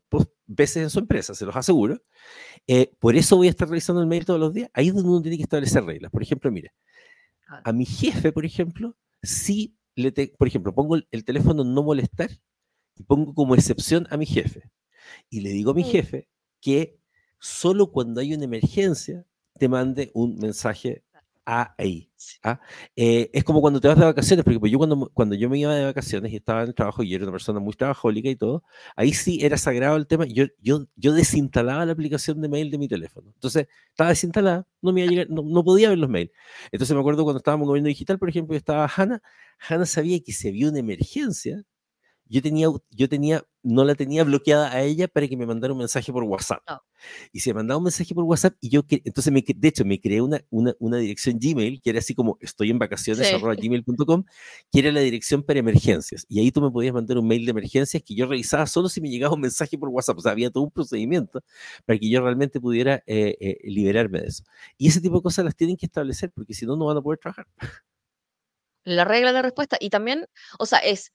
veces 0.46 0.84
en 0.84 0.90
su 0.90 1.00
empresa, 1.00 1.36
se 1.36 1.46
los 1.46 1.56
aseguro, 1.56 2.02
eh, 2.68 2.92
por 3.00 3.16
eso 3.16 3.38
voy 3.38 3.48
a 3.48 3.52
estar 3.52 3.70
revisando 3.70 4.02
el 4.02 4.08
mail 4.08 4.26
todos 4.26 4.42
los 4.42 4.54
días, 4.54 4.70
ahí 4.74 4.90
es 4.90 4.94
donde 4.94 5.10
uno 5.10 5.22
tiene 5.22 5.38
que 5.38 5.44
establecer 5.44 5.86
reglas. 5.86 6.12
Por 6.12 6.22
ejemplo, 6.22 6.52
mire, 6.52 6.74
a 7.64 7.72
mi 7.72 7.86
jefe, 7.86 8.34
por 8.34 8.44
ejemplo, 8.46 8.98
sí 9.24 9.77
por 10.38 10.48
ejemplo, 10.48 10.74
pongo 10.74 10.96
el, 10.96 11.26
teléfono 11.26 11.64
no 11.64 11.84
molestar 11.84 12.30
y 12.96 13.04
pongo 13.04 13.34
como 13.34 13.56
excepción 13.56 14.08
a 14.10 14.18
mi 14.18 14.26
jefe. 14.26 14.70
Y 15.30 15.42
le 15.42 15.50
digo 15.50 15.72
a 15.72 15.74
mi 15.74 15.84
jefe 15.84 16.28
que 16.62 17.00
solo 17.40 17.92
cuando 17.92 18.22
hay 18.22 18.34
una 18.34 18.46
emergencia 18.46 19.26
te 19.58 19.70
mande 19.70 20.12
un 20.14 20.38
mensaje 20.38 21.04
ahí. 21.48 22.12
¿ah? 22.44 22.60
Eh, 22.96 23.30
es 23.34 23.44
como 23.46 23.62
cuando 23.62 23.80
te 23.80 23.88
vas 23.88 23.98
de 23.98 24.06
vacaciones, 24.06 24.44
porque 24.44 24.70
yo 24.70 24.78
cuando, 24.78 25.10
cuando 25.14 25.36
yo 25.36 25.50
me 25.50 25.58
iba 25.58 25.74
de 25.74 25.86
vacaciones 25.86 26.32
y 26.34 26.36
estaba 26.36 26.64
en 26.64 26.70
el 26.70 26.76
trabajo 26.76 27.04
y 27.04 27.14
era 27.14 27.24
una 27.24 27.32
persona 27.32 27.60
muy 27.60 27.74
trabajólica 27.74 28.30
y 28.30 28.36
todo, 28.36 28.64
ahí 28.96 29.14
sí 29.14 29.40
era 29.42 29.58
sagrado 29.58 29.96
el 29.96 30.08
tema. 30.08 30.26
Yo, 30.26 30.46
yo, 30.60 30.86
yo 30.96 31.14
desinstalaba 31.14 31.86
la 31.86 31.94
aplicación 31.94 32.42
de 32.42 32.50
mail 32.50 32.70
de 32.70 32.78
mi 32.78 32.88
teléfono. 32.90 33.32
Entonces, 33.34 33.68
estaba 33.90 34.10
desinstalada, 34.10 34.68
no, 34.82 34.92
me 34.92 35.02
iba 35.02 35.08
a 35.08 35.12
llegar, 35.12 35.30
no, 35.30 35.42
no 35.44 35.64
podía 35.64 35.90
ver 35.90 35.98
los 35.98 36.10
mails. 36.10 36.32
Entonces 36.72 36.94
me 36.94 37.00
acuerdo 37.00 37.24
cuando 37.24 37.38
estábamos 37.38 37.66
en 37.66 37.70
gobierno 37.70 37.88
digital, 37.90 38.20
por 38.20 38.30
ejemplo, 38.30 38.56
estaba 38.56 38.90
Hanna, 38.94 39.22
Hanna 39.70 39.86
sabía 39.86 40.20
que 40.20 40.34
si 40.34 40.50
había 40.50 40.70
una 40.70 40.80
emergencia, 40.80 41.64
yo 42.30 42.42
tenía, 42.42 42.68
yo 42.92 43.10
tenía, 43.10 43.44
no 43.64 43.84
la 43.84 43.96
tenía 43.96 44.24
bloqueada 44.24 44.72
a 44.72 44.82
ella 44.84 45.08
para 45.08 45.28
que 45.28 45.38
me 45.38 45.46
mandara 45.46 45.74
un 45.74 45.80
mensaje 45.80 46.12
por 46.12 46.24
WhatsApp. 46.24 46.62
Y 47.32 47.42
se 47.42 47.54
mandaba 47.54 47.78
un 47.78 47.86
mensaje 47.86 48.14
por 48.14 48.24
WhatsApp 48.24 48.56
y 48.60 48.70
yo, 48.70 48.82
entonces, 48.90 49.32
me, 49.32 49.42
de 49.42 49.68
hecho, 49.68 49.86
me 49.86 50.00
creé 50.00 50.22
una, 50.22 50.42
una, 50.50 50.74
una, 50.80 50.98
dirección 50.98 51.38
Gmail 51.40 51.82
que 51.82 51.90
era 51.90 52.00
así 52.00 52.16
como 52.16 52.38
estoy 52.42 52.72
en 52.72 52.80
vacaciones, 52.80 53.32
arroba 53.34 53.56
gmail.com, 53.56 54.24
que 54.72 54.80
era 54.80 54.92
la 54.92 55.02
dirección 55.02 55.44
para 55.44 55.60
emergencias. 55.60 56.26
Y 56.28 56.40
ahí 56.40 56.52
tú 56.52 56.62
me 56.62 56.72
podías 56.72 56.94
mandar 56.94 57.18
un 57.18 57.28
mail 57.28 57.46
de 57.46 57.52
emergencias 57.52 58.02
que 58.04 58.16
yo 58.16 58.26
revisaba 58.26 58.66
solo 58.68 58.90
si 58.90 59.02
me 59.02 59.10
llegaba 59.10 59.36
un 59.36 59.42
mensaje 59.42 59.78
por 59.78 59.90
WhatsApp. 59.90 60.18
O 60.18 60.22
sea, 60.22 60.32
había 60.32 60.50
todo 60.50 60.64
un 60.64 60.72
procedimiento 60.72 61.44
para 61.86 62.00
que 62.00 62.10
yo 62.10 62.22
realmente 62.22 62.60
pudiera 62.60 63.04
eh, 63.06 63.38
eh, 63.40 63.58
liberarme 63.64 64.22
de 64.22 64.28
eso. 64.28 64.44
Y 64.78 64.88
ese 64.88 65.02
tipo 65.02 65.18
de 65.18 65.22
cosas 65.22 65.46
las 65.46 65.56
tienen 65.56 65.78
que 65.78 65.86
establecer 65.86 66.32
porque 66.32 66.54
si 66.54 66.66
no, 66.66 66.76
no 66.76 66.86
van 66.86 66.98
a 66.98 67.02
poder 67.02 67.20
trabajar. 67.20 67.48
La 68.84 69.04
regla 69.04 69.34
de 69.34 69.42
respuesta. 69.42 69.78
Y 69.82 69.90
también, 69.90 70.28
o 70.60 70.66
sea, 70.66 70.80
es 70.80 71.12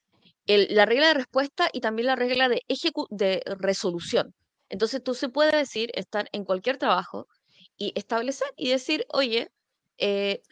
la 0.47 0.87
regla 0.87 1.09
de 1.09 1.15
respuesta 1.15 1.69
y 1.73 1.81
también 1.81 2.07
la 2.07 2.17
regla 2.17 2.49
de, 2.49 2.63
de 3.11 3.43
resolución. 3.59 4.35
Entonces 4.69 5.03
tú 5.03 5.15
se 5.15 5.29
puede 5.29 5.57
decir, 5.57 5.91
estar 5.95 6.29
en 6.33 6.45
cualquier 6.45 6.79
trabajo 6.79 7.29
y 7.77 7.93
establecer 7.97 8.49
y 8.57 8.71
decir, 8.71 9.07
oye, 9.11 9.51
eh, 9.99 10.43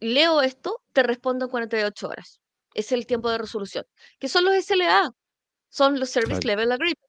leo 0.00 0.42
esto, 0.42 0.82
te 0.92 1.02
respondo 1.02 1.46
en 1.46 1.50
48 1.50 2.08
horas. 2.08 2.40
Es 2.74 2.92
el 2.92 3.06
tiempo 3.06 3.30
de 3.30 3.38
resolución. 3.38 3.84
Que 4.18 4.28
son 4.28 4.44
los 4.44 4.54
SLA, 4.54 5.10
son 5.70 6.00
los 6.00 6.10
Service 6.10 6.46
Level 6.46 6.72
Agreements. 6.72 7.02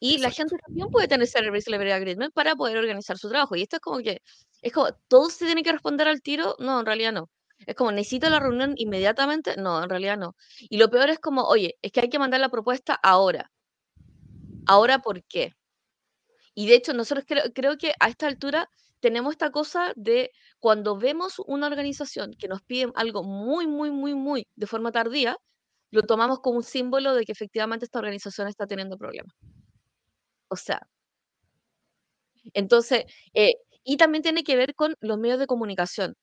Y 0.00 0.18
la 0.18 0.30
gente 0.30 0.56
también 0.66 0.88
puede 0.90 1.08
tener 1.08 1.26
Service 1.28 1.70
Level 1.70 1.92
Agreement 1.92 2.32
para 2.34 2.56
poder 2.56 2.78
organizar 2.78 3.18
su 3.18 3.28
trabajo. 3.28 3.56
Y 3.56 3.62
esto 3.62 3.76
es 3.76 3.80
como 3.82 3.98
que, 4.00 4.20
es 4.62 4.72
como, 4.72 4.88
¿todos 5.08 5.34
se 5.34 5.46
tienen 5.46 5.64
que 5.64 5.72
responder 5.72 6.08
al 6.08 6.22
tiro? 6.22 6.56
No, 6.58 6.80
en 6.80 6.86
realidad 6.86 7.12
no. 7.12 7.30
Es 7.64 7.74
como, 7.74 7.92
¿necesito 7.92 8.28
la 8.28 8.40
reunión 8.40 8.74
inmediatamente? 8.76 9.56
No, 9.56 9.82
en 9.82 9.88
realidad 9.88 10.18
no. 10.18 10.36
Y 10.58 10.76
lo 10.78 10.90
peor 10.90 11.10
es 11.10 11.18
como, 11.18 11.42
oye, 11.44 11.76
es 11.82 11.92
que 11.92 12.00
hay 12.00 12.08
que 12.10 12.18
mandar 12.18 12.40
la 12.40 12.50
propuesta 12.50 12.98
ahora. 13.02 13.50
¿Ahora 14.66 14.98
por 15.00 15.22
qué? 15.24 15.52
Y 16.54 16.66
de 16.68 16.74
hecho, 16.74 16.92
nosotros 16.94 17.24
creo, 17.54 17.76
que 17.78 17.94
a 18.00 18.08
esta 18.08 18.26
altura 18.26 18.68
tenemos 19.00 19.32
esta 19.32 19.50
cosa 19.50 19.92
de 19.96 20.32
cuando 20.58 20.96
vemos 20.96 21.36
una 21.46 21.66
organización 21.66 22.32
que 22.38 22.48
nos 22.48 22.62
pide 22.62 22.90
algo 22.94 23.22
muy, 23.22 23.66
muy, 23.66 23.90
muy, 23.90 24.14
muy 24.14 24.46
de 24.56 24.66
forma 24.66 24.92
tardía, 24.92 25.36
lo 25.90 26.02
tomamos 26.02 26.40
como 26.40 26.58
un 26.58 26.64
símbolo 26.64 27.14
de 27.14 27.24
que 27.24 27.32
efectivamente 27.32 27.84
esta 27.84 27.98
organización 27.98 28.48
está 28.48 28.66
teniendo 28.66 28.96
problemas. 28.98 29.34
O 30.48 30.56
sea, 30.56 30.80
entonces, 32.54 33.04
eh, 33.34 33.54
y 33.84 33.96
también 33.96 34.22
tiene 34.22 34.44
que 34.44 34.56
ver 34.56 34.74
con 34.74 34.94
los 35.00 35.18
medios 35.18 35.38
de 35.38 35.46
comunicación 35.46 36.16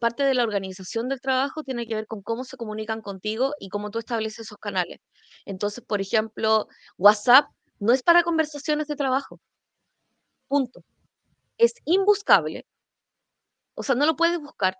parte 0.00 0.22
de 0.24 0.34
la 0.34 0.44
organización 0.44 1.08
del 1.08 1.20
trabajo 1.20 1.62
tiene 1.62 1.86
que 1.86 1.94
ver 1.94 2.06
con 2.06 2.22
cómo 2.22 2.44
se 2.44 2.56
comunican 2.56 3.00
contigo 3.02 3.54
y 3.58 3.68
cómo 3.68 3.90
tú 3.90 3.98
estableces 3.98 4.40
esos 4.46 4.58
canales. 4.58 4.98
Entonces, 5.46 5.84
por 5.84 6.00
ejemplo, 6.00 6.68
WhatsApp 6.98 7.46
no 7.78 7.92
es 7.92 8.02
para 8.02 8.22
conversaciones 8.22 8.86
de 8.88 8.96
trabajo. 8.96 9.40
Punto. 10.48 10.84
Es 11.58 11.74
imbuscable. 11.86 12.66
O 13.74 13.82
sea, 13.82 13.94
no 13.94 14.06
lo 14.06 14.16
puedes 14.16 14.38
buscar. 14.38 14.76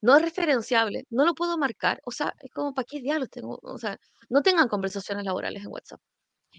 No 0.00 0.16
es 0.16 0.22
referenciable. 0.22 1.04
No 1.10 1.24
lo 1.24 1.34
puedo 1.34 1.58
marcar. 1.58 2.00
O 2.04 2.10
sea, 2.12 2.34
es 2.40 2.50
como, 2.52 2.74
¿para 2.74 2.86
qué 2.86 3.00
diablos 3.00 3.30
tengo? 3.30 3.58
O 3.62 3.78
sea, 3.78 3.98
no 4.28 4.42
tengan 4.42 4.68
conversaciones 4.68 5.24
laborales 5.24 5.64
en 5.64 5.72
WhatsApp. 5.72 6.00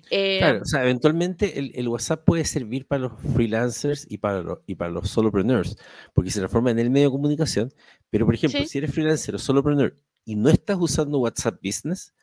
Claro, 0.09 0.61
o 0.61 0.65
sea, 0.65 0.83
eventualmente 0.83 1.59
el, 1.79 1.87
WhatsApp 1.87 2.23
puede 2.23 2.45
servir 2.45 2.85
para 2.85 3.03
los 3.03 3.13
freelancers 3.33 4.05
y 4.09 4.17
para, 4.17 4.41
los, 4.41 4.59
y 4.67 4.75
para 4.75 4.91
los 4.91 5.09
solopreneurs, 5.09 5.77
porque 6.13 6.29
se 6.29 6.39
transforma 6.39 6.71
en 6.71 6.79
el 6.79 6.89
medio 6.89 7.07
de 7.07 7.11
comunicación. 7.11 7.73
Pero, 8.09 8.25
por 8.25 8.35
ejemplo, 8.35 8.63
si 8.65 8.77
eres 8.77 8.93
freelancer 8.93 9.35
o 9.35 9.39
solopreneur 9.39 9.95
y 10.23 10.35
no 10.35 10.49
estás 10.49 10.77
usando 10.79 11.19
WhatsApp 11.19 11.59
Business, 11.63 12.13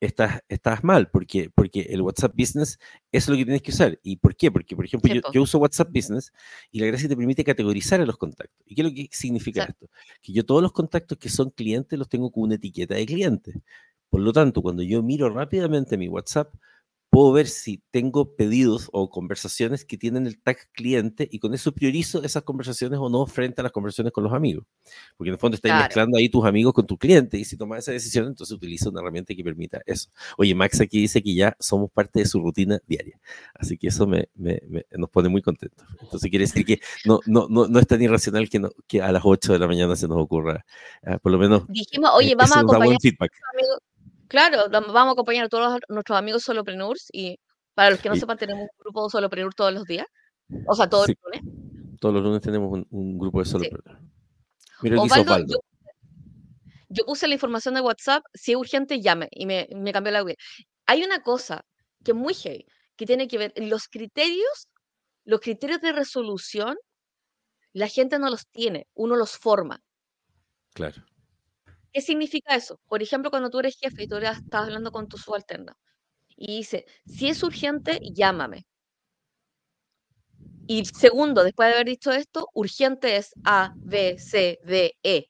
estás, 0.00 0.42
estás 0.48 0.82
mal, 0.82 1.10
porque, 1.10 1.50
porque 1.54 1.82
el 1.90 2.02
WhatsApp 2.02 2.34
Business 2.36 2.78
es 3.12 3.28
lo 3.28 3.36
que 3.36 3.44
tienes 3.44 3.62
que 3.62 3.70
usar. 3.70 3.98
¿Y 4.02 4.16
por 4.16 4.34
qué? 4.34 4.50
Porque, 4.50 4.74
por 4.74 4.84
ejemplo, 4.84 5.12
yo, 5.32 5.42
uso 5.42 5.58
WhatsApp 5.58 5.90
Business 5.94 6.32
y 6.70 6.80
la 6.80 6.86
gracia 6.86 7.08
te 7.08 7.16
permite 7.16 7.44
categorizar 7.44 8.00
a 8.00 8.06
los 8.06 8.16
contactos. 8.16 8.66
¿Y 8.66 8.74
qué 8.74 8.82
es 8.82 8.88
lo 8.88 8.94
que 8.94 9.08
significa 9.12 9.64
esto? 9.64 9.88
Que 10.22 10.32
yo 10.32 10.44
todos 10.44 10.62
los 10.62 10.72
contactos 10.72 11.18
que 11.18 11.28
son 11.28 11.50
clientes 11.50 11.98
los 11.98 12.08
tengo 12.08 12.30
con 12.30 12.44
una 12.44 12.54
etiqueta 12.54 12.94
de 12.94 13.06
cliente. 13.06 13.62
Por 14.08 14.20
lo 14.20 14.32
tanto, 14.32 14.62
cuando 14.62 14.82
yo 14.82 15.02
miro 15.02 15.28
rápidamente 15.30 15.96
mi 15.96 16.08
WhatsApp, 16.08 16.52
puedo 17.10 17.32
ver 17.32 17.48
si 17.48 17.82
tengo 17.90 18.36
pedidos 18.36 18.88
o 18.92 19.10
conversaciones 19.10 19.84
que 19.84 19.98
tienen 19.98 20.26
el 20.26 20.40
tag 20.40 20.58
cliente 20.72 21.28
y 21.30 21.40
con 21.40 21.52
eso 21.52 21.72
priorizo 21.72 22.22
esas 22.22 22.44
conversaciones 22.44 23.00
o 23.00 23.10
no 23.10 23.26
frente 23.26 23.60
a 23.60 23.64
las 23.64 23.72
conversaciones 23.72 24.12
con 24.12 24.22
los 24.22 24.32
amigos. 24.32 24.64
Porque 25.16 25.30
en 25.30 25.34
el 25.34 25.40
fondo 25.40 25.56
estás 25.56 25.82
mezclando 25.82 26.16
ahí 26.16 26.28
tus 26.28 26.44
amigos 26.44 26.72
con 26.72 26.86
tu 26.86 26.96
cliente 26.96 27.36
y 27.36 27.44
si 27.44 27.56
tomas 27.56 27.80
esa 27.80 27.92
decisión, 27.92 28.28
entonces 28.28 28.56
utiliza 28.56 28.88
una 28.88 29.00
herramienta 29.00 29.34
que 29.34 29.42
permita 29.42 29.82
eso. 29.86 30.08
Oye, 30.38 30.54
Max 30.54 30.80
aquí 30.80 31.00
dice 31.00 31.20
que 31.20 31.34
ya 31.34 31.56
somos 31.58 31.90
parte 31.90 32.20
de 32.20 32.26
su 32.26 32.40
rutina 32.40 32.78
diaria. 32.86 33.20
Así 33.54 33.76
que 33.76 33.88
eso 33.88 34.06
me, 34.06 34.28
nos 34.92 35.10
pone 35.10 35.28
muy 35.28 35.42
contentos. 35.42 35.84
Entonces 36.00 36.30
quiere 36.30 36.44
decir 36.44 36.64
que 36.64 36.80
no, 37.04 37.18
no, 37.26 37.48
no, 37.50 37.66
no 37.66 37.80
es 37.80 37.86
tan 37.88 38.00
irracional 38.00 38.48
que, 38.48 38.62
que 38.86 39.02
a 39.02 39.10
las 39.10 39.22
8 39.24 39.52
de 39.52 39.58
la 39.58 39.66
mañana 39.66 39.96
se 39.96 40.06
nos 40.06 40.18
ocurra, 40.18 40.64
ah, 41.04 41.18
por 41.18 41.32
lo 41.32 41.38
menos. 41.38 41.66
Dijimos, 41.68 42.10
oye, 42.14 42.36
vamos 42.36 42.56
a 42.56 42.60
acompañar. 42.60 42.98
Claro, 44.30 44.70
vamos 44.70 44.94
a 44.94 45.10
acompañar 45.10 45.46
a 45.46 45.48
todos 45.48 45.80
nuestros 45.88 46.16
amigos 46.16 46.44
solopreneurs 46.44 47.08
y 47.12 47.40
para 47.74 47.90
los 47.90 47.98
que 47.98 48.08
no 48.08 48.14
sepan, 48.14 48.38
tenemos 48.38 48.62
un 48.62 48.78
grupo 48.78 49.02
de 49.02 49.10
solopreneurs 49.10 49.56
todos 49.56 49.74
los 49.74 49.84
días. 49.86 50.06
O 50.68 50.74
sea, 50.76 50.88
todos 50.88 51.08
los 51.08 51.16
lunes. 51.24 51.98
Todos 52.00 52.14
los 52.14 52.22
lunes 52.22 52.40
tenemos 52.40 52.86
un, 52.90 53.18
grupo 53.18 53.40
de 53.40 53.46
solopreneurs. 53.46 54.00
Mira, 54.82 54.98
yo, 54.98 55.58
yo, 56.90 57.04
puse 57.04 57.26
la 57.26 57.34
información 57.34 57.74
de 57.74 57.80
WhatsApp, 57.80 58.22
si 58.32 58.52
es 58.52 58.56
urgente, 58.56 59.00
llame, 59.00 59.26
y 59.32 59.46
me, 59.46 59.68
me 59.74 59.92
cambió 59.92 60.12
la 60.12 60.22
web. 60.22 60.36
Hay 60.86 61.02
una 61.02 61.24
cosa 61.24 61.64
que 62.04 62.12
es 62.12 62.16
muy 62.16 62.34
heavy, 62.34 62.64
que 62.94 63.06
tiene 63.06 63.26
que 63.26 63.36
ver, 63.36 63.52
los 63.56 63.88
criterios, 63.88 64.68
los 65.24 65.40
criterios 65.40 65.80
de 65.80 65.90
resolución, 65.90 66.76
la 67.72 67.88
gente 67.88 68.20
no 68.20 68.30
los 68.30 68.46
tiene, 68.46 68.86
uno 68.94 69.16
los 69.16 69.36
forma. 69.36 69.82
Claro. 70.72 71.04
¿Qué 71.92 72.00
significa 72.00 72.54
eso? 72.54 72.80
Por 72.88 73.02
ejemplo, 73.02 73.30
cuando 73.30 73.50
tú 73.50 73.58
eres 73.58 73.76
jefe 73.76 74.04
y 74.04 74.08
tú 74.08 74.16
estás 74.16 74.44
hablando 74.52 74.92
con 74.92 75.08
tu 75.08 75.18
subalterno 75.18 75.72
y 76.36 76.58
dice, 76.58 76.86
si 77.04 77.28
es 77.28 77.42
urgente, 77.42 77.98
llámame. 78.14 78.66
Y 80.66 80.84
segundo, 80.84 81.42
después 81.42 81.68
de 81.68 81.74
haber 81.74 81.86
dicho 81.86 82.12
esto, 82.12 82.48
urgente 82.54 83.16
es 83.16 83.34
A, 83.44 83.74
B, 83.76 84.18
C, 84.18 84.60
D, 84.64 84.96
E. 85.02 85.26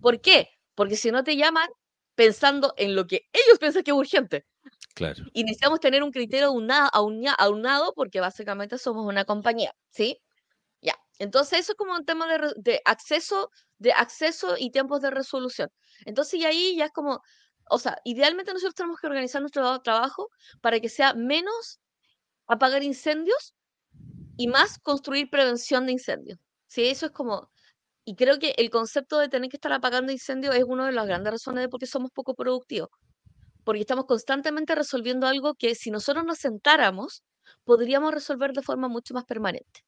¿Por 0.00 0.20
qué? 0.20 0.50
Porque 0.76 0.94
si 0.96 1.10
no 1.10 1.24
te 1.24 1.36
llaman 1.36 1.68
pensando 2.14 2.74
en 2.76 2.94
lo 2.94 3.06
que 3.06 3.28
ellos 3.32 3.58
piensan 3.58 3.82
que 3.82 3.90
es 3.90 3.96
urgente. 3.96 4.46
Claro. 4.94 5.24
Y 5.32 5.42
necesitamos 5.42 5.80
tener 5.80 6.02
un 6.02 6.12
criterio 6.12 6.48
aunado 6.48 7.92
porque 7.94 8.20
básicamente 8.20 8.78
somos 8.78 9.04
una 9.04 9.24
compañía, 9.24 9.74
¿sí? 9.90 10.22
Entonces 11.18 11.60
eso 11.60 11.72
es 11.72 11.78
como 11.78 11.94
un 11.94 12.04
tema 12.04 12.26
de 12.56 12.80
acceso 12.84 13.50
de 13.78 13.92
acceso 13.92 14.56
y 14.58 14.70
tiempos 14.70 15.00
de 15.02 15.10
resolución. 15.10 15.68
Entonces, 16.04 16.40
y 16.40 16.44
ahí 16.44 16.76
ya 16.76 16.86
es 16.86 16.92
como, 16.92 17.20
o 17.70 17.78
sea, 17.78 17.98
idealmente 18.04 18.52
nosotros 18.52 18.74
tenemos 18.74 18.98
que 19.00 19.06
organizar 19.06 19.40
nuestro 19.42 19.80
trabajo 19.80 20.28
para 20.60 20.80
que 20.80 20.88
sea 20.88 21.14
menos 21.14 21.80
apagar 22.46 22.82
incendios 22.82 23.54
y 24.36 24.48
más 24.48 24.78
construir 24.78 25.30
prevención 25.30 25.86
de 25.86 25.92
incendios. 25.92 26.38
Sí, 26.68 26.86
eso 26.88 27.06
es 27.06 27.12
como, 27.12 27.50
y 28.04 28.16
creo 28.16 28.38
que 28.38 28.54
el 28.58 28.70
concepto 28.70 29.18
de 29.18 29.28
tener 29.28 29.50
que 29.50 29.56
estar 29.58 29.72
apagando 29.72 30.12
incendios 30.12 30.54
es 30.56 30.64
una 30.64 30.86
de 30.86 30.92
las 30.92 31.06
grandes 31.06 31.32
razones 31.32 31.62
de 31.62 31.68
por 31.68 31.80
qué 31.80 31.86
somos 31.86 32.10
poco 32.12 32.34
productivos. 32.34 32.90
Porque 33.64 33.80
estamos 33.82 34.06
constantemente 34.06 34.74
resolviendo 34.74 35.26
algo 35.26 35.54
que 35.54 35.74
si 35.74 35.90
nosotros 35.90 36.24
nos 36.24 36.38
sentáramos, 36.38 37.22
podríamos 37.64 38.14
resolver 38.14 38.52
de 38.52 38.62
forma 38.62 38.88
mucho 38.88 39.14
más 39.14 39.24
permanente. 39.24 39.82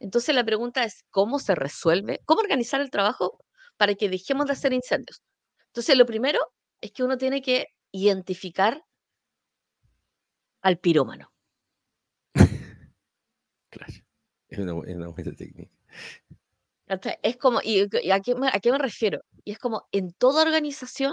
Entonces 0.00 0.34
la 0.34 0.44
pregunta 0.44 0.84
es, 0.84 1.04
¿cómo 1.10 1.38
se 1.38 1.54
resuelve? 1.54 2.20
¿Cómo 2.24 2.40
organizar 2.40 2.80
el 2.80 2.90
trabajo 2.90 3.38
para 3.76 3.94
que 3.94 4.08
dejemos 4.08 4.46
de 4.46 4.52
hacer 4.52 4.72
incendios? 4.72 5.22
Entonces 5.66 5.96
lo 5.96 6.06
primero 6.06 6.38
es 6.80 6.92
que 6.92 7.02
uno 7.02 7.16
tiene 7.18 7.42
que 7.42 7.66
identificar 7.92 8.84
al 10.62 10.78
pirómano. 10.78 11.32
Claro, 13.70 13.92
es 14.48 14.58
una, 14.58 14.72
buena 14.72 15.32
técnica. 15.36 15.70
Es 17.22 17.36
como, 17.36 17.60
y, 17.62 17.82
a, 18.10 18.20
qué 18.20 18.34
me, 18.34 18.48
a, 18.48 18.58
qué 18.60 18.72
me, 18.72 18.78
refiero? 18.78 19.20
Y 19.44 19.52
es 19.52 19.58
como, 19.58 19.86
en 19.92 20.12
toda 20.14 20.42
organización 20.42 21.12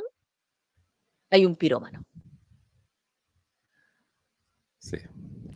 hay 1.30 1.46
un 1.46 1.58
pirómano. 1.58 2.06
Sí, 4.80 4.98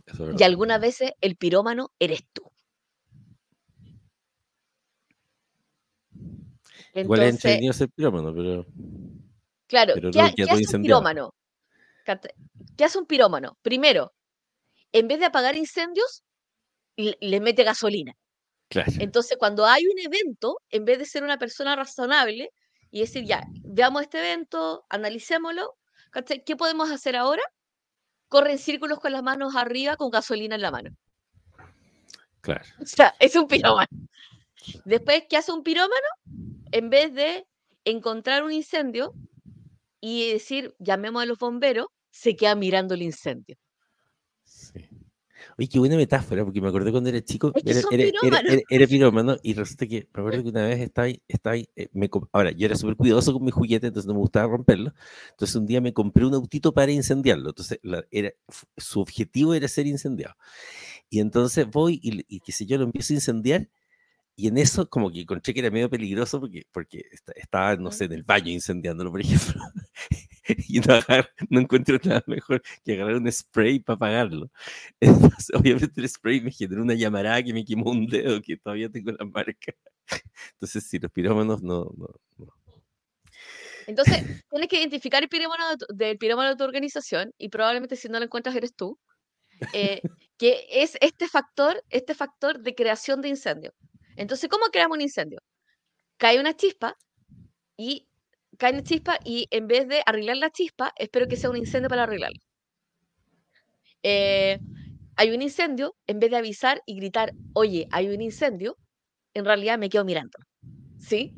eso 0.04 0.30
es 0.30 0.38
Y 0.38 0.44
algunas 0.44 0.78
veces 0.78 1.12
el 1.22 1.36
pirómano 1.36 1.90
eres 1.98 2.22
tú. 2.34 2.49
Igual 6.94 7.22
es 7.22 7.34
entretenido 7.34 7.72
ser 7.72 7.88
pirómano, 7.90 8.34
pero. 8.34 8.66
Claro, 9.66 9.94
¿qué, 9.94 10.44
hace 10.50 10.76
un 10.76 10.82
pirómano? 10.82 11.34
¿Qué 12.76 12.84
hace 12.84 12.98
un 12.98 13.06
pirómano? 13.06 13.56
Primero, 13.62 14.12
en 14.92 15.06
vez 15.06 15.20
de 15.20 15.26
apagar 15.26 15.56
incendios, 15.56 16.24
le, 16.96 17.40
mete 17.40 17.62
gasolina. 17.62 18.14
Claro. 18.68 18.92
Entonces, 18.98 19.36
cuando 19.38 19.66
hay 19.66 19.84
un 19.86 19.98
evento, 19.98 20.60
en 20.70 20.84
vez 20.84 20.98
de 20.98 21.04
ser 21.04 21.22
una 21.22 21.38
persona 21.38 21.76
razonable 21.76 22.50
y 22.90 23.00
decir, 23.00 23.24
ya, 23.24 23.42
veamos 23.64 24.02
este 24.02 24.18
evento, 24.18 24.84
analicémoslo, 24.88 25.76
¿qué 26.44 26.56
podemos 26.56 26.90
hacer 26.90 27.16
ahora? 27.16 27.42
Corre 28.28 28.52
en 28.52 28.58
círculos 28.58 28.98
con 28.98 29.12
las 29.12 29.22
manos 29.22 29.54
arriba 29.56 29.96
con 29.96 30.10
gasolina 30.10 30.56
en 30.56 30.62
la 30.62 30.70
mano. 30.70 30.90
Claro. 32.40 32.64
O 32.80 32.86
sea, 32.86 33.14
es 33.18 33.36
un 33.36 33.46
pirómano. 33.46 33.88
Después, 34.84 35.24
¿qué 35.28 35.36
hace 35.36 35.52
un 35.52 35.62
pirómano? 35.62 36.06
En 36.72 36.90
vez 36.90 37.14
de 37.14 37.46
encontrar 37.84 38.44
un 38.44 38.52
incendio 38.52 39.14
y 40.00 40.30
decir, 40.32 40.74
llamemos 40.78 41.22
a 41.22 41.26
los 41.26 41.38
bomberos, 41.38 41.86
se 42.10 42.36
queda 42.36 42.54
mirando 42.54 42.94
el 42.94 43.02
incendio. 43.02 43.56
Sí. 44.44 44.88
Oye, 45.58 45.68
qué 45.68 45.78
buena 45.78 45.96
metáfora, 45.96 46.44
porque 46.44 46.60
me 46.60 46.68
acordé 46.68 46.90
cuando 46.90 47.08
era 47.08 47.22
chico, 47.22 47.52
era, 48.70 48.86
pirómano 48.86 49.36
y 49.42 49.54
resulta 49.54 49.86
que, 49.86 50.08
me 50.12 50.20
acuerdo 50.20 50.42
que 50.42 50.48
una 50.48 50.66
vez 50.66 50.80
estaba 50.80 51.06
ahí, 51.06 51.22
estaba 51.28 51.54
ahí 51.54 51.68
eh, 51.76 51.88
ahora, 52.32 52.50
yo 52.52 52.66
era 52.66 52.76
súper 52.76 52.96
cuidadoso 52.96 53.32
con 53.32 53.44
mi 53.44 53.50
juguete, 53.50 53.86
entonces 53.86 54.06
no 54.06 54.14
me 54.14 54.20
gustaba 54.20 54.48
romperlo, 54.48 54.92
entonces 55.30 55.56
un 55.56 55.66
día 55.66 55.80
me 55.80 55.92
compré 55.92 56.26
un 56.26 56.34
autito 56.34 56.72
para 56.72 56.92
incendiarlo, 56.92 57.50
entonces 57.50 57.80
era, 58.10 58.32
su 58.76 59.00
objetivo 59.00 59.54
era 59.54 59.68
ser 59.68 59.86
incendiado. 59.86 60.34
Y 61.08 61.20
entonces 61.20 61.66
voy 61.68 62.00
y, 62.02 62.24
y 62.28 62.40
qué 62.40 62.52
sé 62.52 62.66
yo, 62.66 62.78
lo 62.78 62.84
empiezo 62.84 63.12
a 63.12 63.16
incendiar 63.16 63.68
y 64.40 64.46
en 64.48 64.56
eso 64.56 64.88
como 64.88 65.10
que 65.10 65.20
encontré 65.20 65.52
que 65.52 65.60
era 65.60 65.70
medio 65.70 65.90
peligroso 65.90 66.40
porque, 66.40 66.62
porque 66.72 67.04
estaba, 67.36 67.76
no 67.76 67.92
sé, 67.92 68.06
en 68.06 68.12
el 68.14 68.22
baño 68.22 68.50
incendiándolo, 68.50 69.10
por 69.10 69.20
ejemplo. 69.20 69.62
y 70.66 70.80
no, 70.80 70.98
no, 71.50 71.60
encuentro 71.60 71.98
nada 72.02 72.24
mejor 72.26 72.62
que 72.82 72.94
agarrar 72.94 73.16
un 73.16 73.30
spray 73.30 73.80
para 73.80 73.96
apagarlo. 73.96 74.50
Entonces, 75.00 75.50
obviamente 75.54 76.00
el 76.00 76.08
spray 76.08 76.40
me 76.40 76.50
generó 76.50 76.80
una 76.80 76.94
llamarada 76.94 77.42
que 77.42 77.52
me 77.52 77.66
quemó 77.66 77.90
un 77.90 78.06
dedo 78.06 78.40
que 78.40 78.56
todavía 78.56 78.88
tengo 78.88 79.12
la 79.12 79.26
marca. 79.26 79.74
Entonces, 80.52 80.84
si 80.84 80.98
los 80.98 81.12
pirómanos 81.12 81.62
no, 81.62 81.92
no, 81.98 82.08
Entonces, 83.86 84.24
tienes 84.50 84.68
que 84.68 84.78
identificar 84.78 85.22
el 85.22 85.28
pirómano 85.28 85.64
del 85.90 86.16
pirómano 86.16 86.48
de 86.48 86.56
tu 86.56 86.64
organización 86.64 87.34
y 87.36 87.50
probablemente 87.50 87.96
si 87.96 88.08
no 88.08 88.18
lo 88.18 88.24
encuentras 88.24 88.56
eres 88.56 88.74
tú, 88.74 88.98
eh, 89.74 90.00
que 90.38 90.64
es 90.70 90.96
este 91.02 91.28
factor, 91.28 91.84
este 91.90 92.14
factor 92.14 92.60
de 92.60 92.74
creación 92.74 93.20
de 93.20 93.28
incendio. 93.28 93.74
Entonces, 94.20 94.50
¿cómo 94.50 94.66
creamos 94.66 94.96
un 94.96 95.00
incendio? 95.00 95.40
Cae 96.18 96.38
una 96.38 96.54
chispa 96.54 96.94
y 97.74 98.06
cae 98.58 98.74
una 98.74 98.82
chispa 98.82 99.18
y 99.24 99.48
en 99.50 99.66
vez 99.66 99.88
de 99.88 100.02
arreglar 100.04 100.36
la 100.36 100.50
chispa, 100.50 100.92
espero 100.96 101.26
que 101.26 101.36
sea 101.36 101.48
un 101.48 101.56
incendio 101.56 101.88
para 101.88 102.02
arreglarlo. 102.02 102.38
Eh, 104.02 104.58
hay 105.16 105.30
un 105.30 105.40
incendio, 105.40 105.96
en 106.06 106.18
vez 106.20 106.30
de 106.30 106.36
avisar 106.36 106.82
y 106.84 106.96
gritar, 106.96 107.32
oye, 107.54 107.88
hay 107.92 108.08
un 108.08 108.20
incendio, 108.20 108.76
en 109.32 109.46
realidad 109.46 109.78
me 109.78 109.88
quedo 109.88 110.04
mirando. 110.04 110.36
¿Sí? 110.98 111.32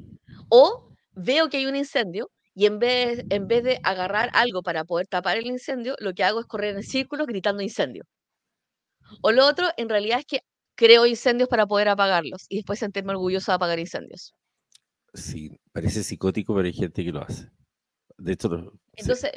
O 0.48 0.88
veo 1.12 1.48
que 1.48 1.58
hay 1.58 1.66
un 1.66 1.76
incendio 1.76 2.32
y 2.52 2.66
en 2.66 2.80
vez, 2.80 3.24
en 3.30 3.46
vez 3.46 3.62
de 3.62 3.78
agarrar 3.84 4.30
algo 4.34 4.62
para 4.62 4.82
poder 4.84 5.06
tapar 5.06 5.36
el 5.36 5.46
incendio, 5.46 5.94
lo 6.00 6.14
que 6.14 6.24
hago 6.24 6.40
es 6.40 6.46
correr 6.46 6.74
en 6.74 6.82
círculos 6.82 7.28
gritando 7.28 7.62
incendio. 7.62 8.02
O 9.22 9.30
lo 9.30 9.46
otro, 9.46 9.68
en 9.76 9.88
realidad 9.88 10.18
es 10.18 10.26
que 10.26 10.40
creo 10.74 11.06
incendios 11.06 11.48
para 11.48 11.66
poder 11.66 11.88
apagarlos 11.88 12.46
y 12.48 12.56
después 12.56 12.78
sentirme 12.78 13.12
orgulloso 13.12 13.52
de 13.52 13.56
apagar 13.56 13.78
incendios. 13.78 14.34
Sí, 15.14 15.50
parece 15.72 16.02
psicótico, 16.02 16.54
pero 16.54 16.66
hay 16.66 16.72
gente 16.72 17.04
que 17.04 17.12
lo 17.12 17.22
hace. 17.22 17.50
De 18.16 18.32
hecho, 18.32 18.48
entonces, 18.94 19.32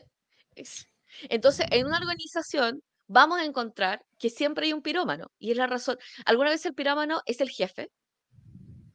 entonces, 1.29 1.65
en 1.71 1.85
una 1.85 1.97
organización 1.97 2.81
vamos 3.07 3.39
a 3.39 3.45
encontrar 3.45 4.01
que 4.19 4.29
siempre 4.29 4.67
hay 4.67 4.73
un 4.73 4.81
pirómano 4.81 5.27
y 5.39 5.51
es 5.51 5.57
la 5.57 5.67
razón. 5.67 5.97
Alguna 6.25 6.49
vez 6.49 6.65
el 6.65 6.73
pirómano 6.73 7.21
es 7.25 7.41
el 7.41 7.49
jefe 7.49 7.89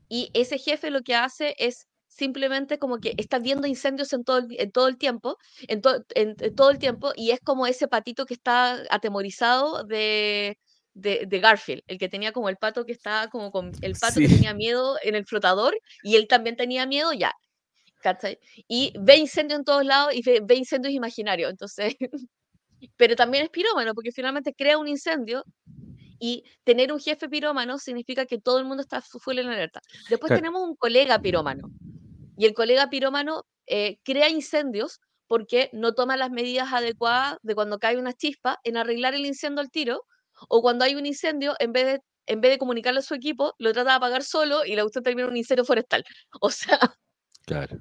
y 0.08 0.30
ese 0.34 0.58
jefe 0.58 0.90
lo 0.90 1.02
que 1.02 1.14
hace 1.14 1.54
es 1.58 1.86
simplemente 2.08 2.78
como 2.78 2.98
que 2.98 3.14
está 3.16 3.38
viendo 3.38 3.66
incendios 3.68 4.12
en 4.12 4.24
todo 4.24 4.38
el, 4.38 4.46
en 4.58 4.72
todo 4.72 4.88
el 4.88 4.98
tiempo, 4.98 5.36
en, 5.68 5.80
en, 6.14 6.54
todo 6.54 6.70
el 6.70 6.78
tiempo 6.78 7.12
y 7.14 7.30
es 7.30 7.40
como 7.40 7.66
ese 7.66 7.88
patito 7.88 8.26
que 8.26 8.34
está 8.34 8.82
atemorizado 8.90 9.84
de, 9.84 10.58
de, 10.94 11.26
Garfield, 11.40 11.82
el 11.86 11.98
que 11.98 12.08
tenía 12.08 12.32
como 12.32 12.48
el 12.48 12.56
pato 12.56 12.84
que 12.84 12.92
estaba 12.92 13.28
como 13.28 13.50
con 13.50 13.72
el 13.82 13.94
pato 13.94 14.20
que 14.20 14.28
tenía 14.28 14.54
miedo 14.54 14.96
en 15.02 15.14
el 15.14 15.24
flotador 15.24 15.78
y 16.02 16.16
él 16.16 16.26
también 16.28 16.56
tenía 16.56 16.86
miedo, 16.86 17.12
ya. 17.12 17.32
Y 18.66 18.92
ve 18.98 19.16
incendio 19.16 19.56
en 19.56 19.64
todos 19.64 19.84
lados 19.84 20.14
y 20.14 20.22
ve, 20.22 20.54
incendios 20.54 20.94
imaginarios. 20.94 21.50
Entonces, 21.50 21.94
pero 22.96 23.14
también 23.14 23.44
es 23.44 23.50
pirómano, 23.50 23.94
porque 23.94 24.12
finalmente 24.12 24.54
crea 24.54 24.78
un 24.78 24.88
incendio 24.88 25.44
y 26.18 26.44
tener 26.64 26.92
un 26.92 27.00
jefe 27.00 27.28
pirómano 27.28 27.78
significa 27.78 28.26
que 28.26 28.38
todo 28.38 28.58
el 28.58 28.64
mundo 28.64 28.82
está 28.82 29.00
full 29.00 29.38
en 29.38 29.48
alerta. 29.48 29.80
Después 30.08 30.32
tenemos 30.32 30.62
un 30.62 30.76
colega 30.76 31.20
pirómano. 31.20 31.70
Y 32.36 32.46
el 32.46 32.54
colega 32.54 32.88
pirómano 32.88 33.44
eh, 33.66 33.98
crea 34.02 34.28
incendios 34.28 35.00
porque 35.26 35.70
no 35.72 35.94
toma 35.94 36.16
las 36.16 36.30
medidas 36.30 36.72
adecuadas 36.72 37.36
de 37.42 37.54
cuando 37.54 37.78
cae 37.78 37.98
una 37.98 38.12
chispa 38.12 38.58
en 38.64 38.76
arreglar 38.76 39.14
el 39.14 39.24
incendio 39.24 39.60
al 39.60 39.70
tiro, 39.70 40.02
o 40.48 40.62
cuando 40.62 40.84
hay 40.84 40.94
un 40.94 41.06
incendio, 41.06 41.54
en 41.58 41.72
vez 41.72 41.86
de, 41.86 42.00
en 42.26 42.40
vez 42.40 42.52
de 42.52 42.58
comunicarle 42.58 43.00
a 43.00 43.02
su 43.02 43.14
equipo, 43.14 43.54
lo 43.58 43.72
trata 43.72 43.90
de 43.90 43.96
apagar 43.96 44.22
solo 44.22 44.64
y 44.64 44.76
la 44.76 44.84
usted 44.84 45.02
termina 45.02 45.28
un 45.28 45.36
incendio 45.36 45.64
forestal. 45.64 46.04
O 46.40 46.50
sea. 46.50 46.78
Claro. 47.46 47.78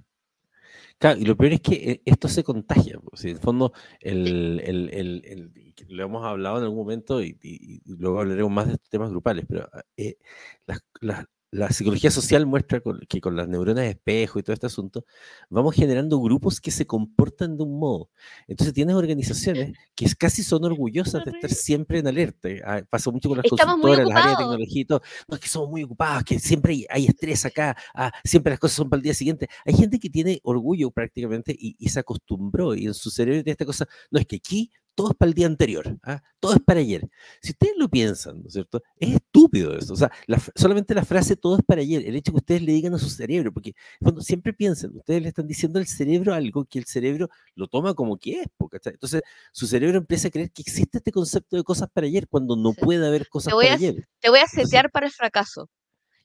Claro, 0.98 1.18
y 1.18 1.24
lo 1.24 1.38
peor 1.38 1.54
es 1.54 1.62
que 1.62 1.76
eh, 1.76 2.02
esto 2.04 2.28
se 2.28 2.44
contagia. 2.44 3.00
Pues, 3.00 3.24
en 3.24 3.32
el 3.32 3.40
fondo, 3.40 3.72
el, 4.02 4.62
el, 4.66 4.90
el, 4.94 5.54
lo 5.88 6.04
hemos 6.04 6.26
hablado 6.26 6.58
en 6.58 6.64
algún 6.64 6.80
momento 6.80 7.22
y, 7.22 7.82
luego 7.86 8.20
hablaremos 8.20 8.52
más 8.52 8.68
de 8.68 8.74
estos 8.74 8.90
temas 8.90 9.10
grupales, 9.10 9.46
pero 9.48 9.70
eh, 9.96 10.18
las, 10.66 10.80
las, 11.00 11.26
la 11.52 11.72
psicología 11.72 12.12
social 12.12 12.46
muestra 12.46 12.82
que 13.08 13.22
con 13.22 13.36
las 13.36 13.48
neuronas 13.48 13.84
de 13.84 13.92
espejo 13.92 14.40
y 14.40 14.44
todo 14.44 14.54
este 14.54 14.68
asunto, 14.68 15.06
vamos 15.50 15.76
generando 15.76 16.20
grupos 16.20 16.62
que 16.62 16.72
se 16.72 16.86
comportan 16.86 17.58
de 17.58 17.64
un 17.64 17.80
modo. 17.80 18.10
Entonces 18.48 18.74
tienes 18.74 18.96
organizaciones 18.96 19.74
que 19.96 20.06
casi 20.18 20.44
son 20.44 20.64
orgullosas 20.66 21.26
de 21.26 21.32
estar 21.32 21.50
siempre 21.50 22.00
en 22.00 22.08
alerta. 22.08 22.50
Ah, 22.66 22.82
pasa 22.90 23.10
mucho 23.12 23.30
con 23.30 23.38
las 23.38 23.48
consultoras, 23.50 24.08
las 24.08 24.18
áreas 24.18 24.38
de 24.38 24.44
tecnología 24.44 24.82
y 24.82 24.86
todo. 24.86 25.02
No, 25.28 25.36
es 25.36 25.42
que 25.42 25.50
somos 25.50 25.70
muy 25.70 25.84
ocupados, 25.84 26.24
que 26.24 26.40
siempre 26.40 26.86
hay, 26.90 27.06
estrés 27.06 27.46
acá, 27.46 27.76
ah, 27.96 28.12
siempre 28.24 28.52
las 28.52 28.60
cosas 28.60 28.78
son 28.78 28.90
para 28.90 29.00
el 29.00 29.04
día 29.04 29.14
siguiente. 29.14 29.48
Hay 29.66 29.74
gente 29.74 30.00
que 30.00 30.10
tiene 30.10 30.40
orgullo 30.44 30.92
prácticamente 30.92 31.56
y, 31.58 31.76
y 31.80 31.90
se 31.90 32.00
acostumbró 32.00 32.76
y 32.76 32.86
en 32.86 32.94
su 32.94 33.10
cerebro 33.10 33.44
tiene 33.44 33.54
esta 33.54 33.66
cosa, 33.66 33.88
no 34.12 34.20
es 34.20 34.26
que 34.28 34.36
aquí 34.36 34.72
todo 34.96 35.12
es 35.12 35.18
para 35.18 35.30
el 35.30 35.34
día 35.34 35.48
anterior, 35.48 35.98
¿ah? 36.04 36.22
todo 36.40 36.54
es 36.54 36.60
para 36.62 36.80
ayer. 36.80 37.10
Si 37.42 37.52
ustedes 37.52 37.74
lo 37.78 37.90
piensan, 37.90 38.42
¿no 38.42 38.48
es 38.48 38.54
cierto? 38.54 38.82
Es 38.98 39.16
estúpido 39.16 39.78
eso. 39.78 39.94
O 39.94 39.96
sea, 39.96 40.12
solamente 40.56 40.94
la 40.94 41.06
frase 41.06 41.36
todo 41.36 41.58
es 41.58 41.64
para 41.66 41.82
ayer, 41.82 42.06
el 42.06 42.16
hecho 42.16 42.32
que 42.32 42.38
ustedes 42.38 42.62
le 42.62 42.74
digan 42.74 42.94
a 42.94 43.00
su 43.00 43.10
cerebro, 43.10 43.54
porque 43.54 43.74
cuando 44.02 44.22
siempre 44.22 44.54
piensan, 44.54 44.96
ustedes 44.96 45.22
le 45.22 45.30
están 45.30 45.48
diciendo 45.48 45.80
al 45.80 45.88
cerebro 45.88 46.34
algo 46.34 46.66
que 46.66 46.80
el 46.80 46.86
cerebro 46.86 47.30
lo 47.56 47.68
toma 47.68 47.94
como 47.94 48.18
que 48.18 48.42
es, 48.42 48.48
Entonces, 48.86 49.22
su 49.52 49.68
cerebro 49.68 49.98
empieza 49.98 50.28
a 50.28 50.32
creer 50.32 50.52
que 50.52 50.62
existe 50.62 50.98
este 50.98 51.12
concepto 51.12 51.56
de 51.56 51.64
cosas 51.64 51.90
para 51.92 52.08
ayer 52.08 52.28
cuando 52.28 52.56
no 52.56 52.74
puede 52.98 53.06
haber 53.06 53.28
cosas 53.30 53.54
para 53.54 53.74
ayer. 53.74 54.08
Te 54.20 54.30
voy 54.30 54.40
a 54.40 54.48
setear 54.48 54.92
para 54.92 55.06
el 55.06 55.12
fracaso. 55.12 55.70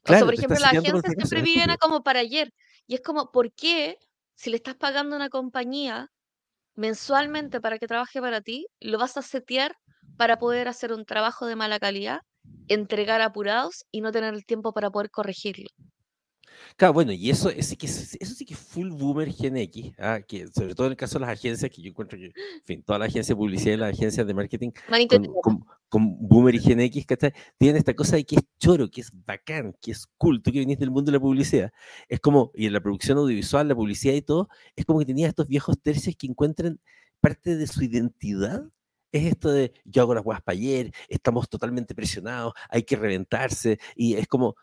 Claro, 0.02 0.26
por 0.26 0.34
ejemplo, 0.34 0.58
la 0.58 0.68
agencia 0.68 1.10
siempre 1.16 1.42
vive 1.42 1.64
como 1.80 2.02
para 2.02 2.20
ayer. 2.20 2.52
Y 2.86 2.94
es 2.94 3.00
como, 3.00 3.32
¿por 3.32 3.52
qué 3.52 3.98
si 4.34 4.50
le 4.50 4.56
estás 4.56 4.74
pagando 4.74 5.14
a 5.14 5.18
una 5.18 5.30
compañía 5.30 6.10
mensualmente 6.76 7.60
para 7.60 7.78
que 7.78 7.86
trabaje 7.86 8.20
para 8.20 8.40
ti, 8.40 8.66
lo 8.80 8.98
vas 8.98 9.16
a 9.16 9.22
setear 9.22 9.76
para 10.16 10.38
poder 10.38 10.68
hacer 10.68 10.92
un 10.92 11.04
trabajo 11.04 11.46
de 11.46 11.56
mala 11.56 11.78
calidad, 11.78 12.20
entregar 12.68 13.20
apurados 13.20 13.84
y 13.90 14.00
no 14.00 14.12
tener 14.12 14.34
el 14.34 14.44
tiempo 14.46 14.72
para 14.72 14.90
poder 14.90 15.10
corregirlo. 15.10 15.68
Claro, 16.76 16.94
bueno, 16.94 17.12
y 17.12 17.30
eso, 17.30 17.50
sí 17.60 17.76
que, 17.76 17.86
eso 17.86 18.34
sí 18.34 18.44
que 18.44 18.54
es 18.54 18.60
full 18.60 18.90
boomer 18.90 19.32
Gen 19.32 19.56
X, 19.56 19.92
¿ah? 19.98 20.20
que 20.26 20.46
sobre 20.48 20.74
todo 20.74 20.86
en 20.86 20.92
el 20.92 20.96
caso 20.96 21.18
de 21.18 21.26
las 21.26 21.38
agencias, 21.38 21.70
que 21.70 21.82
yo 21.82 21.90
encuentro 21.90 22.18
que, 22.18 22.26
en 22.26 22.32
fin, 22.64 22.82
todas 22.82 23.00
las 23.00 23.08
agencias 23.08 23.28
de 23.28 23.36
publicidad 23.36 23.74
y 23.74 23.76
las 23.76 23.92
agencias 23.92 24.26
de 24.26 24.34
marketing 24.34 24.70
con, 25.42 25.64
con, 25.88 26.16
boomer 26.18 26.54
y 26.54 26.60
Gen 26.60 26.80
X, 26.80 27.06
Tienen 27.58 27.76
esta 27.76 27.94
cosa 27.94 28.16
de 28.16 28.24
que 28.24 28.36
es 28.36 28.42
choro, 28.58 28.90
que 28.90 29.00
es 29.00 29.10
bacán, 29.24 29.76
que 29.80 29.92
es 29.92 30.06
cool, 30.18 30.42
tú 30.42 30.50
que 30.52 30.58
viniste 30.58 30.80
del 30.80 30.90
mundo 30.90 31.10
de 31.10 31.18
la 31.18 31.20
publicidad. 31.20 31.72
Es 32.08 32.20
como, 32.20 32.50
y 32.54 32.66
en 32.66 32.72
la 32.72 32.80
producción 32.80 33.18
audiovisual, 33.18 33.68
la 33.68 33.74
publicidad 33.74 34.14
y 34.14 34.22
todo, 34.22 34.48
es 34.76 34.84
como 34.84 34.98
que 34.98 35.06
tenía 35.06 35.28
estos 35.28 35.48
viejos 35.48 35.80
tercios 35.80 36.16
que 36.16 36.26
encuentran 36.26 36.80
parte 37.20 37.56
de 37.56 37.66
su 37.66 37.82
identidad 37.82 38.64
es 39.14 39.26
esto 39.26 39.52
de 39.52 39.72
yo 39.84 40.02
hago 40.02 40.14
las 40.14 40.24
guas 40.24 40.42
para 40.42 40.56
ayer, 40.56 40.92
estamos 41.08 41.48
totalmente 41.48 41.94
presionados, 41.94 42.52
hay 42.68 42.82
que 42.82 42.96
reventarse, 42.96 43.78
y 43.94 44.14
es 44.14 44.26
como, 44.26 44.56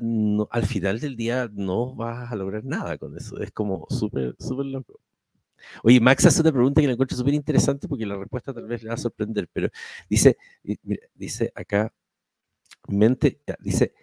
no, 0.00 0.48
al 0.50 0.66
final 0.66 1.00
del 1.00 1.16
día 1.16 1.48
no 1.52 1.94
vas 1.94 2.30
a 2.30 2.36
lograr 2.36 2.64
nada 2.64 2.98
con 2.98 3.16
eso. 3.16 3.40
Es 3.40 3.50
como 3.52 3.86
súper, 3.90 4.34
súper 4.38 4.66
loco. 4.66 5.00
Oye, 5.82 6.00
Max 6.00 6.26
hace 6.26 6.42
una 6.42 6.52
pregunta 6.52 6.80
que 6.80 6.86
la 6.86 6.92
encuentro 6.92 7.16
súper 7.16 7.34
interesante 7.34 7.88
porque 7.88 8.06
la 8.06 8.16
respuesta 8.16 8.52
tal 8.52 8.66
vez 8.66 8.82
le 8.82 8.88
va 8.88 8.94
a 8.94 8.98
sorprender, 8.98 9.48
pero 9.52 9.68
dice, 10.08 10.36
dice 11.14 11.50
acá, 11.54 11.92
mente, 12.88 13.40
dice, 13.60 13.94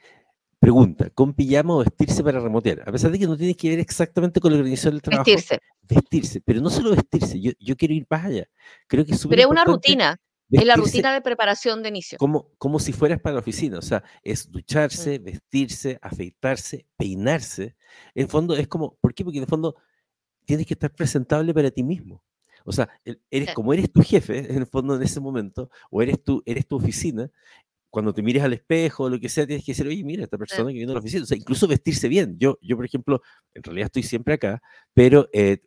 pregunta, 0.59 1.09
¿con 1.11 1.33
pijama 1.33 1.75
o 1.75 1.79
vestirse 1.79 2.23
para 2.23 2.39
remotear? 2.39 2.81
A 2.87 2.91
pesar 2.91 3.11
de 3.11 3.19
que 3.19 3.27
no 3.27 3.37
tiene 3.37 3.55
que 3.55 3.69
ver 3.69 3.79
exactamente 3.79 4.39
con 4.39 4.51
la 4.51 4.57
organización 4.57 4.93
del 4.93 5.01
trabajo. 5.01 5.25
Vestirse. 5.25 5.59
Vestirse, 5.81 6.41
pero 6.41 6.61
no 6.61 6.69
solo 6.69 6.91
vestirse, 6.91 7.39
yo, 7.39 7.51
yo 7.59 7.75
quiero 7.75 7.93
ir 7.93 8.07
más 8.09 8.25
allá. 8.25 8.47
Creo 8.87 9.05
que 9.05 9.13
es 9.13 9.27
Pero 9.27 9.41
es 9.41 9.47
una 9.47 9.65
rutina. 9.65 10.19
Es 10.51 10.65
la 10.65 10.75
rutina 10.75 11.13
de 11.13 11.21
preparación 11.21 11.81
de 11.81 11.89
inicio. 11.89 12.17
Como, 12.17 12.51
como 12.57 12.79
si 12.79 12.93
fueras 12.93 13.19
para 13.19 13.35
la 13.35 13.39
oficina, 13.39 13.79
o 13.79 13.81
sea, 13.81 14.03
es 14.23 14.51
ducharse, 14.51 15.19
vestirse, 15.19 15.97
afeitarse, 16.01 16.85
peinarse. 16.97 17.75
En 18.13 18.29
fondo 18.29 18.55
es 18.55 18.67
como, 18.67 18.95
¿por 19.01 19.13
qué? 19.13 19.23
Porque 19.23 19.39
en 19.39 19.43
el 19.43 19.49
fondo 19.49 19.75
tienes 20.45 20.67
que 20.67 20.73
estar 20.73 20.93
presentable 20.93 21.53
para 21.53 21.71
ti 21.71 21.83
mismo. 21.83 22.23
O 22.65 22.71
sea, 22.71 22.89
eres 23.29 23.53
como 23.53 23.73
eres 23.73 23.91
tu 23.91 24.01
jefe, 24.01 24.51
en 24.51 24.59
el 24.59 24.67
fondo 24.67 24.95
en 24.95 25.03
ese 25.03 25.19
momento, 25.19 25.69
o 25.89 26.01
eres 26.01 26.23
tú, 26.23 26.41
eres 26.45 26.65
tu 26.65 26.77
oficina, 26.77 27.29
cuando 27.93 28.11
te 28.11 28.23
mires 28.23 28.41
al 28.41 28.53
espejo 28.53 29.07
lo 29.07 29.19
que 29.19 29.29
sea, 29.29 29.45
tienes 29.45 29.63
que 29.63 29.73
decir, 29.73 29.85
oye, 29.85 30.03
mira, 30.03 30.23
esta 30.23 30.35
persona 30.35 30.69
que 30.69 30.77
viene 30.77 30.91
a 30.91 30.95
la 30.95 30.99
oficina, 30.99 31.21
o 31.21 31.25
sea, 31.27 31.37
incluso 31.37 31.67
vestirse 31.67 32.07
bien. 32.07 32.39
Yo, 32.39 32.57
yo, 32.59 32.75
por 32.75 32.85
ejemplo, 32.85 33.21
en 33.53 33.61
realidad 33.61 33.85
estoy 33.85 34.01
siempre 34.01 34.33
acá, 34.33 34.63
pero 34.95 35.29
eh, 35.31 35.59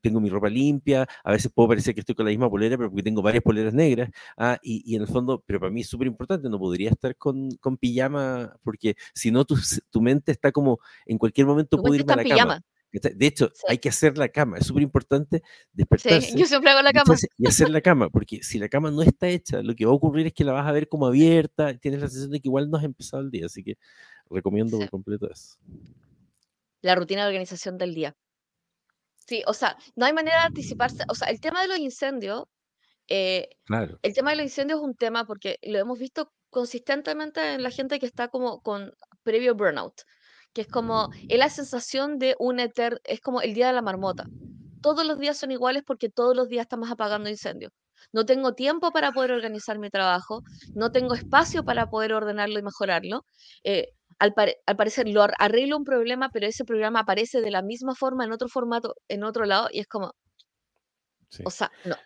tengo 0.00 0.20
mi 0.20 0.30
ropa 0.30 0.48
limpia, 0.48 1.08
a 1.24 1.32
veces 1.32 1.50
puedo 1.52 1.70
parecer 1.70 1.92
que 1.92 1.98
estoy 1.98 2.14
con 2.14 2.24
la 2.24 2.30
misma 2.30 2.48
polera, 2.48 2.76
pero 2.76 2.88
porque 2.88 3.02
tengo 3.02 3.20
varias 3.20 3.42
poleras 3.42 3.74
negras, 3.74 4.10
ah, 4.36 4.60
y, 4.62 4.84
y, 4.86 4.94
en 4.94 5.02
el 5.02 5.08
fondo, 5.08 5.42
pero 5.44 5.58
para 5.58 5.72
mí 5.72 5.80
es 5.80 5.88
súper 5.88 6.06
importante, 6.06 6.48
no 6.48 6.60
podría 6.60 6.88
estar 6.88 7.16
con, 7.16 7.50
con 7.56 7.76
pijama, 7.76 8.54
porque 8.62 8.94
si 9.12 9.32
no, 9.32 9.44
tu, 9.44 9.56
tu, 9.90 10.00
mente 10.00 10.30
está 10.30 10.52
como, 10.52 10.78
en 11.04 11.18
cualquier 11.18 11.48
momento 11.48 11.82
puedo 11.82 11.96
irme 11.96 12.12
a 12.12 12.16
la 12.16 12.24
cama. 12.24 12.64
De 12.92 13.26
hecho, 13.26 13.50
hay 13.68 13.78
que 13.78 13.88
hacer 13.88 14.18
la 14.18 14.28
cama, 14.28 14.58
es 14.58 14.66
súper 14.66 14.82
importante 14.82 15.42
despertarse. 15.72 16.32
Sí, 16.32 16.38
yo 16.38 16.44
siempre 16.44 16.70
hago 16.70 16.82
la 16.82 16.92
cama. 16.92 17.14
Y 17.38 17.48
hacer 17.48 17.70
la 17.70 17.80
cama, 17.80 18.10
porque 18.10 18.42
si 18.42 18.58
la 18.58 18.68
cama 18.68 18.90
no 18.90 19.00
está 19.00 19.28
hecha, 19.28 19.62
lo 19.62 19.74
que 19.74 19.86
va 19.86 19.92
a 19.92 19.94
ocurrir 19.94 20.26
es 20.26 20.34
que 20.34 20.44
la 20.44 20.52
vas 20.52 20.66
a 20.66 20.72
ver 20.72 20.88
como 20.88 21.06
abierta, 21.06 21.74
tienes 21.78 22.00
la 22.00 22.08
sensación 22.08 22.32
de 22.32 22.40
que 22.40 22.48
igual 22.48 22.70
no 22.70 22.76
has 22.76 22.84
empezado 22.84 23.22
el 23.22 23.30
día, 23.30 23.46
así 23.46 23.64
que 23.64 23.78
recomiendo 24.28 24.78
por 24.78 24.90
completo 24.90 25.30
eso. 25.30 25.56
La 26.82 26.94
rutina 26.94 27.22
de 27.22 27.28
organización 27.28 27.78
del 27.78 27.94
día. 27.94 28.14
Sí, 29.26 29.42
o 29.46 29.54
sea, 29.54 29.78
no 29.96 30.04
hay 30.04 30.12
manera 30.12 30.40
de 30.40 30.46
anticiparse, 30.48 31.04
o 31.08 31.14
sea, 31.14 31.28
el 31.28 31.40
tema 31.40 31.62
de 31.62 31.68
los 31.68 31.78
incendios, 31.78 32.44
eh, 33.08 33.48
claro. 33.64 33.98
el 34.02 34.12
tema 34.12 34.30
de 34.30 34.36
los 34.36 34.44
incendios 34.44 34.80
es 34.80 34.84
un 34.84 34.96
tema 34.96 35.24
porque 35.24 35.58
lo 35.62 35.78
hemos 35.78 35.98
visto 35.98 36.30
consistentemente 36.50 37.54
en 37.54 37.62
la 37.62 37.70
gente 37.70 37.98
que 37.98 38.06
está 38.06 38.28
como 38.28 38.60
con 38.60 38.92
previo 39.22 39.54
burnout 39.54 40.02
que 40.52 40.62
es 40.62 40.68
como, 40.68 41.10
es 41.28 41.38
la 41.38 41.48
sensación 41.48 42.18
de 42.18 42.36
un 42.38 42.60
eter, 42.60 43.00
es 43.04 43.20
como 43.20 43.40
el 43.40 43.54
día 43.54 43.68
de 43.68 43.72
la 43.72 43.82
marmota. 43.82 44.26
Todos 44.80 45.06
los 45.06 45.18
días 45.18 45.38
son 45.38 45.50
iguales 45.50 45.82
porque 45.86 46.08
todos 46.08 46.36
los 46.36 46.48
días 46.48 46.62
estamos 46.64 46.90
apagando 46.90 47.28
incendios. 47.28 47.72
No 48.12 48.26
tengo 48.26 48.54
tiempo 48.54 48.90
para 48.90 49.12
poder 49.12 49.32
organizar 49.32 49.78
mi 49.78 49.88
trabajo, 49.88 50.42
no 50.74 50.90
tengo 50.90 51.14
espacio 51.14 51.64
para 51.64 51.88
poder 51.88 52.12
ordenarlo 52.12 52.58
y 52.58 52.62
mejorarlo. 52.62 53.24
Eh, 53.62 53.88
al, 54.18 54.34
parecer 54.34 55.08
lo 55.08 55.26
arreglo 55.38 55.76
un 55.76 55.84
problema, 55.84 56.30
pero 56.32 56.46
ese 56.46 56.64
programa 56.64 57.00
aparece 57.00 57.40
de 57.40 57.50
la 57.50 57.62
misma 57.62 57.94
forma 57.94 58.24
en 58.24 58.32
otro 58.32 58.48
formato, 58.48 58.94
en 59.08 59.24
otro 59.24 59.44
lado, 59.46 59.68
y 59.72 59.80
es 59.80 59.86
como, 59.86 60.12
o 61.44 61.50
sea, 61.50 61.70
no. 61.84 61.96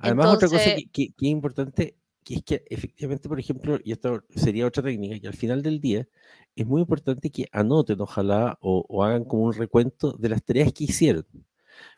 Además, 0.00 0.34
otra 0.34 0.48
cosa 0.48 0.74
que, 0.74 0.86
que, 0.92 1.04
es 1.04 1.28
importante, 1.28 1.96
que 2.24 2.34
es 2.36 2.44
que 2.44 2.64
efectivamente, 2.70 3.28
por 3.28 3.38
ejemplo, 3.40 3.78
y 3.84 3.92
esto 3.92 4.24
sería 4.34 4.66
otra 4.66 4.82
técnica, 4.82 5.20
que 5.20 5.28
al 5.28 5.34
final 5.34 5.62
del 5.62 5.80
día 5.80 6.08
es 6.56 6.66
muy 6.66 6.80
importante 6.82 7.30
que 7.30 7.48
anoten, 7.52 8.00
ojalá, 8.00 8.58
o, 8.60 9.04
hagan 9.04 9.24
como 9.24 9.44
un 9.44 9.54
recuento 9.54 10.12
de 10.12 10.28
las 10.30 10.42
tareas 10.44 10.72
que 10.72 10.84
hicieron. 10.84 11.26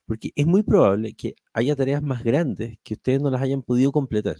Porque 0.07 0.33
es 0.37 0.47
muy 0.47 0.62
probable 0.62 1.14
que 1.14 1.37
haya 1.53 1.77
tareas 1.77 2.03
más 2.03 2.22
grandes 2.24 2.79
que 2.83 2.95
ustedes 2.95 3.20
no 3.20 3.31
las 3.31 3.43
hayan 3.43 3.62
podido 3.62 3.93
completar, 3.93 4.37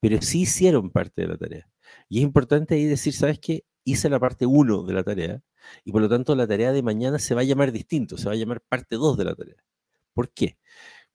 pero 0.00 0.20
sí 0.22 0.42
hicieron 0.42 0.90
parte 0.90 1.22
de 1.22 1.28
la 1.28 1.36
tarea. 1.36 1.68
Y 2.08 2.18
es 2.18 2.24
importante 2.24 2.74
ahí 2.74 2.84
decir, 2.84 3.14
¿sabes 3.14 3.38
qué? 3.40 3.64
Hice 3.84 4.08
la 4.10 4.20
parte 4.20 4.46
1 4.46 4.84
de 4.84 4.94
la 4.94 5.02
tarea 5.02 5.42
y 5.84 5.92
por 5.92 6.02
lo 6.02 6.08
tanto 6.08 6.34
la 6.36 6.46
tarea 6.46 6.72
de 6.72 6.82
mañana 6.82 7.18
se 7.18 7.34
va 7.34 7.42
a 7.42 7.44
llamar 7.44 7.72
distinto, 7.72 8.16
se 8.18 8.26
va 8.26 8.32
a 8.32 8.36
llamar 8.36 8.60
parte 8.62 8.96
2 8.96 9.16
de 9.18 9.24
la 9.24 9.34
tarea. 9.34 9.56
¿Por 10.14 10.30
qué? 10.32 10.58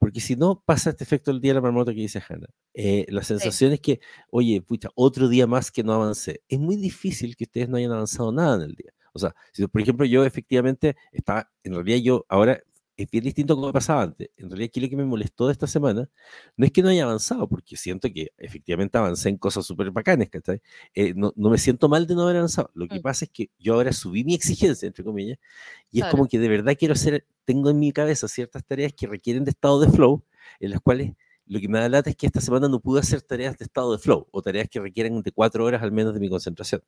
Porque 0.04 0.20
si 0.20 0.36
no 0.36 0.62
pasa 0.66 0.90
este 0.90 1.06
efecto 1.06 1.32
del 1.32 1.40
día 1.40 1.52
de 1.52 1.56
la 1.56 1.62
marmota 1.62 1.94
que 1.94 2.02
dice 2.02 2.22
Hanna, 2.28 2.48
eh, 2.74 3.06
la 3.08 3.24
sensación 3.24 3.72
es 3.72 3.80
que, 3.80 4.02
oye, 4.32 4.62
pucha, 4.62 4.90
otro 4.96 5.30
día 5.30 5.48
más 5.48 5.72
que 5.72 5.82
no 5.82 5.94
avancé. 5.94 6.42
Es 6.50 6.60
muy 6.60 6.76
difícil 6.76 7.38
que 7.38 7.46
ustedes 7.46 7.70
no 7.70 7.78
hayan 7.78 7.94
avanzado 7.94 8.34
nada 8.34 8.58
en 8.58 8.64
el 8.64 8.76
día. 8.76 8.92
O 9.14 9.20
sea, 9.20 9.34
si 9.54 9.66
por 9.66 9.82
ejemplo 9.82 10.06
yo 10.06 10.26
efectivamente 10.26 10.98
estaba, 11.14 11.50
en 11.64 11.74
realidad 11.76 12.00
yo 12.04 12.26
ahora 12.28 12.62
es 12.96 13.10
bien 13.10 13.24
distinto 13.24 13.54
a 13.54 13.56
como 13.56 13.72
pasaba 13.72 14.04
antes. 14.04 14.30
En 14.38 14.50
realidad, 14.50 14.68
aquí 14.70 14.80
lo 14.80 14.90
que 14.90 14.96
me 14.96 15.06
molestó 15.06 15.48
de 15.48 15.54
esta 15.54 15.68
semana 15.68 16.10
no 16.58 16.66
es 16.66 16.72
que 16.72 16.82
no 16.82 16.90
haya 16.90 17.04
avanzado, 17.04 17.48
porque 17.48 17.76
siento 17.78 18.10
que 18.14 18.32
efectivamente 18.38 18.98
avancé 18.98 19.30
en 19.30 19.38
cosas 19.38 19.66
súper 19.66 19.92
bacanes, 19.92 20.30
¿cachai? 20.30 20.62
Eh, 20.94 21.14
no, 21.16 21.34
no, 21.36 21.50
me 21.50 21.58
siento 21.58 21.90
mal 21.90 22.06
de 22.08 22.16
no 22.16 22.24
haber 22.24 22.38
avanzado. 22.38 22.70
Lo 22.74 22.88
que 22.88 23.00
mm. 23.00 23.02
pasa 23.02 23.26
es 23.26 23.32
que 23.32 23.50
yo 23.60 23.74
ahora 23.76 23.94
subí 23.94 24.24
mi 24.24 24.36
exigencia, 24.36 24.88
entre 24.88 25.04
comillas, 25.04 25.40
y 25.92 26.02
es 26.02 26.08
como 26.08 26.28
que 26.28 26.40
de 26.40 26.48
verdad 26.50 26.76
quiero 26.78 26.94
hacer, 26.94 27.26
tengo 27.46 27.70
en 27.70 27.80
mi 27.80 27.92
cabeza 27.92 28.28
ciertas 28.28 28.64
tareas 28.66 28.94
que 28.94 29.08
requieren 29.08 29.44
de 29.44 29.52
estado 29.52 29.80
de 29.80 29.90
flow, 29.90 30.24
en 30.60 30.72
las 30.72 30.82
cuales 30.82 31.14
Lo 31.46 31.60
que 31.60 31.68
me 31.68 31.80
da 31.80 31.90
lata 31.90 32.10
es 32.10 32.16
que 32.16 32.26
esta 32.26 32.42
semana 32.42 32.70
no 32.70 32.80
pude 32.80 33.02
hacer 33.02 33.22
tareas 33.22 33.58
de 33.58 33.66
estado 33.66 33.92
de 33.92 34.00
flow 34.00 34.28
o 34.32 34.42
tareas 34.42 34.70
que 34.70 34.80
requieren 34.80 35.22
de 35.22 35.32
cuatro 35.32 35.66
horas 35.66 35.84
al 35.84 35.92
menos 35.92 36.14
de 36.14 36.20
mi 36.20 36.30
concentración. 36.30 36.82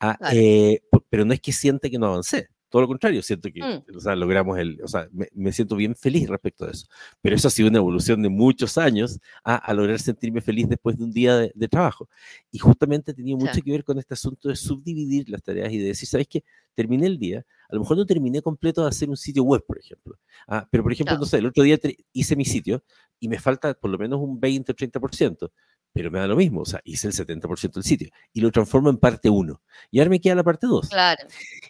Ah, 0.00 0.18
eh, 0.32 0.80
pero 1.10 1.24
no 1.24 1.32
es 1.32 1.40
que 1.40 1.52
sienta 1.52 1.88
que 1.88 1.98
no 1.98 2.06
avancé. 2.06 2.48
Todo 2.68 2.82
lo 2.82 2.88
contrario, 2.88 3.22
siento 3.22 3.50
que 3.50 3.60
mm. 3.60 3.96
o 3.96 4.00
sea, 4.00 4.14
logramos 4.14 4.58
el, 4.58 4.80
o 4.82 4.88
sea, 4.88 5.08
me, 5.32 5.52
siento 5.52 5.74
bien 5.76 5.94
feliz 5.94 6.28
respecto 6.28 6.66
a 6.66 6.70
eso. 6.70 6.86
Pero 7.20 7.34
eso 7.34 7.48
ha 7.48 7.50
sido 7.50 7.68
una 7.68 7.78
evolución 7.78 8.22
de 8.22 8.28
muchos 8.28 8.76
años 8.76 9.18
a, 9.42 9.72
lograr 9.72 9.98
sentirme 10.00 10.40
feliz 10.40 10.68
después 10.68 10.96
de 10.98 11.04
un 11.04 11.12
día 11.12 11.36
de, 11.36 11.68
trabajo. 11.68 12.08
Y 12.50 12.58
justamente 12.58 13.14
tenía 13.14 13.36
mucho 13.36 13.60
que 13.62 13.70
ver 13.70 13.84
con 13.84 13.98
este 13.98 14.14
asunto 14.14 14.48
de 14.48 14.56
subdividir 14.56 15.28
las 15.28 15.42
tareas 15.42 15.72
y 15.72 15.78
de 15.78 15.86
decir, 15.88 16.08
¿sabes 16.08 16.28
qué? 16.28 16.44
Terminé 16.74 17.06
el 17.06 17.18
día, 17.18 17.44
a 17.68 17.74
lo 17.74 17.80
mejor 17.80 17.96
no 17.96 18.06
terminé 18.06 18.40
completo 18.40 18.82
de 18.82 18.88
hacer 18.88 19.10
un 19.10 19.16
sitio 19.16 19.42
web, 19.44 19.64
por 19.66 19.78
ejemplo. 19.78 20.18
Ah, 20.46 20.66
pero, 20.70 20.82
por 20.82 20.92
ejemplo, 20.92 21.18
no 21.18 21.26
sé, 21.26 21.38
el 21.38 21.46
otro 21.46 21.62
día 21.62 21.78
hice 22.12 22.36
mi 22.36 22.44
sitio 22.44 22.82
y 23.18 23.28
me 23.28 23.38
falta 23.38 23.74
por 23.74 23.90
lo 23.90 23.98
menos 23.98 24.20
un 24.20 24.38
20 24.38 24.72
o 24.72 24.74
30% 24.74 25.50
pero 25.98 26.12
me 26.12 26.20
da 26.20 26.28
lo 26.28 26.36
mismo, 26.36 26.60
o 26.60 26.64
sea, 26.64 26.80
hice 26.84 27.08
el 27.08 27.12
70% 27.12 27.72
del 27.72 27.82
sitio 27.82 28.08
y 28.32 28.40
lo 28.40 28.52
transformo 28.52 28.88
en 28.88 28.98
parte 28.98 29.28
1. 29.28 29.60
Y 29.90 29.98
ahora 29.98 30.10
me 30.10 30.20
queda 30.20 30.36
la 30.36 30.44
parte 30.44 30.68
2. 30.68 30.90
Claro. 30.90 31.26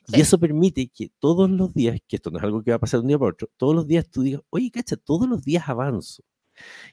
Y 0.07 0.21
eso 0.21 0.39
permite 0.39 0.87
que 0.89 1.11
todos 1.19 1.49
los 1.49 1.73
días, 1.73 1.99
que 2.07 2.17
esto 2.17 2.31
no 2.31 2.37
es 2.37 2.45
algo 2.45 2.63
que 2.63 2.71
va 2.71 2.77
a 2.77 2.79
pasar 2.79 3.01
de 3.01 3.05
un 3.05 3.09
día 3.09 3.19
para 3.19 3.31
otro, 3.31 3.49
todos 3.57 3.75
los 3.75 3.87
días 3.87 4.07
tú 4.11 4.21
digas, 4.21 4.43
oye, 4.51 4.71
cacha, 4.71 4.97
todos 4.97 5.27
los 5.27 5.45
días 5.45 5.67
avanzo. 5.67 6.25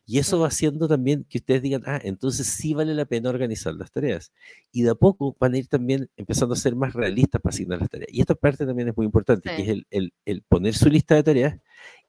Y 0.06 0.20
eso 0.20 0.40
va 0.40 0.48
haciendo 0.48 0.88
también 0.88 1.26
que 1.26 1.40
ustedes 1.40 1.62
digan, 1.62 1.84
ah, 1.88 2.00
entonces 2.02 2.48
sí 2.48 2.74
vale 2.74 2.94
la 2.94 3.04
pena 3.04 3.30
organizar 3.30 3.74
las 3.74 3.92
tareas. 3.92 4.32
Y 4.72 4.84
de 4.84 4.92
a 4.92 4.96
poco 4.96 5.36
van 5.38 5.56
a 5.56 5.58
ir 5.58 5.68
también 5.68 6.10
empezando 6.16 6.54
a 6.54 6.58
ser 6.58 6.78
más 6.78 6.94
realistas 6.94 7.42
para 7.42 7.54
asignar 7.54 7.82
las 7.82 7.90
tareas. 7.90 8.14
Y 8.14 8.22
esta 8.22 8.36
parte 8.36 8.66
también 8.66 8.88
es 8.88 8.96
muy 8.96 9.06
importante, 9.06 9.50
que 9.54 9.62
es 9.62 9.84
el, 9.90 10.14
el, 10.24 10.42
poner 10.44 10.74
su 10.74 10.88
lista 10.88 11.16
de 11.16 11.24
tareas 11.24 11.60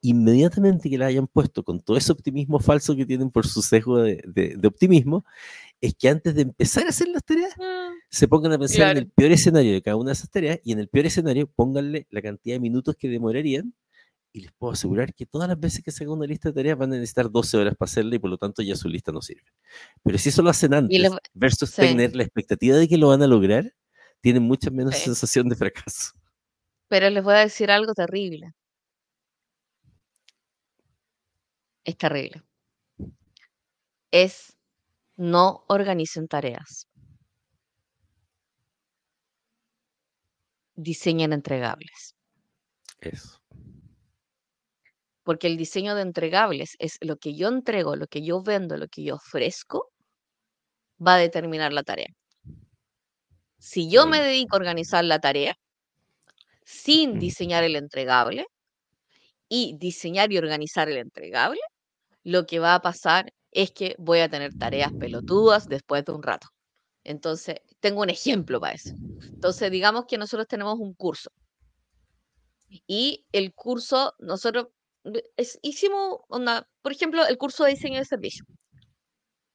inmediatamente 0.09 0.89
que 0.89 0.99
la 0.99 1.07
hayan 1.07 1.27
puesto 1.27 1.65
con 1.65 1.81
todo 1.81 1.97
ese 1.97 2.13
optimismo 2.13 2.61
falso 2.61 2.95
que 2.95 3.05
tienen 3.05 3.31
por 3.31 3.47
su 3.47 3.61
sesgo 3.61 3.99
de, 3.99 4.23
de, 4.25 4.69
optimismo, 4.69 5.25
es 5.81 5.95
que 5.95 6.09
antes 6.09 6.35
de 6.35 6.43
empezar 6.43 6.87
a 6.87 6.91
hacer 6.91 7.09
las 7.09 7.25
tareas, 7.25 7.53
mm, 7.57 7.95
se 8.09 8.29
pongan 8.29 8.53
a 8.53 8.59
pensar 8.59 8.93
en 8.93 8.99
el 8.99 9.11
peor 9.11 9.33
escenario 9.33 9.73
de 9.73 9.83
cada 9.83 9.97
una 9.97 10.11
de 10.11 10.13
esas 10.13 10.31
tareas 10.31 10.61
y 10.63 10.73
en 10.73 10.79
el 10.79 10.89
peor 10.89 11.07
escenario 11.07 11.49
pónganle 11.49 12.07
la 12.11 12.23
cantidad 12.23 12.55
de 12.55 12.61
minutos 12.61 12.95
que 12.97 13.09
demorarían 13.09 13.75
y 14.33 14.43
les 14.43 14.53
puedo 14.53 14.75
asegurar 14.75 15.13
que 15.13 15.27
todas 15.27 15.49
las 15.49 15.59
veces 15.59 15.83
que 15.83 15.91
se 15.91 16.05
haga 16.05 16.13
una 16.13 16.27
lista 16.27 16.51
de 16.51 16.55
tareas 16.55 16.79
van 16.79 16.93
a 16.93 16.97
necesitar 16.97 17.31
12 17.31 17.57
horas 17.57 17.75
para 17.75 17.91
hacerla 17.91 18.15
y 18.15 18.19
por 18.21 18.31
lo 18.31 18.39
tanto 18.39 18.63
ya 18.63 18.77
su 18.77 18.89
lista 18.89 19.11
no 19.11 19.23
sirve. 19.23 19.51
Pero 20.05 20.19
si 20.19 20.29
eso 20.29 20.43
lo 20.43 20.51
hacen 20.51 20.73
antes 20.75 21.11
versus 21.35 21.73
tener 21.73 22.15
la 22.15 22.23
expectativa 22.23 22.77
de 22.77 22.87
que 22.87 22.97
lo 22.97 23.09
van 23.09 23.23
a 23.23 23.27
lograr, 23.27 23.73
tienen 24.21 24.45
mucha 24.45 24.71
menos 24.71 24.95
sensación 24.97 25.49
de 25.49 25.57
fracaso. 25.57 26.13
Pero 26.89 27.11
les 27.11 27.25
voy 27.25 27.35
a 27.35 27.39
decir 27.39 27.71
algo 27.71 27.95
terrible. 27.95 28.53
Es 31.87 31.97
terrible. 31.97 32.43
Es 34.11 34.55
no 35.17 35.65
organicen 35.69 36.29
tareas. 36.29 36.87
Diseñen 40.75 41.33
entregables. 41.33 42.15
Eso 43.01 43.41
porque 45.27 45.49
el 45.49 45.57
diseño 45.57 45.97
de 45.97 46.03
entregables 46.03 46.77
es 46.79 46.99
lo 47.01 47.17
que 47.17 47.35
yo 47.35 47.49
entrego, 47.49 47.97
lo 47.97 48.07
que 48.07 48.25
yo 48.25 48.43
vendo, 48.43 48.77
lo 48.77 48.87
que 48.87 49.03
yo 49.03 49.17
ofrezco, 49.17 49.91
va 51.05 51.17
a 51.17 51.19
determinar 51.19 51.73
la 51.73 51.83
tarea. 51.83 52.07
Si 53.59 53.91
yo 53.91 54.07
me 54.07 54.23
dedico 54.23 54.55
a 54.55 54.61
organizar 54.61 55.05
la 55.05 55.19
tarea 55.19 55.57
sin 56.65 57.19
diseñar 57.19 57.65
el 57.65 57.75
entregable 57.75 58.47
y 59.49 59.77
diseñar 59.79 60.33
y 60.33 60.39
organizar 60.39 60.89
el 60.89 60.99
entregable, 60.99 61.61
lo 62.27 62.45
que 62.45 62.59
va 62.59 62.75
a 62.75 62.83
pasar 62.83 63.33
es 63.53 63.71
que 63.71 63.95
voy 63.99 64.19
a 64.19 64.29
tener 64.29 64.53
tareas 64.53 64.93
pelotudas 64.99 65.69
después 65.69 66.05
de 66.05 66.13
un 66.13 66.25
rato. 66.25 66.49
Entonces, 67.05 67.61
tengo 67.79 68.01
un 68.03 68.11
ejemplo 68.11 68.61
para 68.61 68.75
eso. 68.75 68.91
Entonces, 69.33 69.71
digamos 69.71 70.07
que 70.07 70.19
nosotros 70.19 70.49
tenemos 70.49 70.77
un 70.81 70.93
curso 70.95 71.31
y 72.89 73.25
el 73.31 73.55
curso, 73.55 74.13
nosotros 74.19 74.67
hicimos, 75.63 76.19
por 76.83 76.93
ejemplo, 76.93 77.25
el 77.25 77.39
curso 77.39 77.63
de 77.63 77.71
diseño 77.71 78.01
de 78.01 78.05
servicio. 78.05 78.45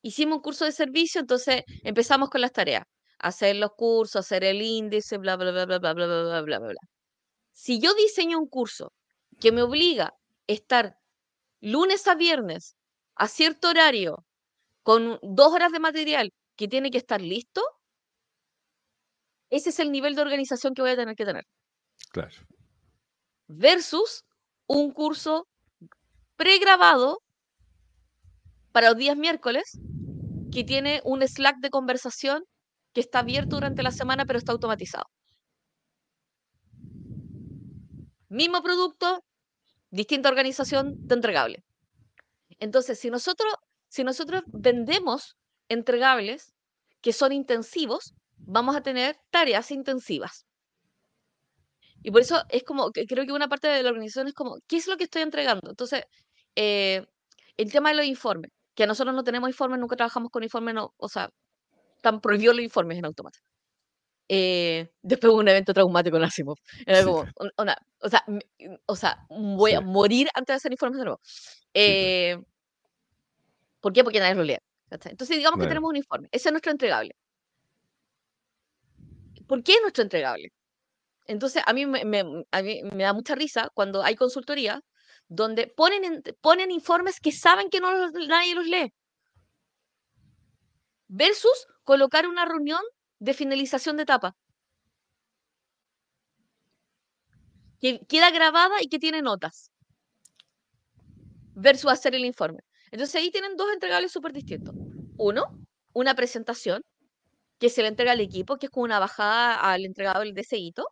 Hicimos 0.01 0.37
un 0.37 0.41
curso 0.41 0.63
de 0.63 0.71
servicio, 0.71 1.19
entonces 1.19 1.63
empezamos 1.83 2.29
con 2.29 2.39
las 2.39 2.53
tareas. 2.53 2.85
Hacer 3.19 3.57
los 3.57 3.71
cursos, 3.75 4.25
hacer 4.25 4.45
el 4.45 4.61
índice, 4.61 5.17
bla, 5.17 5.35
bla, 5.35 5.51
bla, 5.51 5.65
bla, 5.65 5.77
bla, 5.77 5.93
bla, 5.93 6.05
bla, 6.05 6.41
bla, 6.41 6.59
bla. 6.59 6.79
Si 7.51 7.81
yo 7.81 7.93
diseño 7.95 8.39
un 8.39 8.47
curso 8.47 8.93
que 9.41 9.51
me 9.51 9.61
obliga 9.61 10.05
a 10.05 10.13
estar 10.47 11.00
lunes 11.61 12.07
a 12.07 12.15
viernes 12.15 12.75
a 13.15 13.27
cierto 13.27 13.69
horario 13.69 14.25
con 14.83 15.19
dos 15.21 15.53
horas 15.53 15.71
de 15.71 15.79
material 15.79 16.33
que 16.55 16.67
tiene 16.67 16.91
que 16.91 16.97
estar 16.97 17.21
listo, 17.21 17.61
ese 19.49 19.69
es 19.69 19.79
el 19.79 19.91
nivel 19.91 20.15
de 20.15 20.21
organización 20.21 20.73
que 20.73 20.81
voy 20.81 20.91
a 20.91 20.95
tener 20.95 21.15
que 21.15 21.25
tener. 21.25 21.45
Claro. 22.11 22.35
Versus 23.47 24.23
un 24.67 24.91
curso 24.91 25.47
pregrabado 26.35 27.19
para 28.71 28.89
los 28.89 28.97
días 28.97 29.17
miércoles 29.17 29.79
que 30.51 30.63
tiene 30.63 31.01
un 31.03 31.21
Slack 31.21 31.57
de 31.59 31.69
conversación 31.69 32.43
que 32.93 33.01
está 33.01 33.19
abierto 33.19 33.57
durante 33.57 33.83
la 33.83 33.91
semana 33.91 34.25
pero 34.25 34.39
está 34.39 34.51
automatizado. 34.51 35.05
Mismo 38.29 38.63
producto, 38.63 39.23
distinta 39.91 40.29
organización 40.29 40.95
de 41.07 41.15
entregable. 41.15 41.63
Entonces, 42.59 42.99
si 42.99 43.09
nosotros, 43.09 43.53
si 43.87 44.03
nosotros 44.03 44.43
vendemos 44.47 45.35
entregables 45.69 46.53
que 47.01 47.13
son 47.13 47.31
intensivos, 47.31 48.13
vamos 48.37 48.75
a 48.75 48.81
tener 48.81 49.17
tareas 49.29 49.71
intensivas. 49.71 50.45
Y 52.03 52.11
por 52.11 52.21
eso 52.21 52.43
es 52.49 52.63
como, 52.63 52.91
que 52.91 53.05
creo 53.05 53.25
que 53.25 53.31
una 53.31 53.47
parte 53.47 53.67
de 53.67 53.83
la 53.83 53.89
organización 53.89 54.27
es 54.27 54.33
como, 54.33 54.57
¿qué 54.67 54.77
es 54.77 54.87
lo 54.87 54.97
que 54.97 55.03
estoy 55.03 55.21
entregando? 55.21 55.69
Entonces, 55.69 56.03
eh, 56.55 57.05
el 57.57 57.71
tema 57.71 57.89
de 57.89 57.95
los 57.95 58.05
informes, 58.05 58.51
que 58.73 58.87
nosotros 58.87 59.15
no 59.15 59.23
tenemos 59.23 59.49
informes, 59.49 59.79
nunca 59.79 59.95
trabajamos 59.95 60.31
con 60.31 60.43
informes, 60.43 60.73
no, 60.73 60.93
o 60.97 61.09
sea, 61.09 61.29
están 61.97 62.21
prohibidos 62.21 62.55
los 62.55 62.63
informes 62.63 62.97
en 62.97 63.05
automático. 63.05 63.45
Eh, 64.27 64.89
después 65.01 65.33
de 65.33 65.39
un 65.39 65.47
evento 65.47 65.73
traumático 65.73 66.17
en 66.17 66.23
Asimov. 66.23 66.57
Era 66.85 67.03
como, 67.03 67.25
o, 68.01 68.09
sea, 68.09 68.25
o 68.85 68.95
sea, 68.95 69.25
voy 69.29 69.73
a 69.73 69.81
morir 69.81 70.27
antes 70.33 70.53
de 70.53 70.57
hacer 70.57 70.71
informes 70.71 70.99
de 70.99 71.05
nuevo. 71.05 71.21
Eh, 71.73 72.37
¿Por 73.79 73.93
qué? 73.93 74.03
Porque 74.03 74.19
nadie 74.19 74.35
lo 74.35 74.43
lee. 74.43 74.57
Entonces, 74.89 75.37
digamos 75.37 75.59
que 75.59 75.67
tenemos 75.67 75.89
un 75.89 75.95
informe. 75.95 76.27
Ese 76.31 76.49
es 76.49 76.51
nuestro 76.51 76.71
entregable. 76.71 77.15
¿Por 79.47 79.63
qué 79.63 79.73
es 79.73 79.81
nuestro 79.81 80.03
entregable? 80.03 80.51
Entonces, 81.25 81.63
a 81.65 81.73
mí 81.73 81.85
me, 81.85 82.45
da 82.51 83.13
mucha 83.13 83.35
risa 83.35 83.69
cuando 83.73 84.03
hay 84.03 84.15
consultoría 84.15 84.81
donde 85.27 85.67
ponen, 85.67 86.21
ponen 86.41 86.71
informes 86.71 87.19
que 87.19 87.31
saben 87.31 87.69
que 87.69 87.79
no 87.79 88.09
nadie 88.27 88.55
los 88.55 88.67
lee. 88.67 88.93
Versus 91.07 91.67
colocar 91.83 92.27
una 92.27 92.45
reunión 92.45 92.81
de 93.19 93.33
finalización 93.33 93.97
de 93.97 94.03
etapa. 94.03 94.35
Que 97.81 97.99
queda 98.07 98.31
grabada 98.31 98.75
y 98.81 98.87
que 98.87 98.99
tiene 98.99 99.21
notas. 99.21 99.71
Versus 101.55 101.91
hacer 101.91 102.15
el 102.15 102.25
informe. 102.25 102.59
Entonces 102.91 103.15
ahí 103.15 103.31
tienen 103.31 103.55
dos 103.57 103.71
entregables 103.73 104.11
súper 104.11 104.31
distintos. 104.33 104.75
Uno, 105.17 105.43
una 105.93 106.15
presentación 106.15 106.83
que 107.59 107.69
se 107.69 107.81
le 107.81 107.89
entrega 107.89 108.13
al 108.13 108.21
equipo, 108.21 108.57
que 108.57 108.67
es 108.67 108.69
como 108.71 108.85
una 108.85 108.99
bajada 108.99 109.55
al 109.55 109.85
entregado 109.85 110.21
de 110.23 110.43
seguito 110.43 110.87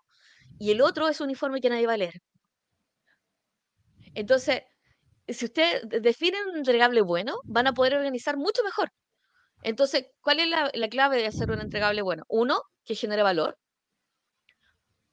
y 0.59 0.71
el 0.71 0.81
otro 0.81 1.07
es 1.07 1.21
un 1.21 1.29
informe 1.29 1.61
que 1.61 1.69
nadie 1.69 1.87
va 1.87 1.93
a 1.93 1.97
leer. 1.97 2.21
Entonces, 4.13 4.63
si 5.27 5.45
ustedes 5.45 5.81
definen 5.87 6.47
un 6.49 6.57
entregable 6.57 7.01
bueno, 7.01 7.39
van 7.45 7.67
a 7.67 7.73
poder 7.73 7.95
organizar 7.95 8.37
mucho 8.37 8.63
mejor. 8.63 8.91
Entonces, 9.63 10.07
¿cuál 10.21 10.39
es 10.39 10.49
la, 10.49 10.89
clave 10.89 11.17
de 11.17 11.27
hacer 11.27 11.51
un 11.51 11.61
entregable 11.61 12.01
bueno? 12.01 12.23
Uno, 12.27 12.61
que 12.85 12.95
genere 12.95 13.23
valor. 13.23 13.57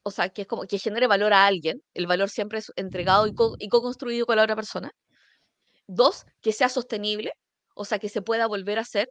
O 0.06 0.12
sea, 0.12 0.28
que 0.28 0.42
es 0.42 0.48
como 0.48 0.62
que 0.68 0.78
genere 0.78 1.08
valor 1.08 1.32
a 1.32 1.46
alguien. 1.46 1.82
El 1.92 2.06
valor 2.06 2.30
siempre 2.30 2.60
es 2.60 2.70
entregado 2.76 3.26
y 3.26 3.34
co-construido 3.34 4.24
con 4.24 4.36
la 4.36 4.44
otra 4.44 4.54
persona. 4.54 4.92
Dos, 5.88 6.24
que 6.42 6.52
sea 6.52 6.68
sostenible. 6.68 7.32
O 7.74 7.84
sea, 7.84 7.98
que 7.98 8.08
se 8.08 8.22
pueda 8.22 8.46
volver 8.46 8.78
a 8.78 8.82
hacer 8.82 9.08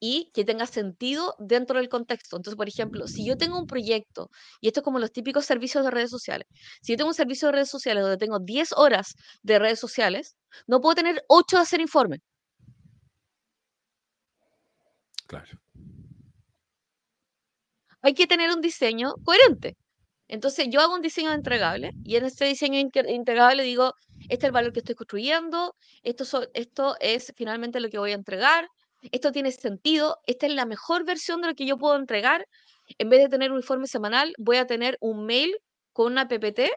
y 0.00 0.30
que 0.34 0.44
tenga 0.44 0.66
sentido 0.66 1.34
dentro 1.40 1.78
del 1.78 1.88
contexto. 1.88 2.36
Entonces, 2.36 2.56
por 2.56 2.68
ejemplo, 2.68 3.08
si 3.08 3.26
yo 3.26 3.36
tengo 3.36 3.58
un 3.58 3.66
proyecto, 3.66 4.30
y 4.60 4.68
esto 4.68 4.80
es 4.80 4.84
como 4.84 5.00
los 5.00 5.10
típicos 5.12 5.44
servicios 5.44 5.84
de 5.84 5.90
redes 5.90 6.10
sociales, 6.10 6.46
si 6.82 6.92
yo 6.92 6.98
tengo 6.98 7.10
un 7.10 7.14
servicio 7.14 7.48
de 7.48 7.52
redes 7.52 7.70
sociales 7.70 8.02
donde 8.04 8.18
tengo 8.18 8.38
10 8.38 8.72
horas 8.74 9.14
de 9.42 9.58
redes 9.58 9.80
sociales, 9.80 10.36
no 10.68 10.80
puedo 10.80 10.94
tener 10.94 11.24
8 11.28 11.56
de 11.56 11.62
hacer 11.62 11.80
informe. 11.80 12.18
Claro. 15.26 15.58
Hay 18.02 18.14
que 18.14 18.28
tener 18.28 18.50
un 18.50 18.60
diseño 18.60 19.14
coherente. 19.24 19.76
Entonces, 20.28 20.66
yo 20.70 20.80
hago 20.80 20.94
un 20.94 21.00
diseño 21.00 21.32
entregable 21.32 21.92
y 22.04 22.16
en 22.16 22.26
este 22.26 22.44
diseño 22.44 22.78
entregable 22.78 23.62
digo, 23.62 23.94
este 24.28 24.34
es 24.34 24.44
el 24.44 24.52
valor 24.52 24.72
que 24.72 24.80
estoy 24.80 24.94
construyendo, 24.94 25.74
esto, 26.02 26.96
es 27.00 27.32
finalmente 27.34 27.80
lo 27.80 27.88
que 27.88 27.98
voy 27.98 28.12
a 28.12 28.14
entregar, 28.14 28.68
esto 29.10 29.32
tiene 29.32 29.50
sentido, 29.52 30.18
esta 30.26 30.46
es 30.46 30.52
la 30.52 30.66
mejor 30.66 31.04
versión 31.04 31.40
de 31.40 31.48
lo 31.48 31.54
que 31.54 31.66
yo 31.66 31.78
puedo 31.78 31.96
entregar. 31.96 32.44
En 32.98 33.08
vez 33.08 33.22
de 33.22 33.28
tener 33.28 33.52
un 33.52 33.58
informe 33.58 33.86
semanal, 33.86 34.34
voy 34.38 34.58
a 34.58 34.66
tener 34.66 34.98
un 35.00 35.24
mail 35.24 35.56
con 35.92 36.12
una 36.12 36.28
PPT 36.28 36.70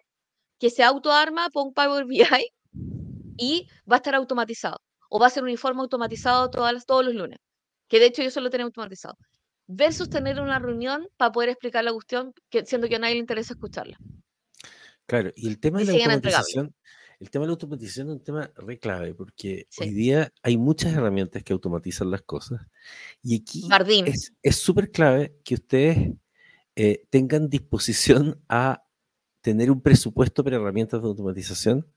que 0.60 0.70
se 0.70 0.84
autoarma 0.84 1.50
con 1.52 1.74
Power 1.74 2.06
BI 2.06 2.24
y 3.38 3.68
va 3.90 3.96
a 3.96 3.98
estar 3.98 4.16
automatizado. 4.16 4.78
O 5.10 5.20
va 5.20 5.28
a 5.28 5.30
ser 5.30 5.44
un 5.44 5.50
informe 5.50 5.82
automatizado 5.82 6.50
todos 6.50 7.04
los 7.06 7.14
lunes, 7.14 7.40
que 7.90 8.00
de 8.00 8.06
hecho 8.06 8.24
yo 8.24 8.32
solo 8.32 8.50
tengo 8.50 8.66
automatizado. 8.66 9.16
Versus 9.68 10.10
tener 10.10 10.40
una 10.42 10.60
reunión 10.60 11.08
para 11.18 11.32
poder 11.32 11.50
explicar 11.50 11.84
la 11.84 11.94
cuestión, 11.94 12.34
que, 12.50 12.66
siendo 12.66 12.88
que 12.88 12.96
a 12.96 13.00
nadie 13.00 13.16
le 13.16 13.20
interesa 13.20 13.54
escucharla. 13.54 13.98
Claro, 15.06 15.32
y 15.36 15.48
el 15.48 15.60
tema 15.60 15.80
de 15.80 15.86
la 15.86 15.94
automatización, 15.94 16.76
el 17.20 17.30
tema 17.30 17.44
de 17.44 17.48
la 17.48 17.54
automatización 17.54 18.08
es 18.08 18.14
un 18.14 18.24
tema 18.24 18.52
re 18.56 18.80
clave, 18.80 19.14
porque 19.14 19.68
hoy 19.80 19.90
día 19.92 20.34
hay 20.42 20.58
muchas 20.58 20.94
herramientas 20.94 21.44
que 21.44 21.54
automatizan 21.54 22.10
las 22.10 22.22
cosas. 22.22 22.62
Y 23.22 23.42
aquí 23.42 23.68
es 24.42 24.56
súper 24.56 24.92
clave 24.92 25.36
que 25.44 25.56
ustedes 25.56 26.14
eh, 26.76 27.06
tengan 27.10 27.50
disposición 27.50 28.42
a 28.48 28.84
tener 29.42 29.70
un 29.70 29.82
presupuesto 29.82 30.44
para 30.44 30.56
herramientas 30.56 31.02
de 31.02 31.08
automatización 31.08 31.88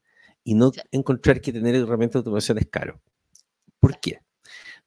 y 0.42 0.54
no 0.54 0.72
encontrar 0.90 1.40
que 1.40 1.52
tener 1.52 1.74
herramientas 1.74 2.14
de 2.14 2.18
automatización 2.18 2.58
es 2.58 2.66
caro. 2.66 3.00
¿Por 3.78 4.00
qué? 4.00 4.23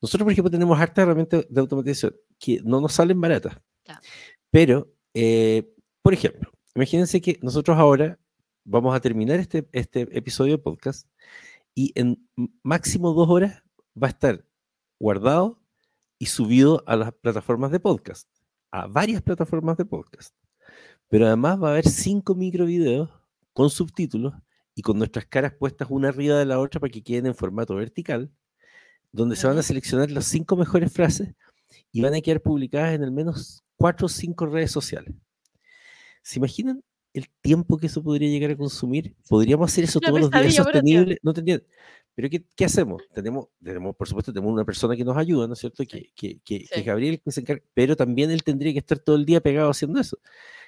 Nosotros, 0.01 0.25
por 0.25 0.31
ejemplo, 0.31 0.51
tenemos 0.51 0.79
hartas 0.79 1.03
herramientas 1.03 1.45
de 1.49 1.61
automatización 1.61 2.15
que 2.39 2.61
no 2.63 2.81
nos 2.81 2.93
salen 2.93 3.19
baratas. 3.19 3.57
Pero, 4.51 4.91
eh, 5.13 5.73
por 6.01 6.13
ejemplo, 6.13 6.51
imagínense 6.75 7.21
que 7.21 7.39
nosotros 7.41 7.77
ahora 7.77 8.19
vamos 8.63 8.95
a 8.95 8.99
terminar 8.99 9.39
este, 9.39 9.67
este 9.71 10.01
episodio 10.15 10.57
de 10.57 10.63
podcast 10.63 11.07
y 11.73 11.91
en 11.95 12.27
máximo 12.63 13.13
dos 13.13 13.29
horas 13.29 13.63
va 14.01 14.07
a 14.07 14.11
estar 14.11 14.45
guardado 14.99 15.61
y 16.19 16.27
subido 16.27 16.83
a 16.87 16.95
las 16.95 17.13
plataformas 17.13 17.71
de 17.71 17.79
podcast, 17.79 18.27
a 18.71 18.87
varias 18.87 19.21
plataformas 19.21 19.77
de 19.77 19.85
podcast. 19.85 20.35
Pero 21.07 21.27
además 21.27 21.61
va 21.61 21.69
a 21.69 21.71
haber 21.71 21.87
cinco 21.87 22.35
micro 22.35 22.65
videos 22.65 23.09
con 23.53 23.69
subtítulos 23.69 24.33
y 24.75 24.81
con 24.81 24.97
nuestras 24.97 25.25
caras 25.25 25.53
puestas 25.53 25.87
una 25.89 26.09
arriba 26.09 26.37
de 26.37 26.45
la 26.45 26.59
otra 26.59 26.79
para 26.79 26.91
que 26.91 27.03
queden 27.03 27.27
en 27.27 27.35
formato 27.35 27.75
vertical, 27.75 28.31
donde 29.11 29.35
se 29.35 29.47
van 29.47 29.57
a 29.57 29.63
seleccionar 29.63 30.11
las 30.11 30.25
cinco 30.25 30.55
mejores 30.55 30.91
frases 30.91 31.33
y 31.91 32.01
van 32.01 32.13
a 32.13 32.21
quedar 32.21 32.41
publicadas 32.41 32.93
en 32.93 33.03
al 33.03 33.11
menos 33.11 33.63
cuatro 33.75 34.05
o 34.05 34.09
cinco 34.09 34.45
redes 34.45 34.71
sociales. 34.71 35.15
¿Se 36.21 36.39
imaginan 36.39 36.83
el 37.17 37.29
tiempo 37.41 37.77
que 37.77 37.87
eso 37.87 38.03
podría 38.03 38.29
llegar 38.29 38.51
a 38.51 38.57
consumir. 38.57 39.15
Podríamos 39.27 39.71
hacer 39.71 39.83
eso 39.83 39.99
todos 39.99 40.19
los 40.19 40.31
días 40.31 40.55
sostenible. 40.55 41.17
No 41.23 41.33
tenía, 41.33 41.61
pero 42.13 42.29
¿qué, 42.29 42.45
¿qué, 42.55 42.65
hacemos? 42.65 43.03
Tenemos, 43.13 43.47
tenemos, 43.63 43.95
por 43.95 44.07
supuesto, 44.07 44.31
tenemos 44.31 44.53
una 44.53 44.65
persona 44.65 44.95
que 44.95 45.03
nos 45.03 45.17
ayuda, 45.17 45.47
¿no 45.47 45.53
es 45.53 45.59
cierto? 45.59 45.83
Que, 45.85 46.11
que, 46.15 46.39
que, 46.43 46.65
que 46.65 46.81
Gabriel 46.83 47.21
que 47.21 47.31
se 47.31 47.41
encarga, 47.41 47.63
pero 47.73 47.95
también 47.95 48.31
él 48.31 48.43
tendría 48.43 48.73
que 48.73 48.79
estar 48.79 48.99
todo 48.99 49.15
el 49.15 49.25
día 49.25 49.41
pegado 49.41 49.69
haciendo 49.69 49.99
eso. 49.99 50.17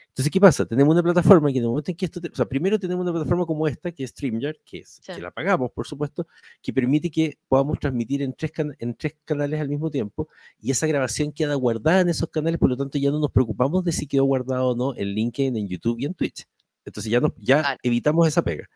Entonces, 0.10 0.32
¿qué 0.32 0.41
pasa? 0.41 0.66
Tenemos 0.66 0.91
una 0.91 1.03
plataforma 1.03 1.51
que 1.51 1.60
en 1.60 1.64
el 1.64 1.70
momento 1.70 1.91
en 1.91 1.97
que 1.97 2.05
esto, 2.05 2.20
o 2.20 2.36
sea, 2.36 2.45
primero 2.45 2.78
tenemos 2.78 3.03
una 3.03 3.12
plataforma 3.12 3.45
como 3.45 3.68
esta, 3.68 3.91
que 3.91 4.03
es 4.03 4.10
StreamYard, 4.10 4.57
que, 4.66 4.80
es, 4.80 4.99
que 5.05 5.22
la 5.22 5.32
pagamos, 5.32 5.72
por 5.72 5.88
supuesto, 5.88 6.28
que 6.62 6.74
permite 6.74 7.10
que 7.10 7.38
podamos 7.47 7.80
transmitir 7.80 8.22
en 8.22 8.34
tres, 8.34 8.51
en 8.80 8.95
tres 8.95 9.16
canales 9.24 9.62
al 9.62 9.70
mismo 9.70 9.89
tiempo 9.89 10.28
y 10.60 10.72
esa 10.72 10.88
grabación 10.88 11.32
queda 11.32 11.55
guardada 11.55 12.01
en 12.01 12.10
esos 12.10 12.30
canales, 12.30 12.60
por 12.60 12.70
lo 12.70 12.76
tanto 12.76 12.97
ya 12.97 13.12
no 13.12 13.20
nos 13.20 13.32
preocupamos 13.32 13.84
de 13.86 13.91
si 13.91 14.07
quedó 14.07 14.26
guardado 14.26 14.70
o 14.70 14.76
no 14.76 14.95
en 14.97 15.07
LinkedIn, 15.07 15.55
en 15.55 15.68
YouTube 15.68 15.97
y 15.99 16.05
en 16.05 16.14
Twitch. 16.14 16.45
Entonces 16.84 17.12
ya, 17.12 17.22
ya 17.38 17.78
evitamos 17.84 18.28
esa 18.28 18.41
pega. 18.41 18.68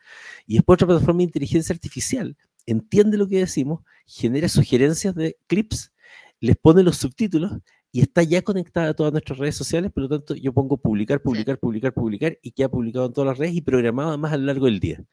Y 0.45 0.55
después 0.55 0.75
otra 0.75 0.87
plataforma 0.87 1.19
de 1.19 1.25
inteligencia 1.25 1.73
artificial 1.73 2.37
entiende 2.65 3.17
lo 3.17 3.27
que 3.27 3.39
decimos, 3.39 3.81
genera 4.05 4.47
sugerencias 4.47 5.15
de 5.15 5.35
clips, 5.47 5.91
les 6.39 6.55
pone 6.55 6.83
los 6.83 6.97
subtítulos 6.97 7.51
y 7.95 8.01
está 8.01 8.23
ya 8.23 8.41
conectada 8.41 8.89
a 8.89 8.93
todas 8.95 9.13
nuestras 9.13 9.37
redes 9.37 9.55
sociales, 9.55 9.91
por 9.91 10.01
lo 10.01 10.09
tanto 10.09 10.33
yo 10.33 10.51
pongo 10.51 10.77
publicar, 10.77 11.21
publicar, 11.21 11.59
publicar, 11.59 11.93
publicar 11.93 12.39
y 12.41 12.51
queda 12.51 12.67
publicado 12.67 13.05
en 13.05 13.13
todas 13.13 13.27
las 13.27 13.37
redes 13.37 13.53
y 13.53 13.61
programado 13.61 14.09
además 14.09 14.33
a 14.33 14.37
lo 14.37 14.47
largo 14.47 14.65
del 14.65 14.79
día. 14.79 15.05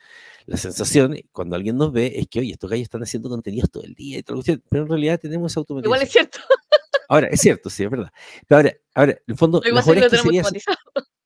La 0.47 0.57
sensación 0.57 1.15
cuando 1.31 1.57
alguien 1.57 1.77
nos 1.77 1.93
ve 1.93 2.15
es 2.17 2.27
que, 2.27 2.41
oye, 2.41 2.53
estos 2.53 2.71
gallos 2.71 2.85
están 2.85 3.03
haciendo 3.03 3.29
contenidos 3.29 3.71
todo 3.71 3.83
el 3.83 3.95
día 3.95 4.19
y 4.19 4.23
traducción, 4.23 4.63
pero 4.71 4.85
en 4.85 4.89
realidad 4.89 5.21
tenemos 5.21 5.55
automatización. 5.59 5.95
Igual 5.95 6.03
es 6.03 6.11
cierto. 6.11 6.39
Ahora, 7.11 7.27
es 7.27 7.41
cierto, 7.41 7.69
sí, 7.69 7.85
es 7.85 7.91
verdad. 7.91 8.11
Pero 8.49 8.57
ahora, 8.57 8.77
ahora 8.95 9.13
en 9.13 9.19
el 9.27 9.37
fondo, 9.37 9.61
lo 9.63 9.75
mejor 9.75 9.99
es 9.99 10.09
que 10.09 10.17
sería, 10.17 10.43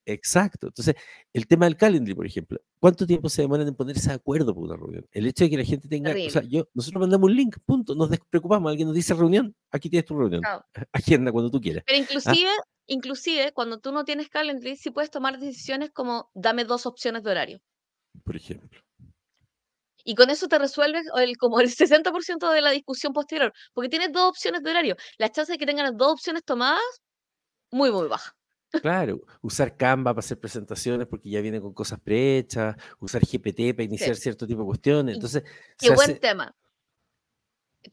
Exacto. 0.07 0.67
Entonces, 0.67 0.95
el 1.33 1.47
tema 1.47 1.65
del 1.67 1.77
calendar, 1.77 2.15
por 2.15 2.27
ejemplo, 2.27 2.61
¿cuánto 2.79 3.07
tiempo 3.07 3.29
se 3.29 3.43
demoran 3.43 3.67
en 3.67 3.75
ponerse 3.75 4.09
de 4.09 4.15
acuerdo 4.15 4.55
por 4.55 4.65
una 4.65 4.77
reunión? 4.77 5.07
El 5.13 5.27
hecho 5.27 5.45
de 5.45 5.51
que 5.51 5.57
la 5.57 5.65
gente 5.65 5.89
tenga, 5.89 6.13
o 6.13 6.31
sea, 6.31 6.43
yo, 6.43 6.69
nosotros 6.75 7.01
mandamos 7.01 7.31
un 7.31 7.37
link, 7.37 7.57
punto, 7.65 7.95
nos 7.95 8.11
despreocupamos, 8.11 8.71
alguien 8.71 8.89
nos 8.89 8.95
dice 8.95 9.15
reunión, 9.15 9.55
aquí 9.71 9.89
tienes 9.89 10.07
tu 10.07 10.17
reunión, 10.17 10.43
agenda 10.93 11.33
cuando 11.33 11.51
tú 11.51 11.61
quieras. 11.61 11.85
Pero 11.87 11.99
¿Ah? 11.99 12.01
inclusive, 12.03 12.51
inclusive, 12.87 13.53
cuando 13.53 13.79
tú 13.81 13.93
no 13.93 14.05
tienes 14.05 14.29
calendar, 14.29 14.77
sí 14.77 14.91
puedes 14.91 15.11
tomar 15.11 15.39
decisiones 15.39 15.91
como 15.91 16.31
dame 16.35 16.65
dos 16.65 16.87
opciones 16.87 17.23
de 17.23 17.31
horario. 17.31 17.61
Por 18.25 18.37
ejemplo. 18.37 18.81
Y 20.07 20.15
con 20.15 20.29
eso 20.29 20.49
te 20.49 20.59
resuelves 20.59 21.07
el, 21.17 21.39
como 21.39 21.61
el 21.61 21.71
60% 21.71 22.53
de 22.53 22.61
la 22.61 22.71
discusión 22.71 23.15
posterior, 23.15 23.55
porque 23.73 23.89
tienes 23.89 24.13
dos 24.13 24.29
opciones 24.29 24.63
de 24.63 24.71
horario. 24.71 24.97
La 25.17 25.31
chance 25.31 25.51
de 25.51 25.59
que 25.59 25.65
tengan 25.65 25.87
las 25.87 25.97
dos 25.97 26.13
opciones 26.13 26.45
tomadas, 26.45 26.83
muy, 27.71 27.91
muy 27.91 28.07
baja. 28.07 28.37
Claro, 28.81 29.21
usar 29.41 29.77
Canva 29.77 30.13
para 30.13 30.21
hacer 30.21 30.39
presentaciones 30.39 31.07
porque 31.07 31.31
ya 31.31 31.41
viene 31.41 31.61
con 31.61 31.73
cosas 31.73 32.01
prehechas, 32.01 32.77
usar 32.99 33.23
GPT 33.23 33.75
para 33.75 33.85
iniciar 33.85 34.17
cierto 34.17 34.47
tipo 34.47 34.61
de 34.61 34.67
cuestiones. 34.67 35.15
Entonces, 35.15 35.43
qué 35.79 35.91
buen 35.91 36.19
tema. 36.19 36.55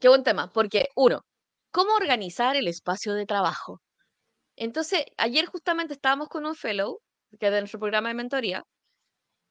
Qué 0.00 0.08
buen 0.08 0.24
tema, 0.24 0.50
porque 0.52 0.88
uno, 0.96 1.24
¿cómo 1.70 1.92
organizar 1.94 2.56
el 2.56 2.66
espacio 2.66 3.14
de 3.14 3.26
trabajo? 3.26 3.82
Entonces, 4.56 5.04
ayer 5.18 5.46
justamente 5.46 5.94
estábamos 5.94 6.28
con 6.28 6.46
un 6.46 6.54
fellow, 6.54 7.00
que 7.38 7.46
es 7.46 7.52
de 7.52 7.60
nuestro 7.60 7.78
programa 7.78 8.08
de 8.08 8.14
mentoría, 8.14 8.64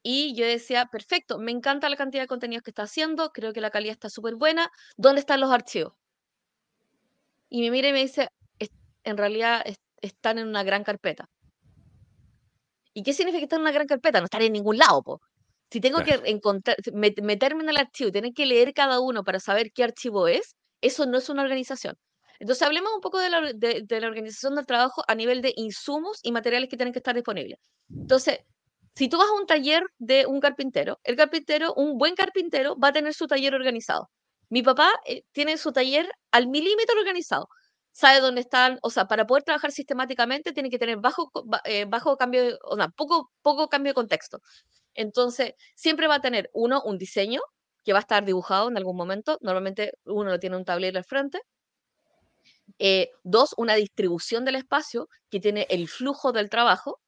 y 0.02 0.34
yo 0.34 0.44
decía, 0.44 0.86
perfecto, 0.86 1.38
me 1.38 1.52
encanta 1.52 1.88
la 1.88 1.96
cantidad 1.96 2.24
de 2.24 2.28
contenidos 2.28 2.64
que 2.64 2.70
está 2.70 2.82
haciendo, 2.82 3.30
creo 3.30 3.52
que 3.52 3.60
la 3.60 3.70
calidad 3.70 3.92
está 3.92 4.10
súper 4.10 4.34
buena, 4.34 4.68
¿dónde 4.96 5.20
están 5.20 5.40
los 5.40 5.52
archivos? 5.52 5.94
Y 7.48 7.62
me 7.62 7.70
mira 7.70 7.88
y 7.88 7.92
me 7.92 8.00
dice, 8.00 8.28
en 9.04 9.16
realidad 9.16 9.62
están 10.02 10.38
en 10.38 10.48
una 10.48 10.62
gran 10.64 10.84
carpeta. 10.84 11.28
¿Y 12.94 13.02
qué 13.02 13.12
significa 13.14 13.44
estar 13.44 13.58
en 13.58 13.62
una 13.62 13.72
gran 13.72 13.86
carpeta? 13.86 14.20
No 14.20 14.26
estar 14.26 14.42
en 14.42 14.52
ningún 14.52 14.76
lado, 14.76 15.02
po. 15.02 15.20
Si 15.70 15.80
tengo 15.80 16.02
que 16.04 16.20
encontrar, 16.26 16.76
meterme 16.92 17.62
en 17.62 17.70
el 17.70 17.78
archivo 17.78 18.10
y 18.10 18.12
tener 18.12 18.32
que 18.34 18.44
leer 18.44 18.74
cada 18.74 19.00
uno 19.00 19.24
para 19.24 19.40
saber 19.40 19.72
qué 19.72 19.84
archivo 19.84 20.28
es, 20.28 20.54
eso 20.82 21.06
no 21.06 21.16
es 21.16 21.30
una 21.30 21.42
organización. 21.42 21.96
Entonces, 22.38 22.62
hablemos 22.62 22.92
un 22.94 23.00
poco 23.00 23.18
de 23.18 23.30
la, 23.30 23.52
de 23.54 24.00
la 24.00 24.08
organización 24.08 24.54
del 24.56 24.66
trabajo 24.66 25.02
a 25.08 25.14
nivel 25.14 25.40
de 25.40 25.54
insumos 25.56 26.18
y 26.22 26.32
materiales 26.32 26.68
que 26.68 26.76
tienen 26.76 26.92
que 26.92 26.98
estar 26.98 27.14
disponibles. 27.14 27.58
Entonces, 27.88 28.40
si 28.94 29.08
tú 29.08 29.16
vas 29.16 29.28
a 29.28 29.32
un 29.32 29.46
taller 29.46 29.84
de 29.98 30.26
un 30.26 30.40
carpintero, 30.40 30.98
el 31.04 31.16
carpintero, 31.16 31.72
un 31.74 31.96
buen 31.96 32.14
carpintero, 32.14 32.76
va 32.78 32.88
a 32.88 32.92
tener 32.92 33.14
su 33.14 33.26
taller 33.26 33.54
organizado. 33.54 34.10
Mi 34.50 34.62
papá 34.62 34.90
eh, 35.06 35.22
tiene 35.32 35.56
su 35.56 35.72
taller 35.72 36.10
al 36.30 36.48
milímetro 36.48 36.98
organizado 36.98 37.48
sabe 37.92 38.20
dónde 38.20 38.40
están, 38.42 38.78
o 38.82 38.90
sea, 38.90 39.06
para 39.06 39.26
poder 39.26 39.44
trabajar 39.44 39.72
sistemáticamente 39.72 40.52
tiene 40.52 40.70
que 40.70 40.78
tener 40.78 40.98
bajo, 40.98 41.30
eh, 41.64 41.84
bajo 41.86 42.16
cambio, 42.16 42.58
o 42.64 42.76
sea, 42.76 42.88
poco, 42.88 43.30
poco 43.42 43.68
cambio 43.68 43.90
de 43.90 43.94
contexto. 43.94 44.40
Entonces, 44.94 45.54
siempre 45.76 46.08
va 46.08 46.16
a 46.16 46.20
tener, 46.20 46.50
uno, 46.54 46.82
un 46.84 46.98
diseño 46.98 47.40
que 47.84 47.92
va 47.92 47.98
a 48.00 48.02
estar 48.02 48.24
dibujado 48.24 48.68
en 48.68 48.76
algún 48.78 48.96
momento, 48.96 49.38
normalmente 49.42 49.92
uno 50.04 50.30
lo 50.30 50.38
tiene 50.40 50.56
un 50.56 50.64
tablero 50.64 50.98
al 50.98 51.04
frente. 51.04 51.40
Eh, 52.78 53.10
dos, 53.22 53.54
una 53.56 53.74
distribución 53.74 54.44
del 54.44 54.56
espacio 54.56 55.08
que 55.30 55.40
tiene 55.40 55.66
el 55.70 55.88
flujo 55.88 56.32
del 56.32 56.50
trabajo. 56.50 57.00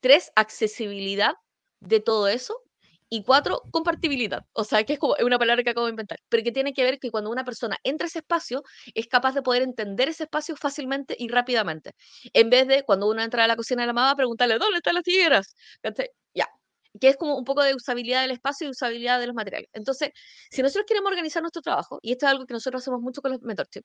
Tres, 0.00 0.32
accesibilidad 0.36 1.34
de 1.80 2.00
todo 2.00 2.28
eso. 2.28 2.54
Y 3.12 3.24
cuatro, 3.24 3.62
compartibilidad. 3.72 4.44
O 4.52 4.62
sea, 4.62 4.84
que 4.84 4.92
es 4.94 4.98
como 5.00 5.16
una 5.24 5.36
palabra 5.38 5.64
que 5.64 5.70
acabo 5.70 5.86
de 5.86 5.90
inventar, 5.90 6.20
pero 6.28 6.44
que 6.44 6.52
tiene 6.52 6.72
que 6.72 6.84
ver 6.84 7.00
que 7.00 7.10
cuando 7.10 7.28
una 7.30 7.44
persona 7.44 7.76
entra 7.82 8.06
a 8.06 8.08
ese 8.08 8.20
espacio, 8.20 8.62
es 8.94 9.08
capaz 9.08 9.34
de 9.34 9.42
poder 9.42 9.62
entender 9.62 10.08
ese 10.08 10.24
espacio 10.24 10.54
fácilmente 10.56 11.16
y 11.18 11.28
rápidamente. 11.28 11.92
En 12.32 12.50
vez 12.50 12.68
de 12.68 12.84
cuando 12.84 13.08
uno 13.10 13.20
entra 13.22 13.44
a 13.44 13.48
la 13.48 13.56
cocina 13.56 13.82
de 13.82 13.88
la 13.88 13.92
mamá, 13.92 14.14
preguntarle, 14.14 14.58
¿dónde 14.58 14.76
están 14.78 14.94
las 14.94 15.02
tigueras? 15.02 15.54
Ya. 16.34 16.48
Que 17.00 17.08
es 17.08 17.16
como 17.16 17.36
un 17.36 17.44
poco 17.44 17.62
de 17.64 17.74
usabilidad 17.74 18.22
del 18.22 18.30
espacio 18.32 18.68
y 18.68 18.70
usabilidad 18.70 19.18
de 19.18 19.26
los 19.26 19.34
materiales. 19.34 19.68
Entonces, 19.72 20.10
si 20.50 20.62
nosotros 20.62 20.86
queremos 20.86 21.10
organizar 21.10 21.42
nuestro 21.42 21.62
trabajo, 21.62 21.98
y 22.02 22.12
esto 22.12 22.26
es 22.26 22.32
algo 22.32 22.46
que 22.46 22.54
nosotros 22.54 22.82
hacemos 22.82 23.00
mucho 23.00 23.22
con 23.22 23.32
los 23.32 23.42
mentorship, 23.42 23.82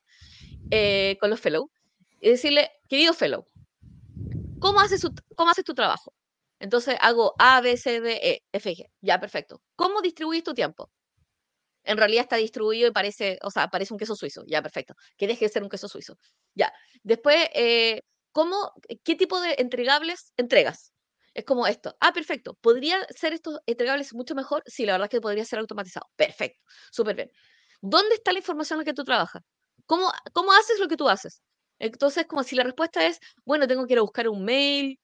eh, 0.71 1.17
con 1.19 1.31
los 1.31 1.39
fellow, 1.39 1.71
es 2.21 2.33
decirle, 2.33 2.71
querido 2.89 3.13
fellow, 3.13 3.45
¿cómo 4.59 4.79
haces, 4.81 5.01
cómo 5.35 5.51
haces 5.51 5.63
tu 5.65 5.73
trabajo? 5.73 6.13
Entonces 6.59 6.97
hago 7.01 7.33
A, 7.39 7.61
B, 7.61 7.77
C, 7.77 8.01
D, 8.01 8.13
E, 8.23 8.43
F, 8.53 8.71
G. 8.75 8.85
Ya, 9.01 9.19
perfecto. 9.19 9.61
¿Cómo 9.75 10.01
distribuyes 10.01 10.43
tu 10.43 10.53
tiempo? 10.53 10.89
En 11.83 11.97
realidad 11.97 12.23
está 12.23 12.37
distribuido 12.37 12.87
y 12.89 12.91
parece, 12.91 13.37
o 13.43 13.51
sea, 13.51 13.67
parece 13.69 13.93
un 13.93 13.99
queso 13.99 14.15
suizo. 14.15 14.43
Ya, 14.47 14.61
perfecto. 14.61 14.95
Que 15.17 15.27
deje 15.27 15.45
de 15.45 15.49
ser 15.49 15.63
un 15.63 15.69
queso 15.69 15.87
suizo. 15.87 16.17
Ya. 16.55 16.73
Después, 17.03 17.37
eh, 17.53 18.01
¿cómo, 18.31 18.71
¿qué 19.03 19.15
tipo 19.15 19.39
de 19.41 19.55
entregables 19.59 20.33
entregas? 20.37 20.93
Es 21.33 21.45
como 21.45 21.67
esto. 21.67 21.95
Ah, 21.99 22.13
perfecto. 22.13 22.55
¿Podría 22.61 23.05
ser 23.15 23.33
estos 23.33 23.59
entregables 23.67 24.13
mucho 24.13 24.35
mejor? 24.35 24.63
Sí, 24.65 24.85
la 24.85 24.93
verdad 24.93 25.05
es 25.07 25.11
que 25.11 25.21
podría 25.21 25.45
ser 25.45 25.59
automatizado. 25.59 26.07
Perfecto. 26.15 26.59
Súper 26.91 27.15
bien. 27.15 27.31
¿Dónde 27.81 28.15
está 28.15 28.31
la 28.31 28.39
información 28.39 28.77
en 28.77 28.81
la 28.81 28.85
que 28.85 28.93
tú 28.93 29.03
trabajas? 29.03 29.43
¿Cómo, 29.85 30.11
¿Cómo 30.33 30.53
haces 30.53 30.79
lo 30.79 30.87
que 30.87 30.97
tú 30.97 31.07
haces? 31.09 31.41
Entonces, 31.79 32.25
como 32.25 32.43
si 32.43 32.55
la 32.55 32.63
respuesta 32.63 33.05
es, 33.05 33.19
bueno, 33.45 33.67
tengo 33.67 33.85
que 33.85 33.93
ir 33.93 33.99
a 33.99 34.01
buscar 34.01 34.27
un 34.29 34.43
mail, 34.45 34.97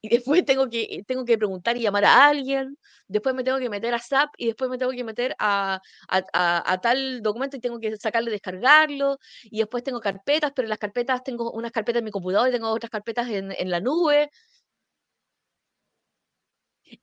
y 0.00 0.08
después 0.08 0.44
tengo 0.44 0.68
que, 0.68 1.02
tengo 1.06 1.24
que 1.24 1.36
preguntar 1.38 1.76
y 1.76 1.82
llamar 1.82 2.04
a 2.04 2.26
alguien, 2.28 2.78
después 3.08 3.34
me 3.34 3.42
tengo 3.42 3.58
que 3.58 3.68
meter 3.68 3.94
a 3.94 3.98
SAP 3.98 4.30
y 4.36 4.46
después 4.46 4.70
me 4.70 4.78
tengo 4.78 4.92
que 4.92 5.02
meter 5.04 5.34
a, 5.38 5.80
a, 6.08 6.80
tal 6.80 7.20
documento 7.22 7.56
y 7.56 7.60
tengo 7.60 7.80
que 7.80 7.96
sacarlo 7.96 8.28
y 8.28 8.32
descargarlo, 8.32 9.18
y 9.44 9.58
después 9.58 9.82
tengo 9.82 10.00
carpetas, 10.00 10.52
pero 10.54 10.68
las 10.68 10.78
carpetas 10.78 11.24
tengo 11.24 11.50
unas 11.52 11.72
carpetas 11.72 12.00
en 12.00 12.04
mi 12.04 12.10
computador 12.12 12.48
y 12.48 12.52
tengo 12.52 12.68
otras 12.70 12.90
carpetas 12.90 13.28
en, 13.28 13.52
en 13.52 13.70
la 13.70 13.80
nube. 13.80 14.30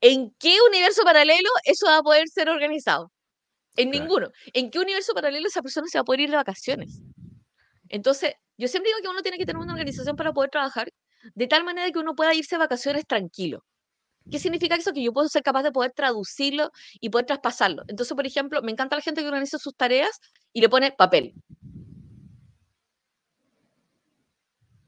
¿En 0.02 0.32
qué 0.40 0.58
universo 0.68 1.04
paralelo 1.04 1.50
eso 1.66 1.88
va 1.88 1.98
a 1.98 2.04
poder 2.04 2.28
ser 2.30 2.50
organizado? 2.50 3.12
En 3.76 3.92
ninguno. 3.92 4.32
¿En 4.54 4.72
qué 4.72 4.80
universo 4.80 5.14
paralelo 5.14 5.48
esa 5.48 5.62
persona 5.62 5.88
se 5.88 5.98
va 5.98 6.02
a 6.02 6.06
poder 6.06 6.22
ir 6.22 6.30
de 6.30 6.38
vacaciones? 6.38 7.02
Entonces, 7.90 8.34
yo 8.58 8.68
siempre 8.68 8.90
digo 8.90 9.02
que 9.02 9.10
uno 9.10 9.22
tiene 9.22 9.38
que 9.38 9.46
tener 9.46 9.62
una 9.62 9.74
organización 9.74 10.16
para 10.16 10.32
poder 10.34 10.50
trabajar 10.50 10.90
de 11.34 11.48
tal 11.48 11.64
manera 11.64 11.92
que 11.92 12.00
uno 12.00 12.16
pueda 12.16 12.34
irse 12.34 12.56
de 12.56 12.60
vacaciones 12.60 13.06
tranquilo. 13.06 13.64
¿Qué 14.30 14.40
significa 14.40 14.76
eso? 14.76 14.92
Que 14.92 15.04
yo 15.04 15.14
puedo 15.14 15.28
ser 15.28 15.44
capaz 15.44 15.64
de 15.64 15.72
poder 15.72 15.92
traducirlo 15.92 16.72
y 17.00 17.10
poder 17.10 17.28
traspasarlo. 17.28 17.84
Entonces, 17.88 18.16
por 18.16 18.26
ejemplo, 18.26 18.62
me 18.64 18.72
encanta 18.72 18.96
la 18.96 19.02
gente 19.02 19.22
que 19.22 19.28
organiza 19.28 19.60
sus 19.60 19.76
tareas 19.76 20.20
y 20.52 20.62
le 20.62 20.70
pone 20.70 20.92
papel. 20.92 21.34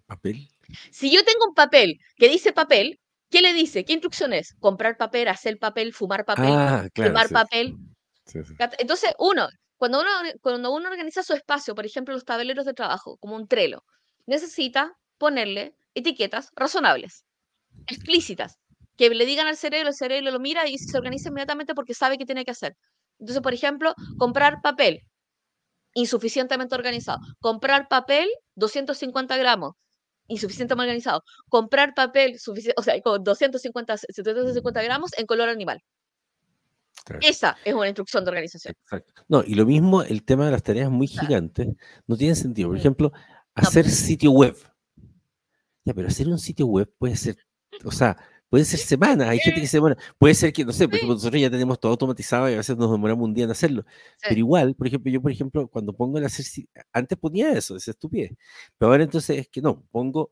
¿Papel? 0.07 0.47
Si 0.91 1.11
yo 1.11 1.23
tengo 1.23 1.45
un 1.47 1.53
papel 1.53 1.99
que 2.15 2.29
dice 2.29 2.51
papel, 2.51 2.99
¿qué 3.29 3.41
le 3.41 3.53
dice? 3.53 3.85
¿Qué 3.85 3.93
instrucción 3.93 4.33
es? 4.33 4.55
Comprar 4.59 4.97
papel, 4.97 5.27
hacer 5.27 5.59
papel, 5.59 5.93
fumar 5.93 6.25
papel, 6.25 6.49
ah, 6.49 6.87
fumar 6.95 7.29
papel. 7.29 7.75
Entonces, 8.79 9.13
uno, 9.19 9.47
cuando 9.77 10.01
uno, 10.01 10.09
cuando 10.41 10.73
uno 10.73 10.89
organiza 10.89 11.23
su 11.23 11.33
espacio, 11.33 11.75
por 11.75 11.85
ejemplo, 11.85 12.13
los 12.13 12.25
tableros 12.25 12.65
de 12.65 12.73
trabajo, 12.73 13.17
como 13.17 13.35
un 13.35 13.47
trelo, 13.47 13.83
necesita 14.25 14.93
ponerle 15.17 15.75
etiquetas 15.93 16.51
razonables, 16.55 17.25
explícitas, 17.87 18.57
que 18.97 19.09
le 19.09 19.25
digan 19.25 19.47
al 19.47 19.57
cerebro, 19.57 19.89
el 19.89 19.95
cerebro 19.95 20.31
lo 20.31 20.39
mira 20.39 20.67
y 20.67 20.77
se 20.77 20.97
organiza 20.97 21.29
inmediatamente 21.29 21.75
porque 21.75 21.93
sabe 21.93 22.17
qué 22.17 22.25
tiene 22.25 22.43
que 22.45 22.51
hacer. 22.51 22.75
Entonces, 23.19 23.41
por 23.41 23.53
ejemplo, 23.53 23.93
comprar 24.17 24.61
papel 24.61 25.01
insuficientemente 25.93 26.75
organizado. 26.75 27.19
Comprar 27.39 27.87
papel 27.87 28.29
250 28.55 29.37
gramos, 29.37 29.73
insuficientemente 30.27 30.83
organizado. 30.83 31.23
Comprar 31.49 31.93
papel, 31.93 32.37
o 32.75 32.83
sea, 32.83 33.01
con 33.01 33.23
250, 33.23 33.97
750 33.97 34.83
gramos 34.83 35.11
en 35.17 35.25
color 35.25 35.49
animal. 35.49 35.83
Esa 37.21 37.57
es 37.63 37.73
una 37.73 37.87
instrucción 37.87 38.25
de 38.25 38.29
organización. 38.31 38.75
No, 39.27 39.43
y 39.43 39.55
lo 39.55 39.65
mismo, 39.65 40.03
el 40.03 40.23
tema 40.23 40.45
de 40.45 40.51
las 40.51 40.63
tareas 40.63 40.89
muy 40.89 41.07
gigantes 41.07 41.67
no 42.05 42.17
tiene 42.17 42.35
sentido. 42.35 42.69
Por 42.69 42.77
ejemplo, 42.77 43.11
hacer 43.55 43.89
sitio 43.89 44.31
web 44.31 44.55
pero 45.93 46.07
hacer 46.07 46.27
un 46.27 46.39
sitio 46.39 46.67
web 46.67 46.91
puede 46.97 47.15
ser, 47.15 47.37
o 47.83 47.91
sea, 47.91 48.17
puede 48.49 48.65
ser 48.65 48.79
semanas, 48.79 49.27
hay 49.27 49.39
gente 49.39 49.61
que 49.61 49.67
se 49.67 49.77
demora, 49.77 49.97
puede 50.17 50.33
ser 50.33 50.53
que, 50.53 50.63
no 50.63 50.71
sé, 50.71 50.87
por 50.87 50.95
ejemplo, 50.95 51.15
nosotros 51.15 51.41
ya 51.41 51.49
tenemos 51.49 51.79
todo 51.79 51.91
automatizado 51.91 52.49
y 52.49 52.53
a 52.53 52.57
veces 52.57 52.77
nos 52.77 52.91
demoramos 52.91 53.25
un 53.25 53.33
día 53.33 53.45
en 53.45 53.51
hacerlo, 53.51 53.85
pero 54.21 54.35
igual, 54.35 54.75
por 54.75 54.87
ejemplo, 54.87 55.11
yo, 55.11 55.21
por 55.21 55.31
ejemplo, 55.31 55.67
cuando 55.67 55.93
pongo 55.93 56.17
el 56.17 56.25
hacer, 56.25 56.45
antes 56.93 57.17
ponía 57.17 57.51
eso, 57.51 57.75
esa 57.75 57.91
estupidez, 57.91 58.31
pero 58.77 58.91
ahora 58.91 59.03
entonces 59.03 59.37
es 59.39 59.49
que 59.49 59.61
no, 59.61 59.83
pongo 59.91 60.31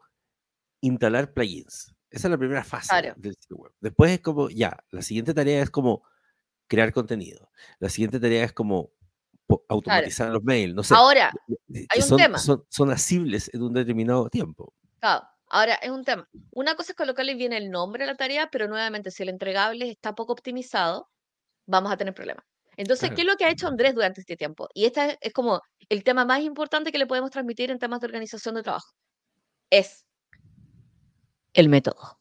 instalar 0.81 1.33
plugins, 1.33 1.93
esa 2.09 2.27
es 2.27 2.31
la 2.31 2.37
primera 2.37 2.63
fase 2.63 3.13
del 3.17 3.35
sitio 3.35 3.57
web, 3.57 3.73
después 3.81 4.11
es 4.11 4.21
como, 4.21 4.49
ya, 4.49 4.77
la 4.91 5.01
siguiente 5.01 5.33
tarea 5.33 5.61
es 5.61 5.69
como 5.69 6.03
crear 6.67 6.93
contenido, 6.93 7.49
la 7.79 7.89
siguiente 7.89 8.19
tarea 8.19 8.45
es 8.45 8.53
como 8.53 8.91
automatizar 9.67 10.31
los 10.31 10.43
mails, 10.43 10.73
no 10.73 10.83
sé. 10.83 10.95
Ahora, 10.95 11.31
hay 11.69 12.01
un 12.01 12.07
son, 12.07 12.17
tema. 12.17 12.37
Son, 12.39 12.65
son 12.69 12.89
asibles 12.89 13.51
en 13.53 13.61
un 13.61 13.73
determinado 13.73 14.27
tiempo. 14.29 14.73
Claro. 14.99 15.27
Ahora, 15.55 15.75
es 15.75 15.89
un 15.89 16.03
tema. 16.03 16.27
Una 16.51 16.75
cosa 16.75 16.91
es 16.91 16.97
colocarle 16.97 17.33
bien 17.33 17.53
el 17.53 17.71
nombre 17.71 18.03
a 18.03 18.07
la 18.07 18.15
tarea, 18.15 18.49
pero 18.51 18.67
nuevamente, 18.67 19.09
si 19.09 19.23
el 19.23 19.29
entregable 19.29 19.89
está 19.89 20.13
poco 20.13 20.33
optimizado, 20.33 21.09
vamos 21.65 21.93
a 21.93 21.95
tener 21.95 22.13
problemas. 22.13 22.43
Entonces, 22.75 23.11
¿qué 23.15 23.21
es 23.21 23.25
lo 23.25 23.37
que 23.37 23.45
ha 23.45 23.51
hecho 23.51 23.69
Andrés 23.69 23.95
durante 23.95 24.19
este 24.19 24.35
tiempo? 24.35 24.67
Y 24.73 24.83
este 24.83 25.17
es 25.21 25.31
como 25.31 25.61
el 25.87 26.03
tema 26.03 26.25
más 26.25 26.41
importante 26.41 26.91
que 26.91 26.97
le 26.97 27.07
podemos 27.07 27.31
transmitir 27.31 27.71
en 27.71 27.79
temas 27.79 28.01
de 28.01 28.07
organización 28.07 28.55
de 28.55 28.63
trabajo. 28.63 28.91
Es 29.69 30.05
el 31.53 31.69
método. 31.69 32.19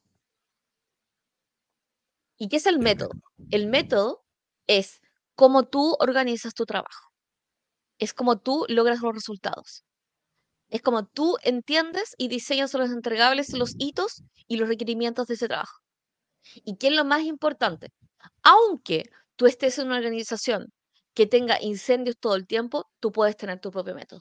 ¿Y 2.37 2.49
qué 2.49 2.59
es 2.59 2.67
el 2.67 2.79
método? 2.79 3.15
El 3.51 3.67
método 3.67 4.25
es 4.69 5.01
cómo 5.35 5.65
tú 5.65 5.97
organizas 5.99 6.55
tu 6.55 6.67
trabajo. 6.67 7.11
Es 7.99 8.15
como 8.15 8.39
tú 8.39 8.65
logras 8.69 9.01
los 9.01 9.13
resultados. 9.13 9.85
Es 10.69 10.83
como 10.83 11.07
tú 11.07 11.37
entiendes 11.43 12.15
y 12.19 12.29
diseñas 12.29 12.75
los 12.75 12.91
entregables, 12.91 13.53
los 13.53 13.75
hitos 13.79 14.23
y 14.49 14.57
los 14.57 14.69
requerimientos 14.69 15.27
de 15.27 15.35
ese 15.35 15.49
trabajo. 15.49 15.79
¿Y 16.65 16.77
qué 16.77 16.89
es 16.89 16.95
lo 16.95 17.05
más 17.05 17.23
importante? 17.23 17.93
Aunque 18.43 19.05
tú 19.37 19.47
estés 19.47 19.79
en 19.79 19.87
una 19.89 19.99
organización 19.99 20.67
que 21.15 21.27
tenga 21.27 21.61
incendios 21.61 22.17
todo 22.19 22.35
el 22.35 22.47
tiempo, 22.47 22.87
tú 23.01 23.13
puedes 23.13 23.37
tener 23.37 23.61
tu 23.61 23.71
propio 23.71 23.95
método. 23.95 24.21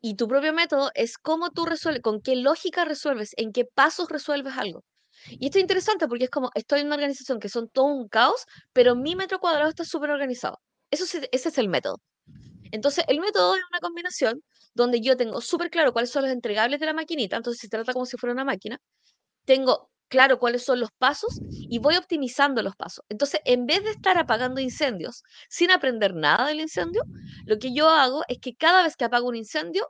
Y 0.00 0.14
tu 0.16 0.28
propio 0.28 0.52
método 0.52 0.90
es 0.94 1.18
cómo 1.18 1.50
tú 1.50 1.64
resuelves, 1.66 2.02
con 2.02 2.20
qué 2.20 2.36
lógica 2.36 2.84
resuelves, 2.84 3.32
en 3.36 3.52
qué 3.52 3.64
pasos 3.64 4.08
resuelves 4.08 4.56
algo. 4.56 4.84
Y 5.28 5.46
esto 5.46 5.58
es 5.58 5.62
interesante 5.62 6.06
porque 6.06 6.24
es 6.24 6.30
como, 6.30 6.50
estoy 6.54 6.80
en 6.80 6.86
una 6.86 6.96
organización 6.96 7.40
que 7.40 7.48
son 7.48 7.68
todo 7.68 7.86
un 7.86 8.08
caos, 8.08 8.44
pero 8.72 8.94
mi 8.94 9.16
metro 9.16 9.40
cuadrado 9.40 9.68
está 9.68 9.84
súper 9.84 10.10
organizado. 10.10 10.58
Eso, 10.90 11.04
ese 11.04 11.48
es 11.48 11.58
el 11.58 11.68
método. 11.68 11.96
Entonces, 12.70 13.04
el 13.08 13.20
método 13.20 13.54
es 13.56 13.62
una 13.70 13.80
combinación 13.80 14.42
donde 14.74 15.00
yo 15.00 15.16
tengo 15.16 15.40
súper 15.40 15.70
claro 15.70 15.92
cuáles 15.92 16.10
son 16.10 16.22
los 16.24 16.32
entregables 16.32 16.80
de 16.80 16.86
la 16.86 16.92
maquinita, 16.94 17.36
entonces 17.36 17.60
se 17.60 17.68
trata 17.68 17.92
como 17.92 18.06
si 18.06 18.16
fuera 18.16 18.32
una 18.34 18.44
máquina, 18.44 18.78
tengo 19.44 19.90
claro 20.08 20.38
cuáles 20.38 20.64
son 20.64 20.80
los 20.80 20.90
pasos 20.98 21.42
y 21.68 21.78
voy 21.80 21.96
optimizando 21.96 22.62
los 22.62 22.76
pasos. 22.76 23.04
Entonces, 23.08 23.40
en 23.44 23.66
vez 23.66 23.82
de 23.84 23.90
estar 23.90 24.18
apagando 24.18 24.60
incendios 24.60 25.22
sin 25.48 25.70
aprender 25.70 26.14
nada 26.14 26.46
del 26.48 26.60
incendio, 26.60 27.02
lo 27.46 27.58
que 27.58 27.72
yo 27.74 27.88
hago 27.90 28.24
es 28.28 28.38
que 28.40 28.54
cada 28.56 28.82
vez 28.82 28.96
que 28.96 29.04
apago 29.04 29.28
un 29.28 29.36
incendio, 29.36 29.88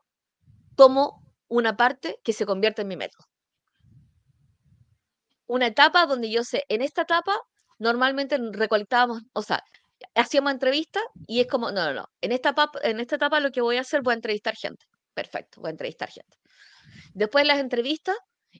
tomo 0.76 1.22
una 1.48 1.76
parte 1.76 2.18
que 2.24 2.32
se 2.32 2.46
convierte 2.46 2.82
en 2.82 2.88
mi 2.88 2.96
método. 2.96 3.26
Una 5.48 5.66
etapa 5.66 6.06
donde 6.06 6.30
yo 6.30 6.44
sé, 6.44 6.64
en 6.68 6.80
esta 6.82 7.02
etapa 7.02 7.34
normalmente 7.78 8.38
recolectábamos, 8.52 9.22
o 9.32 9.42
sea, 9.42 9.62
hacíamos 10.14 10.52
entrevistas 10.52 11.02
y 11.26 11.40
es 11.40 11.46
como, 11.46 11.70
no, 11.70 11.84
no, 11.86 11.94
no, 11.94 12.08
en 12.20 12.32
esta, 12.32 12.50
etapa, 12.50 12.78
en 12.82 13.00
esta 13.00 13.16
etapa 13.16 13.40
lo 13.40 13.50
que 13.50 13.60
voy 13.60 13.76
a 13.76 13.82
hacer, 13.82 14.02
voy 14.02 14.12
a 14.12 14.16
entrevistar 14.16 14.56
gente. 14.56 14.86
Perfecto, 15.14 15.60
voy 15.60 15.68
a 15.68 15.70
entrevistar 15.72 16.08
gente. 16.10 16.36
Después 17.14 17.46
las 17.46 17.58
entrevistas, 17.58 18.16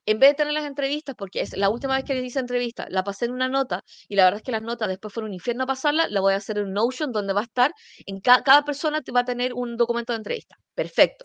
en 0.07 0.19
vez 0.19 0.31
de 0.31 0.35
tener 0.35 0.53
las 0.53 0.65
entrevistas, 0.65 1.15
porque 1.17 1.41
es 1.41 1.57
la 1.57 1.71
última 1.71 1.97
vez 1.97 2.05
que 2.05 2.15
les 2.15 2.25
hice 2.25 2.41
entrevista, 2.41 2.87
la 2.91 3.05
pasé 3.05 3.27
en 3.27 3.33
una 3.33 3.49
nota 3.49 3.85
y 4.09 4.17
la 4.17 4.25
verdad 4.25 4.39
es 4.39 4.43
que 4.43 4.53
las 4.53 4.63
notas 4.63 4.89
después 4.89 5.13
fueron 5.13 5.31
un 5.31 5.35
infierno 5.35 5.65
a 5.65 5.67
pasarla, 5.67 6.09
la 6.09 6.21
voy 6.21 6.35
a 6.35 6.37
hacer 6.37 6.59
en 6.59 6.73
Notion 6.73 7.13
donde 7.13 7.33
va 7.33 7.41
a 7.41 7.45
estar, 7.45 7.73
en 8.07 8.21
cada 8.21 8.65
persona 8.65 9.03
te 9.03 9.13
va 9.13 9.21
a 9.21 9.25
tener 9.25 9.55
un 9.55 9.77
documento 9.77 10.13
de 10.13 10.19
entrevista. 10.19 10.57
Perfecto. 10.75 11.25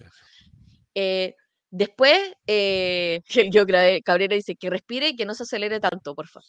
Eh, 0.96 1.36
después, 1.70 2.34
eh, 2.48 3.22
yo 3.52 3.66
Cabrera 4.04 4.36
dice 4.36 4.56
que 4.56 4.70
respire 4.70 5.10
y 5.10 5.16
que 5.16 5.26
no 5.26 5.34
se 5.34 5.44
acelere 5.44 5.80
tanto, 5.80 6.16
por 6.16 6.28
favor. 6.28 6.48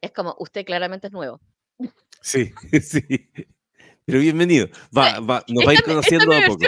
Es 0.00 0.12
como, 0.12 0.36
usted 0.38 0.64
claramente 0.64 1.08
es 1.08 1.12
nuevo. 1.12 1.40
Sí, 2.22 2.52
sí. 2.82 3.02
Pero 4.04 4.20
bienvenido. 4.20 4.68
Va, 4.96 5.20
va, 5.20 5.44
nos 5.48 5.66
va 5.66 5.70
a 5.70 5.74
ir 5.74 5.82
conociendo 5.82 6.32
a 6.32 6.46
poco. 6.46 6.66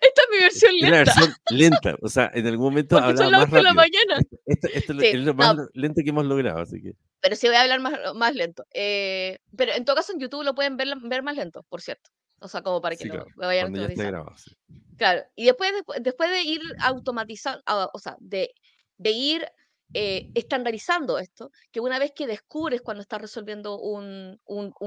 Esta 0.00 0.22
es 0.22 0.28
mi 0.30 0.38
versión 0.38 0.72
lenta. 0.72 0.86
Es 0.86 0.90
la 0.90 0.98
versión 0.98 1.34
lenta. 1.50 1.96
O 2.02 2.08
sea, 2.08 2.30
en 2.34 2.46
algún 2.46 2.66
momento 2.66 2.96
hablaba 2.96 3.30
más 3.30 3.40
rápido. 3.50 3.62
la 3.62 3.74
mañana. 3.74 4.20
Esto, 4.46 4.92
es 5.00 5.14
lo 5.20 5.34
más 5.34 5.56
lento 5.74 6.02
que 6.02 6.10
hemos 6.10 6.26
logrado, 6.26 6.60
así 6.60 6.80
que. 6.80 6.92
Pero 7.20 7.36
sí 7.36 7.46
voy 7.46 7.56
a 7.56 7.62
hablar 7.62 7.80
más, 7.80 7.98
más 8.14 8.34
lento. 8.34 8.64
Eh, 8.72 9.38
pero 9.56 9.72
en 9.72 9.84
todo 9.84 9.96
caso 9.96 10.12
en 10.12 10.20
YouTube 10.20 10.44
lo 10.44 10.54
pueden 10.54 10.76
ver, 10.76 10.88
ver 11.02 11.22
más 11.22 11.36
lento, 11.36 11.64
por 11.68 11.80
cierto. 11.80 12.10
O 12.38 12.48
sea, 12.48 12.62
como 12.62 12.80
para 12.80 12.96
que 12.96 13.06
lo, 13.06 13.26
vayan 13.36 13.74
a 13.74 13.88
grabado, 13.88 14.36
sí. 14.36 14.54
Claro. 14.96 15.22
Y 15.34 15.46
después, 15.46 15.72
después 16.00 16.30
de 16.30 16.42
ir 16.42 16.60
automatizando, 16.80 17.62
o 17.92 17.98
sea, 17.98 18.16
de, 18.20 18.50
de 18.98 19.10
ir 19.10 19.46
eh, 19.94 20.30
estandarizando 20.34 21.18
esto, 21.18 21.50
que 21.72 21.80
una 21.80 21.98
vez 21.98 22.12
que 22.14 22.26
descubres 22.26 22.82
cuando 22.82 23.02
estás 23.02 23.20
resolviendo 23.20 23.78
un, 23.78 24.38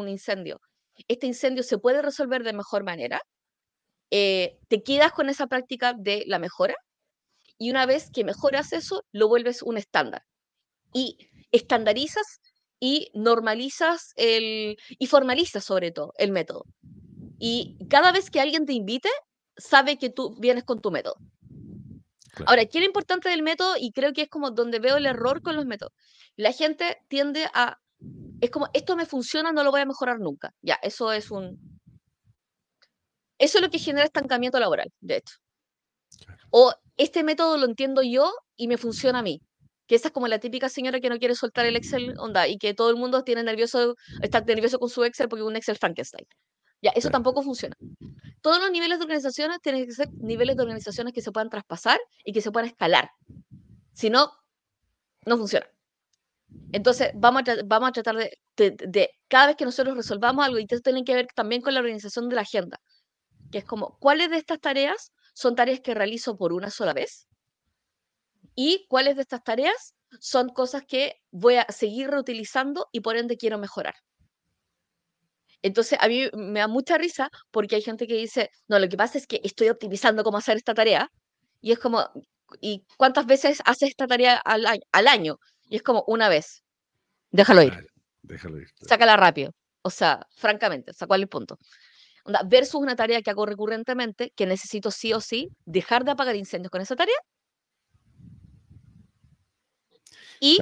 incendio, 0.08 0.60
este 1.08 1.28
incendio 1.28 1.64
se 1.64 1.78
puede 1.78 2.02
resolver 2.02 2.44
de 2.44 2.54
mejor 2.54 2.84
manera, 2.84 3.22
eh, 4.12 4.58
te 4.68 4.84
quedas 4.84 5.12
con 5.12 5.30
esa 5.30 5.48
práctica 5.48 5.94
de 5.94 6.24
la 6.28 6.40
mejora 6.40 6.76
y 7.58 7.70
una 7.72 7.86
vez 7.86 8.10
que 8.12 8.24
mejoras 8.24 8.74
eso, 8.74 9.06
lo 9.12 9.28
vuelves 9.28 9.62
un 9.62 9.78
estándar. 9.78 10.24
Y 10.94 11.18
estandarizas 11.52 12.40
y 12.80 13.12
normalizas 13.14 14.14
el, 14.16 14.78
y 14.98 15.08
formalizas 15.08 15.66
sobre 15.66 15.92
todo 15.92 16.14
el 16.18 16.32
método. 16.32 16.64
Y 17.38 17.78
cada 17.90 18.12
vez 18.12 18.30
que 18.30 18.40
alguien 18.40 18.66
te 18.66 18.74
invite, 18.74 19.10
sabe 19.58 19.98
que 19.98 20.10
tú 20.10 20.36
vienes 20.40 20.64
con 20.64 20.82
tu 20.82 20.90
método. 20.90 21.16
Ahora, 22.46 22.66
¿qué 22.66 22.78
es 22.78 22.82
lo 22.82 22.88
importante 22.88 23.30
del 23.30 23.44
método? 23.44 23.76
Y 23.80 23.92
creo 23.92 24.14
que 24.14 24.24
es 24.24 24.30
como 24.30 24.52
donde 24.52 24.80
veo 24.80 24.98
el 24.98 25.06
error 25.06 25.42
con 25.42 25.56
los 25.56 25.66
métodos. 25.66 25.94
La 26.36 26.52
gente 26.52 26.98
tiende 27.08 27.50
a, 27.54 27.78
es 28.42 28.50
como, 28.50 28.70
esto 28.74 28.96
me 28.96 29.06
funciona, 29.06 29.52
no 29.52 29.64
lo 29.64 29.72
voy 29.72 29.82
a 29.82 29.86
mejorar 29.86 30.20
nunca. 30.20 30.52
Ya, 30.62 30.80
eso 30.82 31.12
es 31.12 31.32
un, 31.32 31.80
eso 33.40 33.58
es 33.58 33.62
lo 33.64 33.70
que 33.70 33.80
genera 33.80 34.06
estancamiento 34.06 34.60
laboral, 34.60 34.92
de 35.00 35.18
hecho. 35.18 35.36
O 36.52 36.74
este 36.98 37.24
método 37.24 37.58
lo 37.58 37.66
entiendo 37.66 38.02
yo 38.04 38.32
y 38.56 38.68
me 38.68 38.78
funciona 38.78 39.20
a 39.20 39.24
mí. 39.24 39.42
Que 39.88 39.96
esa 39.96 40.10
es 40.10 40.14
como 40.14 40.28
la 40.28 40.40
típica 40.40 40.70
señora 40.70 41.00
que 41.00 41.10
no 41.10 41.18
quiere 41.18 41.36
soltar 41.36 41.66
el 41.66 41.76
Excel, 41.76 42.14
onda, 42.20 42.48
y 42.48 42.58
que 42.58 42.74
todo 42.74 42.90
el 42.90 42.98
mundo 42.98 43.24
tiene 43.24 43.44
nervioso, 43.44 43.96
está 44.22 44.42
nervioso 44.42 44.78
con 44.78 44.90
su 44.90 45.04
Excel 45.04 45.30
porque 45.30 45.42
es 45.42 45.48
un 45.48 45.56
Excel 45.56 45.78
Frankenstein. 45.78 46.26
Ya, 46.82 46.92
eso 46.92 47.10
tampoco 47.10 47.42
funciona. 47.42 47.76
Todos 48.42 48.60
los 48.62 48.72
niveles 48.72 49.00
de 49.00 49.04
organizaciones 49.04 49.60
tienen 49.62 49.86
que 49.86 49.92
ser 49.92 50.10
niveles 50.14 50.56
de 50.56 50.64
organizaciones 50.64 51.14
que 51.14 51.22
se 51.22 51.32
puedan 51.32 51.50
traspasar 51.50 52.00
y 52.24 52.32
que 52.32 52.42
se 52.42 52.52
puedan 52.52 52.70
escalar. 52.70 53.12
Si 53.94 54.10
no, 54.10 54.32
no 55.26 55.38
funciona. 55.38 55.68
Entonces, 56.72 57.12
vamos 57.16 57.44
a, 57.48 57.56
vamos 57.66 57.90
a 57.90 57.92
tratar 57.92 58.16
de, 58.16 58.32
de, 58.58 59.10
cada 59.28 59.48
vez 59.48 59.56
que 59.56 59.66
nosotros 59.66 59.96
resolvamos 59.96 60.46
algo, 60.46 60.60
y 60.60 60.64
esto 60.64 60.80
tiene 60.80 61.04
que 61.04 61.16
ver 61.16 61.28
también 61.36 61.62
con 61.62 61.74
la 61.74 61.80
organización 61.80 62.30
de 62.30 62.36
la 62.36 62.42
agenda, 62.42 62.80
que 63.52 63.60
es 63.60 63.66
como, 63.66 63.98
¿cuáles 64.00 64.30
de 64.30 64.38
estas 64.38 64.60
tareas 64.60 65.12
son 65.34 65.56
tareas 65.56 65.82
que 65.82 65.94
realizo 65.94 66.38
por 66.38 66.54
una 66.54 66.70
sola 66.70 66.94
vez? 66.94 67.28
¿Y 68.56 68.86
cuáles 68.88 69.16
de 69.16 69.22
estas 69.24 69.44
tareas 69.44 69.96
son 70.20 70.50
cosas 70.50 70.84
que 70.88 71.16
voy 71.32 71.56
a 71.56 71.66
seguir 71.70 72.10
reutilizando 72.10 72.88
y 72.92 73.02
por 73.02 73.16
ende 73.16 73.38
quiero 73.38 73.58
mejorar? 73.58 73.96
Entonces, 75.62 75.98
a 76.02 76.08
mí 76.08 76.30
me 76.34 76.60
da 76.60 76.68
mucha 76.68 76.98
risa 76.98 77.30
porque 77.52 77.76
hay 77.76 77.82
gente 77.82 78.08
que 78.08 78.16
dice, 78.16 78.50
no, 78.68 78.80
lo 78.80 78.88
que 78.88 78.98
pasa 78.98 79.18
es 79.18 79.28
que 79.28 79.42
estoy 79.44 79.70
optimizando 79.70 80.24
cómo 80.24 80.38
hacer 80.38 80.58
esta 80.58 80.74
tarea. 80.74 81.12
Y 81.62 81.72
es 81.72 81.80
como, 81.80 82.08
¿y 82.62 82.86
cuántas 82.98 83.26
veces 83.26 83.62
haces 83.66 83.90
esta 83.90 84.08
tarea 84.08 84.38
al, 84.38 85.08
año? 85.08 85.38
Y 85.70 85.76
es 85.76 85.84
como, 85.84 86.04
una 86.08 86.30
vez. 86.30 86.64
Déjalo 87.32 87.64
ir. 87.64 87.74
déjalo 88.22 88.60
ir. 88.60 88.68
Sácala 88.88 89.18
rápido. 89.18 89.52
O 89.82 89.90
sea, 89.90 90.26
francamente, 90.36 90.92
o 90.92 91.08
¿cuál 91.08 91.22
es 91.22 91.24
el 91.24 91.30
punto? 91.30 91.58
versus 92.46 92.76
una 92.76 92.96
tarea 92.96 93.22
que 93.22 93.30
hago 93.32 93.46
recurrentemente, 93.46 94.32
que 94.36 94.46
necesito 94.46 94.92
sí 94.92 95.14
o 95.14 95.22
sí 95.22 95.50
dejar 95.66 96.06
de 96.06 96.12
apagar 96.12 96.36
incendios 96.36 96.70
con 96.70 96.82
esa 96.82 96.96
tarea 96.96 97.16
y, 100.40 100.60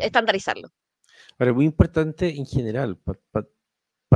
estandarizarlo. 0.00 0.68
Ahora, 1.38 1.52
muy 1.52 1.64
importante 1.64 2.28
en 2.28 2.46
general, 2.46 2.96
para 2.96 3.46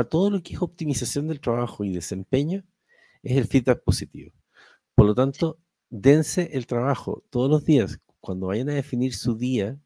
todo 0.04 0.30
lo 0.30 0.42
que 0.42 0.54
es 0.54 0.62
optimización 0.62 1.28
del 1.28 1.40
trabajo 1.40 1.84
y 1.84 1.92
desempeño, 1.92 2.64
es 3.22 3.36
el 3.36 3.46
feedback 3.46 3.82
positivo. 3.82 4.32
Por 4.94 5.06
lo 5.06 5.14
tanto, 5.14 5.58
dense 5.90 6.50
el 6.52 6.66
trabajo 6.66 7.24
todos 7.30 7.50
los 7.50 7.64
días, 7.64 8.00
cuando 8.20 8.48
vayan 8.48 8.70
a 8.70 8.74
definir 8.74 9.14
su 9.14 9.36
día, 9.36 9.78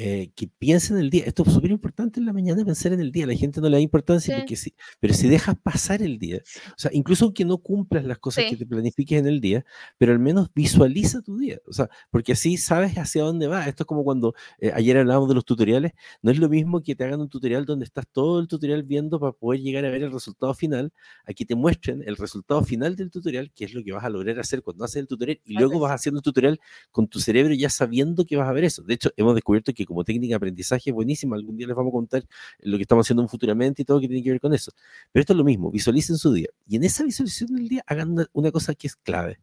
eh, 0.00 0.30
que 0.36 0.46
piensen 0.46 0.96
en 0.96 1.02
el 1.02 1.10
día. 1.10 1.24
Esto 1.26 1.42
es 1.44 1.52
súper 1.52 1.72
importante 1.72 2.20
en 2.20 2.26
la 2.26 2.32
mañana, 2.32 2.64
pensar 2.64 2.92
en 2.92 3.00
el 3.00 3.10
día. 3.10 3.26
La 3.26 3.34
gente 3.34 3.60
no 3.60 3.68
le 3.68 3.78
da 3.78 3.80
importancia, 3.80 4.36
porque 4.38 4.54
sí, 4.54 4.72
pero 5.00 5.12
si 5.12 5.28
dejas 5.28 5.56
pasar 5.60 6.02
el 6.02 6.20
día, 6.20 6.40
o 6.68 6.78
sea, 6.78 6.92
incluso 6.94 7.24
aunque 7.24 7.44
no 7.44 7.58
cumplas 7.58 8.04
las 8.04 8.16
cosas 8.20 8.44
que 8.48 8.56
te 8.56 8.64
planifiques 8.64 9.18
en 9.18 9.26
el 9.26 9.40
día, 9.40 9.64
pero 9.96 10.12
al 10.12 10.20
menos 10.20 10.50
visualiza 10.54 11.20
tu 11.20 11.36
día. 11.36 11.58
O 11.66 11.72
sea, 11.72 11.90
porque 12.12 12.30
así 12.30 12.56
sabes 12.58 12.96
hacia 12.96 13.24
dónde 13.24 13.48
va. 13.48 13.66
Esto 13.66 13.82
es 13.82 13.86
como 13.88 14.04
cuando 14.04 14.34
eh, 14.60 14.70
ayer 14.72 14.98
hablábamos 14.98 15.28
de 15.30 15.34
los 15.34 15.44
tutoriales. 15.44 15.90
No 16.22 16.30
es 16.30 16.38
lo 16.38 16.48
mismo 16.48 16.80
que 16.80 16.94
te 16.94 17.02
hagan 17.02 17.20
un 17.20 17.28
tutorial 17.28 17.64
donde 17.64 17.84
estás 17.84 18.06
todo 18.06 18.38
el 18.38 18.46
tutorial 18.46 18.84
viendo 18.84 19.18
para 19.18 19.32
poder 19.32 19.62
llegar 19.62 19.84
a 19.84 19.90
ver 19.90 20.04
el 20.04 20.12
resultado 20.12 20.54
final. 20.54 20.92
Aquí 21.24 21.44
te 21.44 21.56
muestren 21.56 22.04
el 22.06 22.16
resultado 22.16 22.62
final 22.62 22.94
del 22.94 23.10
tutorial, 23.10 23.50
que 23.52 23.64
es 23.64 23.74
lo 23.74 23.82
que 23.82 23.90
vas 23.90 24.04
a 24.04 24.10
lograr 24.10 24.38
hacer 24.38 24.62
cuando 24.62 24.84
haces 24.84 25.00
el 25.00 25.08
tutorial, 25.08 25.40
y 25.44 25.54
luego 25.54 25.80
vas 25.80 25.90
haciendo 25.90 26.20
el 26.20 26.22
tutorial 26.22 26.60
con 26.92 27.08
tu 27.08 27.18
cerebro 27.18 27.52
ya 27.52 27.68
sabiendo 27.68 28.24
que 28.24 28.36
vas 28.36 28.48
a 28.48 28.52
ver 28.52 28.62
eso. 28.62 28.84
De 28.84 28.94
hecho, 28.94 29.10
hemos 29.16 29.34
descubierto 29.34 29.72
que 29.72 29.87
como 29.88 30.04
técnica 30.04 30.32
de 30.32 30.36
aprendizaje 30.36 30.92
buenísima. 30.92 31.36
Algún 31.36 31.56
día 31.56 31.66
les 31.66 31.74
vamos 31.74 31.90
a 31.90 31.92
contar 31.92 32.24
lo 32.60 32.76
que 32.76 32.82
estamos 32.82 33.06
haciendo 33.06 33.26
futuramente 33.26 33.82
y 33.82 33.84
todo 33.84 33.96
lo 33.96 34.00
que 34.02 34.08
tiene 34.08 34.22
que 34.22 34.30
ver 34.30 34.40
con 34.40 34.54
eso. 34.54 34.70
Pero 35.10 35.22
esto 35.22 35.32
es 35.32 35.36
lo 35.36 35.44
mismo, 35.44 35.70
visualicen 35.70 36.16
su 36.16 36.32
día. 36.32 36.48
Y 36.66 36.76
en 36.76 36.84
esa 36.84 37.02
visualización 37.04 37.56
del 37.56 37.68
día 37.68 37.82
hagan 37.86 38.14
una, 38.32 38.52
cosa 38.52 38.74
que 38.74 38.86
es 38.86 38.96
clave. 38.96 39.40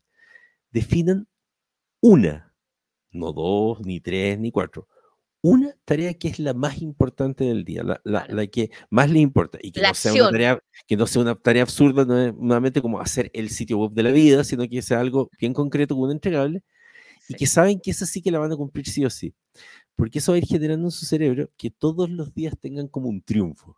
Definan 0.71 1.27
una, 2.01 2.53
no 3.11 3.33
dos, 3.33 3.81
ni 3.81 3.99
tres, 3.99 4.39
ni 4.39 4.51
cuatro, 4.51 4.87
una 5.41 5.75
tarea 5.85 6.13
que 6.15 6.27
es 6.27 6.39
la 6.39 6.55
más 6.55 6.81
importante 6.81 7.43
del 7.43 7.63
día, 7.63 7.83
la, 7.83 8.01
la, 8.03 8.47
que 8.47 8.71
más 8.89 9.11
le 9.11 9.19
importa 9.19 9.59
y 9.61 9.71
que 9.71 9.79
no, 9.79 9.93
sea 9.93 10.13
una 10.13 10.31
tarea, 10.31 10.59
que 10.87 10.97
no 10.97 11.05
sea 11.05 11.21
una 11.21 11.35
tarea 11.35 11.61
absurda, 11.61 12.03
no 12.03 12.19
es 12.19 12.33
nuevamente 12.33 12.81
como 12.81 12.99
hacer 12.99 13.29
el 13.31 13.51
sitio 13.51 13.77
web 13.77 13.91
de 13.91 14.01
la 14.01 14.11
vida, 14.11 14.43
sino 14.43 14.67
que 14.67 14.81
sea 14.81 14.99
algo 14.99 15.29
bien 15.39 15.53
concreto, 15.53 15.95
un 15.95 16.09
entregable, 16.09 16.63
y 17.29 17.35
que 17.35 17.47
saben 17.47 17.79
que 17.79 17.91
esa 17.91 18.05
sí 18.05 18.21
que 18.21 18.31
la 18.31 18.39
van 18.39 18.51
a 18.51 18.55
cumplir 18.55 18.87
sí 18.87 19.05
o 19.05 19.09
sí 19.09 19.33
porque 19.95 20.19
eso 20.19 20.31
va 20.31 20.35
a 20.35 20.39
ir 20.39 20.45
generando 20.45 20.87
en 20.87 20.91
su 20.91 21.05
cerebro 21.05 21.49
que 21.57 21.71
todos 21.71 22.09
los 22.09 22.33
días 22.33 22.53
tengan 22.59 22.87
como 22.87 23.09
un 23.09 23.21
triunfo. 23.21 23.77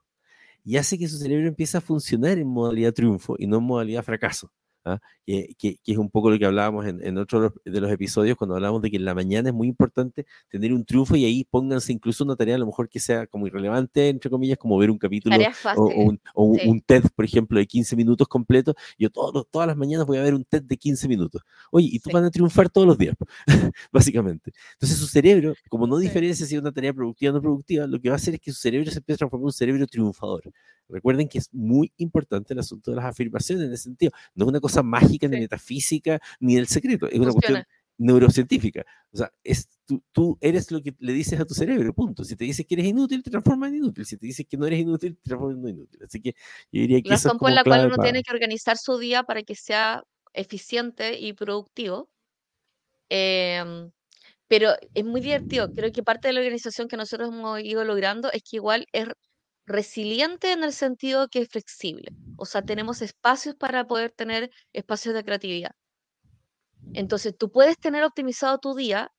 Y 0.63 0.77
hace 0.77 0.97
que 0.97 1.07
su 1.07 1.17
cerebro 1.17 1.47
empiece 1.47 1.77
a 1.77 1.81
funcionar 1.81 2.37
en 2.37 2.47
modalidad 2.47 2.93
triunfo 2.93 3.35
y 3.37 3.47
no 3.47 3.57
en 3.57 3.63
modalidad 3.63 4.03
fracaso. 4.03 4.51
¿Ah? 4.93 5.01
que, 5.25 5.79
es 5.85 5.97
un 5.97 6.09
poco 6.09 6.31
lo 6.31 6.39
que 6.39 6.45
hablábamos 6.45 6.85
en, 6.85 7.05
en 7.05 7.17
otro 7.17 7.53
de 7.65 7.81
los 7.81 7.91
episodios 7.91 8.37
cuando 8.37 8.55
hablamos 8.55 8.81
de 8.81 8.89
que 8.89 8.97
en 8.97 9.05
la 9.05 9.13
mañana 9.13 9.49
es 9.49 9.55
muy 9.55 9.67
importante 9.67 10.25
tener 10.49 10.73
un 10.73 10.85
triunfo 10.85 11.15
y 11.15 11.25
ahí 11.25 11.43
pónganse 11.43 11.91
incluso 11.91 12.23
una 12.23 12.35
tarea 12.35 12.55
a 12.55 12.57
lo 12.59 12.65
mejor 12.65 12.87
que 12.89 12.99
sea 12.99 13.27
como 13.27 13.47
irrelevante, 13.47 14.09
entre 14.09 14.29
comillas, 14.29 14.57
como 14.57 14.77
ver 14.77 14.89
un 14.89 14.97
capítulo 14.97 15.35
o, 15.75 16.45
un, 16.45 16.81
TED, 16.81 17.03
por 17.15 17.25
ejemplo, 17.25 17.59
de 17.59 17.65
15 17.65 17.95
minutos 17.95 18.27
completo. 18.27 18.75
Yo 18.97 19.09
todas 19.09 19.67
las 19.67 19.77
mañanas 19.77 20.05
voy 20.05 20.17
a 20.17 20.23
ver 20.23 20.33
un 20.33 20.45
TED 20.45 20.63
de 20.63 20.77
15 20.77 21.07
minutos. 21.07 21.41
Oye, 21.71 21.89
y 21.91 21.99
tú 21.99 22.09
van 22.11 22.23
a 22.23 22.31
triunfar 22.31 22.69
todos 22.69 22.87
los 22.87 22.97
días, 22.97 23.15
básicamente. 23.91 24.53
Entonces 24.73 24.97
su 24.97 25.07
cerebro, 25.07 25.53
como 25.69 25.87
no 25.87 25.97
diferencia 25.97 26.45
si 26.45 26.55
es 26.55 26.61
una 26.61 26.71
tarea 26.71 26.93
productiva 26.93 27.31
o 27.31 27.35
no 27.35 27.41
productiva, 27.41 27.87
lo 27.87 27.99
que 27.99 28.09
va 28.09 28.15
a 28.15 28.17
hacer 28.17 28.35
es 28.35 28.39
que 28.39 28.51
su 28.51 28.59
cerebro 28.59 28.89
se 28.91 28.99
empiece 28.99 29.15
a 29.15 29.19
transformar 29.19 29.43
en 29.43 29.45
un 29.45 29.53
cerebro 29.53 29.87
triunfador. 29.87 30.43
Recuerden 30.89 31.27
que 31.27 31.39
es 31.39 31.53
muy 31.53 31.91
importante 31.97 32.53
el 32.53 32.59
asunto 32.59 32.91
de 32.91 32.97
las 32.97 33.05
afirmaciones 33.05 33.65
en 33.65 33.73
ese 33.73 33.83
sentido. 33.83 34.11
No 34.35 34.45
es 34.45 34.49
una 34.49 34.59
cosa 34.59 34.83
mágica, 34.83 35.27
ni 35.27 35.39
metafísica, 35.39 36.19
ni 36.39 36.55
del 36.55 36.67
secreto. 36.67 37.07
Es 37.07 37.19
una 37.19 37.31
cuestión 37.31 37.63
neurocientífica. 37.97 38.85
O 39.11 39.17
sea, 39.17 39.31
es, 39.43 39.69
tú, 40.11 40.37
eres 40.41 40.71
lo 40.71 40.81
que 40.81 40.95
le 40.99 41.13
dices 41.13 41.39
a 41.39 41.45
tu 41.45 41.53
cerebro, 41.53 41.93
punto. 41.93 42.23
Si 42.23 42.35
te 42.35 42.45
dices 42.45 42.65
que 42.65 42.75
eres 42.75 42.85
inútil, 42.85 43.23
te 43.23 43.31
transforma 43.31 43.67
en 43.67 43.75
inútil. 43.75 44.05
Si 44.05 44.17
te 44.17 44.25
dices 44.27 44.45
que 44.47 44.57
no 44.57 44.65
eres 44.65 44.79
inútil, 44.79 45.15
te 45.17 45.29
transforma 45.29 45.69
en 45.69 45.75
inútil. 45.77 46.03
Así 46.03 46.21
que 46.21 46.33
yo 46.71 46.81
diría 46.81 47.01
que... 47.01 47.09
Razón 47.09 47.37
por 47.37 47.51
la 47.51 47.63
cual 47.63 47.87
uno 47.87 47.97
tiene 47.97 48.23
que 48.23 48.33
organizar 48.33 48.77
su 48.77 48.97
día 48.97 49.23
para 49.23 49.43
que 49.43 49.55
sea 49.55 50.03
eficiente 50.33 51.19
y 51.19 51.33
productivo. 51.33 52.09
Em, 53.09 53.91
pero 54.47 54.71
es 54.93 55.05
muy 55.05 55.21
divertido. 55.21 55.71
Creo 55.73 55.91
que 55.91 56.03
parte 56.03 56.27
de 56.27 56.33
la 56.33 56.41
organización 56.41 56.87
que 56.87 56.97
nosotros 56.97 57.29
hemos 57.29 57.59
ido 57.61 57.83
logrando 57.83 58.31
es 58.31 58.43
que 58.43 58.57
igual 58.57 58.85
es 58.91 59.07
resiliente 59.67 60.53
en 60.53 60.63
el 60.63 60.73
sentido 60.73 61.27
que 61.27 61.41
es 61.41 61.49
flexible. 61.49 62.11
O 62.37 62.45
sea, 62.45 62.63
tenemos 62.63 63.01
espacios 63.01 63.55
para 63.55 63.85
poder 63.85 64.11
tener 64.11 64.49
espacios 64.73 65.13
de 65.13 65.23
creatividad. 65.23 65.71
Entonces, 66.93 67.35
tú 67.37 67.51
puedes 67.51 67.77
tener 67.77 68.03
optimizado 68.03 68.57
tu 68.59 68.73
día 68.75 69.11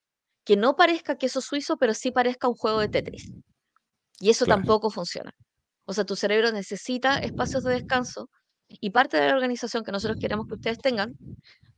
que 0.45 0.57
no 0.57 0.75
parezca 0.75 1.19
queso 1.19 1.43
suizo, 1.43 1.77
pero 1.77 1.93
sí 1.93 2.11
parezca 2.11 2.49
un 2.49 2.55
juego 2.55 2.81
de 2.81 2.89
Tetris. 2.89 3.31
Y 4.19 4.31
eso 4.31 4.47
tampoco 4.47 4.91
funciona. 4.91 5.33
O 5.85 5.93
sea, 5.93 6.05
tu 6.05 6.17
cerebro 6.17 6.51
necesita 6.51 7.19
espacios 7.19 7.63
de 7.65 7.73
descanso 7.73 8.31
y 8.69 8.91
parte 8.91 9.19
de 9.19 9.29
la 9.29 9.35
organización 9.35 9.85
que 9.85 9.93
nosotros 9.93 10.19
queremos 10.19 10.47
que 10.47 10.55
ustedes 10.55 10.79
tengan, 10.79 11.15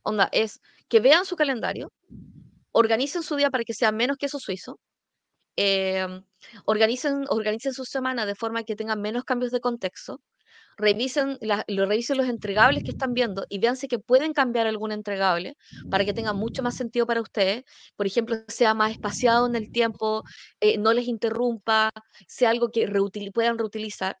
onda, 0.03 0.29
es 0.31 0.59
que 0.87 1.01
vean 1.01 1.25
su 1.25 1.35
calendario, 1.35 1.91
organicen 2.71 3.23
su 3.23 3.35
día 3.35 3.49
para 3.49 3.65
que 3.65 3.73
sea 3.73 3.91
menos 3.91 4.17
queso 4.17 4.39
suizo, 4.39 4.79
Em, 5.57 6.23
organicen, 6.65 7.25
organicen 7.29 7.73
su 7.73 7.85
semana 7.85 8.25
de 8.25 8.35
forma 8.35 8.63
que 8.63 8.75
tengan 8.75 9.01
menos 9.01 9.23
cambios 9.25 9.51
de 9.51 9.59
contexto, 9.59 10.21
revisen, 10.77 11.37
lo, 11.41 11.85
revisen 11.85 12.17
los 12.17 12.27
entregables 12.29 12.83
que 12.83 12.91
están 12.91 13.13
viendo 13.13 13.45
y 13.49 13.59
vean 13.59 13.77
si 13.77 13.87
que 13.87 13.99
pueden 13.99 14.33
cambiar 14.33 14.67
algún 14.67 14.91
entregable 14.91 15.55
para 15.89 16.05
que 16.05 16.13
tenga 16.13 16.33
mucho 16.33 16.63
más 16.63 16.75
sentido 16.75 17.05
para 17.07 17.21
ustedes. 17.21 17.63
Por 17.95 18.07
ejemplo, 18.07 18.37
sea 18.47 18.73
más 18.73 18.91
espaciado 18.91 19.47
en 19.47 19.55
el 19.55 19.69
tiempo, 19.71 20.23
eh, 20.61 20.77
no 20.77 20.93
les 20.93 21.07
interrumpa, 21.07 21.91
sea 22.27 22.49
algo 22.51 22.69
que 22.71 22.87
puedan 23.33 23.57
reutilizar. 23.57 24.17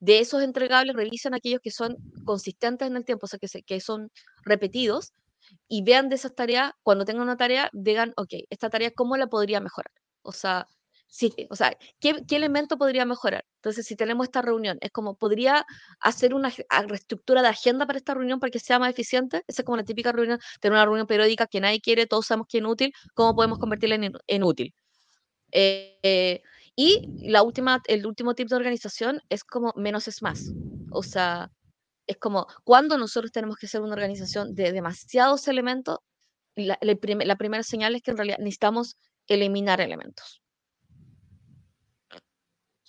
De 0.00 0.20
esos 0.20 0.42
entregables, 0.42 0.96
revisen 0.96 1.34
aquellos 1.34 1.60
que 1.62 1.70
son 1.70 1.98
consistentes 2.24 2.88
en 2.88 2.96
el 2.96 3.04
tiempo, 3.04 3.26
o 3.26 3.28
sea, 3.28 3.38
que, 3.38 3.48
que 3.64 3.80
son 3.80 4.10
repetidos, 4.44 5.12
y 5.68 5.82
vean 5.84 6.08
de 6.08 6.16
esas 6.16 6.34
tareas, 6.34 6.72
cuando 6.82 7.04
tengan 7.04 7.24
una 7.24 7.36
tarea, 7.36 7.70
digan, 7.72 8.12
ok, 8.16 8.34
esta 8.50 8.70
tarea, 8.70 8.92
¿cómo 8.94 9.16
la 9.16 9.28
podría 9.28 9.60
mejorar? 9.60 10.01
O 10.22 10.32
sea, 10.32 10.66
sí, 11.08 11.34
o 11.50 11.56
sea, 11.56 11.76
¿qué, 12.00 12.24
elemento 12.30 12.78
podría 12.78 13.04
mejorar? 13.04 13.44
Entonces, 13.56 13.86
si 13.86 13.96
tenemos 13.96 14.24
esta 14.26 14.42
reunión, 14.42 14.78
es 14.80 14.90
como, 14.90 15.16
¿podría 15.16 15.66
hacer 16.00 16.34
una 16.34 16.52
reestructura 16.88 17.42
de 17.42 17.48
agenda 17.48 17.86
para 17.86 17.98
esta 17.98 18.14
reunión 18.14 18.40
para 18.40 18.50
que 18.50 18.58
sea 18.58 18.78
más 18.78 18.90
eficiente? 18.90 19.44
Esa 19.46 19.62
es 19.62 19.66
como 19.66 19.76
la 19.76 19.84
típica 19.84 20.12
reunión, 20.12 20.40
tener 20.60 20.74
una 20.74 20.84
reunión 20.84 21.06
periódica 21.06 21.46
que 21.46 21.60
nadie 21.60 21.80
quiere, 21.80 22.06
todos 22.06 22.26
sabemos 22.26 22.46
que 22.48 22.58
es 22.58 22.62
inútil, 22.62 22.92
¿cómo 23.14 23.34
podemos 23.34 23.58
convertirla 23.58 23.96
en, 24.26 24.44
útil? 24.44 24.74
Eh, 25.52 26.42
y 26.76 27.28
la 27.28 27.42
última, 27.42 27.82
el 27.86 28.06
último 28.06 28.34
tipo 28.34 28.50
de 28.50 28.56
organización 28.56 29.20
es 29.28 29.44
como 29.44 29.72
menos 29.76 30.08
es 30.08 30.22
más. 30.22 30.50
O 30.90 31.02
sea, 31.02 31.50
es 32.06 32.16
como 32.18 32.46
cuando 32.64 32.98
nosotros 32.98 33.32
tenemos 33.32 33.56
que 33.56 33.68
ser 33.68 33.82
una 33.82 33.92
organización 33.94 34.54
de 34.54 34.72
demasiados 34.72 35.48
elementos, 35.48 35.98
la, 36.54 36.78
la 36.82 37.36
primera 37.36 37.62
señal 37.62 37.94
es 37.94 38.02
que 38.02 38.10
en 38.10 38.16
realidad 38.18 38.38
necesitamos 38.38 38.96
eliminar 39.34 39.80
elementos. 39.80 40.42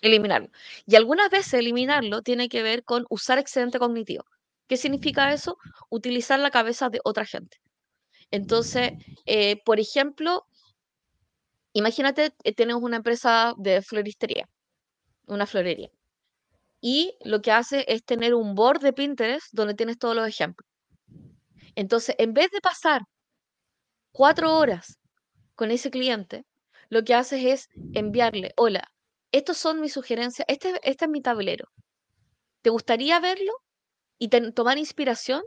Eliminarlo. 0.01 0.49
Y 0.85 0.95
algunas 0.95 1.29
veces 1.29 1.53
eliminarlo 1.53 2.21
tiene 2.21 2.49
que 2.49 2.61
ver 2.61 2.83
con 2.83 3.05
usar 3.09 3.39
excedente 3.39 3.79
cognitivo. 3.79 4.25
¿Qué 4.67 4.77
significa 4.77 5.33
eso? 5.33 5.57
Utilizar 5.89 6.39
la 6.39 6.51
cabeza 6.51 6.89
de 6.89 6.99
otra 7.03 7.25
gente. 7.25 7.57
Entonces, 8.31 8.93
eh, 9.25 9.61
por 9.63 9.79
ejemplo, 9.79 10.45
imagínate, 11.73 12.33
eh, 12.43 12.53
tenemos 12.53 12.83
una 12.83 12.97
empresa 12.97 13.53
de 13.57 13.81
floristería, 13.81 14.49
una 15.27 15.45
florería. 15.45 15.89
Y 16.81 17.17
lo 17.23 17.41
que 17.41 17.51
hace 17.51 17.85
es 17.87 18.03
tener 18.03 18.33
un 18.33 18.55
board 18.55 18.81
de 18.81 18.93
Pinterest 18.93 19.47
donde 19.53 19.73
tienes 19.73 19.97
todos 19.97 20.15
los 20.15 20.27
ejemplos. 20.27 20.67
Entonces, 21.75 22.15
en 22.19 22.33
vez 22.33 22.51
de 22.51 22.61
pasar 22.61 23.03
cuatro 24.11 24.57
horas 24.57 24.99
con 25.55 25.71
ese 25.71 25.91
cliente, 25.91 26.45
lo 26.89 27.03
que 27.03 27.15
haces 27.15 27.43
es 27.45 27.69
enviarle, 27.93 28.53
hola, 28.57 28.89
estas 29.31 29.57
son 29.57 29.81
mis 29.81 29.93
sugerencias, 29.93 30.45
este, 30.47 30.79
este 30.83 31.05
es 31.05 31.11
mi 31.11 31.21
tablero. 31.21 31.65
¿Te 32.61 32.69
gustaría 32.69 33.19
verlo 33.19 33.53
y 34.19 34.29
tomar 34.29 34.77
inspiración? 34.77 35.43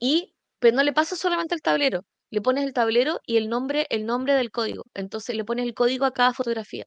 Y, 0.00 0.34
pero 0.58 0.76
no 0.76 0.82
le 0.82 0.92
pasas 0.92 1.18
solamente 1.18 1.54
el 1.54 1.62
tablero, 1.62 2.02
le 2.30 2.40
pones 2.40 2.64
el 2.64 2.72
tablero 2.72 3.20
y 3.26 3.36
el 3.36 3.48
nombre, 3.48 3.86
el 3.90 4.06
nombre 4.06 4.34
del 4.34 4.50
código. 4.50 4.84
Entonces 4.94 5.36
le 5.36 5.44
pones 5.44 5.66
el 5.66 5.74
código 5.74 6.04
a 6.04 6.12
cada 6.12 6.34
fotografía. 6.34 6.84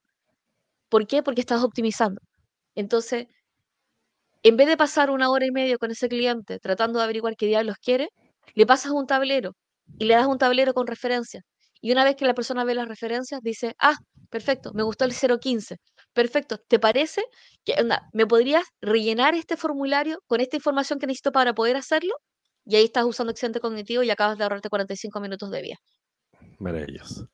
¿Por 0.90 1.08
qué? 1.08 1.24
Porque 1.24 1.42
estás 1.42 1.64
optimizando. 1.64 2.22
Entonces, 2.76 3.28
en 4.44 4.58
vez 4.58 4.68
de 4.68 4.78
pasar 4.78 5.10
una 5.12 5.30
hora 5.30 5.46
y 5.46 5.52
media 5.52 5.78
con 5.78 5.92
ese 5.92 6.08
cliente 6.10 6.60
tratando 6.60 7.00
de 7.00 7.06
averiguar 7.06 7.36
qué 7.36 7.48
diablos 7.48 7.78
quiere, 7.82 8.10
le 8.54 8.66
pasas 8.66 8.92
un 8.92 9.06
tablero 9.08 9.54
y 10.00 10.06
le 10.06 10.16
das 10.16 10.28
un 10.28 10.38
tablero 10.38 10.74
con 10.74 10.88
referencias. 10.88 11.44
Y 11.82 11.92
una 11.92 12.04
vez 12.04 12.16
que 12.16 12.26
la 12.26 12.34
persona 12.34 12.64
ve 12.64 12.76
las 12.76 12.88
referencias, 12.88 13.42
dice, 13.42 13.76
ah, 13.80 13.98
perfecto, 14.30 14.72
me 14.74 14.84
gustó 14.84 15.06
el 15.06 15.14
015. 15.14 15.78
Perfecto, 16.14 16.58
¿te 16.68 16.80
parece 16.80 17.24
que 17.66 17.76
me 18.14 18.28
podrías 18.28 18.66
rellenar 18.82 19.34
este 19.34 19.58
formulario 19.58 20.20
con 20.28 20.42
esta 20.42 20.58
información 20.58 21.00
que 21.00 21.08
necesito 21.08 21.32
para 21.32 21.54
poder 21.54 21.76
hacerlo? 21.78 22.14
Y 22.66 22.76
ahí 22.76 22.86
estás 22.86 23.06
usando 23.06 23.32
excedente 23.32 23.60
cognitivo 23.60 24.04
y 24.04 24.12
acabas 24.12 24.38
de 24.38 24.44
ahorrarte 24.44 24.70
45 24.70 25.20
minutos 25.20 25.50
de 25.50 25.62
vía. 25.62 25.78
Maravilloso. 26.60 27.28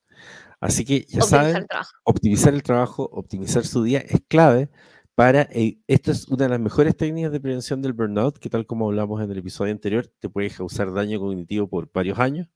Así 0.60 0.84
que 0.84 1.04
ya 1.08 1.20
saben, 1.20 1.66
optimizar 2.04 2.54
el 2.54 2.62
trabajo, 2.62 3.08
optimizar 3.12 3.64
su 3.64 3.84
día 3.84 4.00
es 4.00 4.20
clave 4.26 4.70
para, 5.18 5.48
eh, 5.50 5.78
esto 5.88 6.12
es 6.12 6.28
una 6.28 6.44
de 6.44 6.50
las 6.50 6.60
mejores 6.60 6.96
técnicas 6.96 7.32
de 7.32 7.40
prevención 7.40 7.82
del 7.82 7.92
burnout, 7.92 8.38
que 8.38 8.48
tal 8.48 8.66
como 8.66 8.86
hablamos 8.86 9.20
en 9.20 9.30
el 9.30 9.38
episodio 9.38 9.72
anterior, 9.72 10.06
te 10.20 10.28
puede 10.28 10.48
causar 10.48 10.92
daño 10.92 11.18
cognitivo 11.18 11.68
por 11.68 11.90
varios 11.92 12.20
años. 12.20 12.46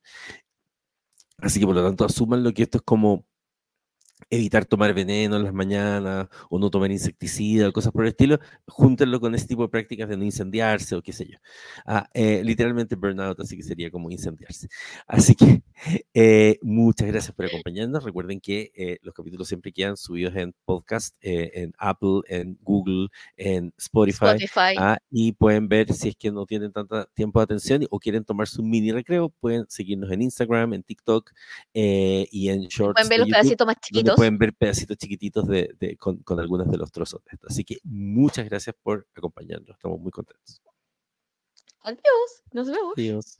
Así 1.38 1.60
que 1.60 1.66
por 1.66 1.74
lo 1.74 1.82
tanto, 1.84 2.04
asuman 2.04 2.42
lo 2.42 2.52
que 2.52 2.62
esto 2.62 2.78
es 2.78 2.82
como 2.84 3.26
evitar 4.30 4.64
tomar 4.64 4.94
veneno 4.94 5.36
en 5.36 5.44
las 5.44 5.52
mañanas 5.52 6.28
o 6.50 6.58
no 6.58 6.70
tomar 6.70 6.90
insecticida 6.90 7.72
cosas 7.72 7.92
por 7.92 8.04
el 8.04 8.08
estilo, 8.08 8.38
júntenlo 8.66 9.20
con 9.20 9.34
este 9.34 9.48
tipo 9.48 9.62
de 9.62 9.68
prácticas 9.68 10.08
de 10.08 10.16
no 10.16 10.24
incendiarse 10.24 10.94
o 10.94 11.02
qué 11.02 11.12
sé 11.12 11.26
yo. 11.26 11.38
Ah, 11.86 12.08
eh, 12.14 12.42
literalmente 12.44 12.96
burnout, 12.96 13.40
así 13.40 13.56
que 13.56 13.62
sería 13.62 13.90
como 13.90 14.10
incendiarse. 14.10 14.68
Así 15.06 15.34
que 15.34 15.62
eh, 16.14 16.58
muchas 16.62 17.08
gracias 17.08 17.34
por 17.34 17.46
acompañarnos. 17.46 18.04
Recuerden 18.04 18.40
que 18.40 18.70
eh, 18.74 18.98
los 19.02 19.14
capítulos 19.14 19.48
siempre 19.48 19.72
quedan 19.72 19.96
subidos 19.96 20.34
en 20.36 20.54
podcast, 20.64 21.16
en 21.20 21.72
Apple, 21.78 22.20
en 22.28 22.58
Google, 22.62 23.08
en 23.36 23.72
Spotify. 23.76 24.46
Ah, 24.78 24.98
y 25.10 25.32
pueden 25.32 25.68
ver 25.68 25.92
si 25.92 26.08
es 26.10 26.16
que 26.16 26.30
no 26.30 26.46
tienen 26.46 26.72
tanto 26.72 27.04
tiempo 27.14 27.40
de 27.40 27.44
atención 27.44 27.86
o 27.90 27.98
quieren 27.98 28.24
tomar 28.24 28.48
su 28.48 28.62
mini 28.62 28.92
recreo, 28.92 29.28
pueden 29.28 29.66
seguirnos 29.68 30.10
en 30.10 30.22
Instagram, 30.22 30.74
en 30.74 30.82
TikTok 30.82 31.30
y 31.72 32.48
en 32.48 32.62
Shorts. 32.62 32.94
Pueden 32.94 33.08
ver 33.08 33.20
los 33.20 33.28
pedacitos 33.28 33.66
más 33.66 33.76
chiquitos 33.80 34.11
pueden 34.16 34.38
ver 34.38 34.54
pedacitos 34.54 34.96
chiquititos 34.96 35.46
de, 35.46 35.96
con, 35.98 36.18
con, 36.18 36.40
algunos 36.40 36.70
de 36.70 36.78
los 36.78 36.90
trozos 36.90 37.22
de 37.24 37.30
esto. 37.32 37.46
Así 37.48 37.64
que 37.64 37.78
muchas 37.84 38.44
gracias 38.46 38.74
por 38.82 39.06
acompañarnos. 39.14 39.70
Estamos 39.70 40.00
muy 40.00 40.10
contentos. 40.10 40.62
Adiós. 41.82 42.42
Nos 42.52 42.68
vemos. 42.68 42.94
Adiós. 42.96 43.38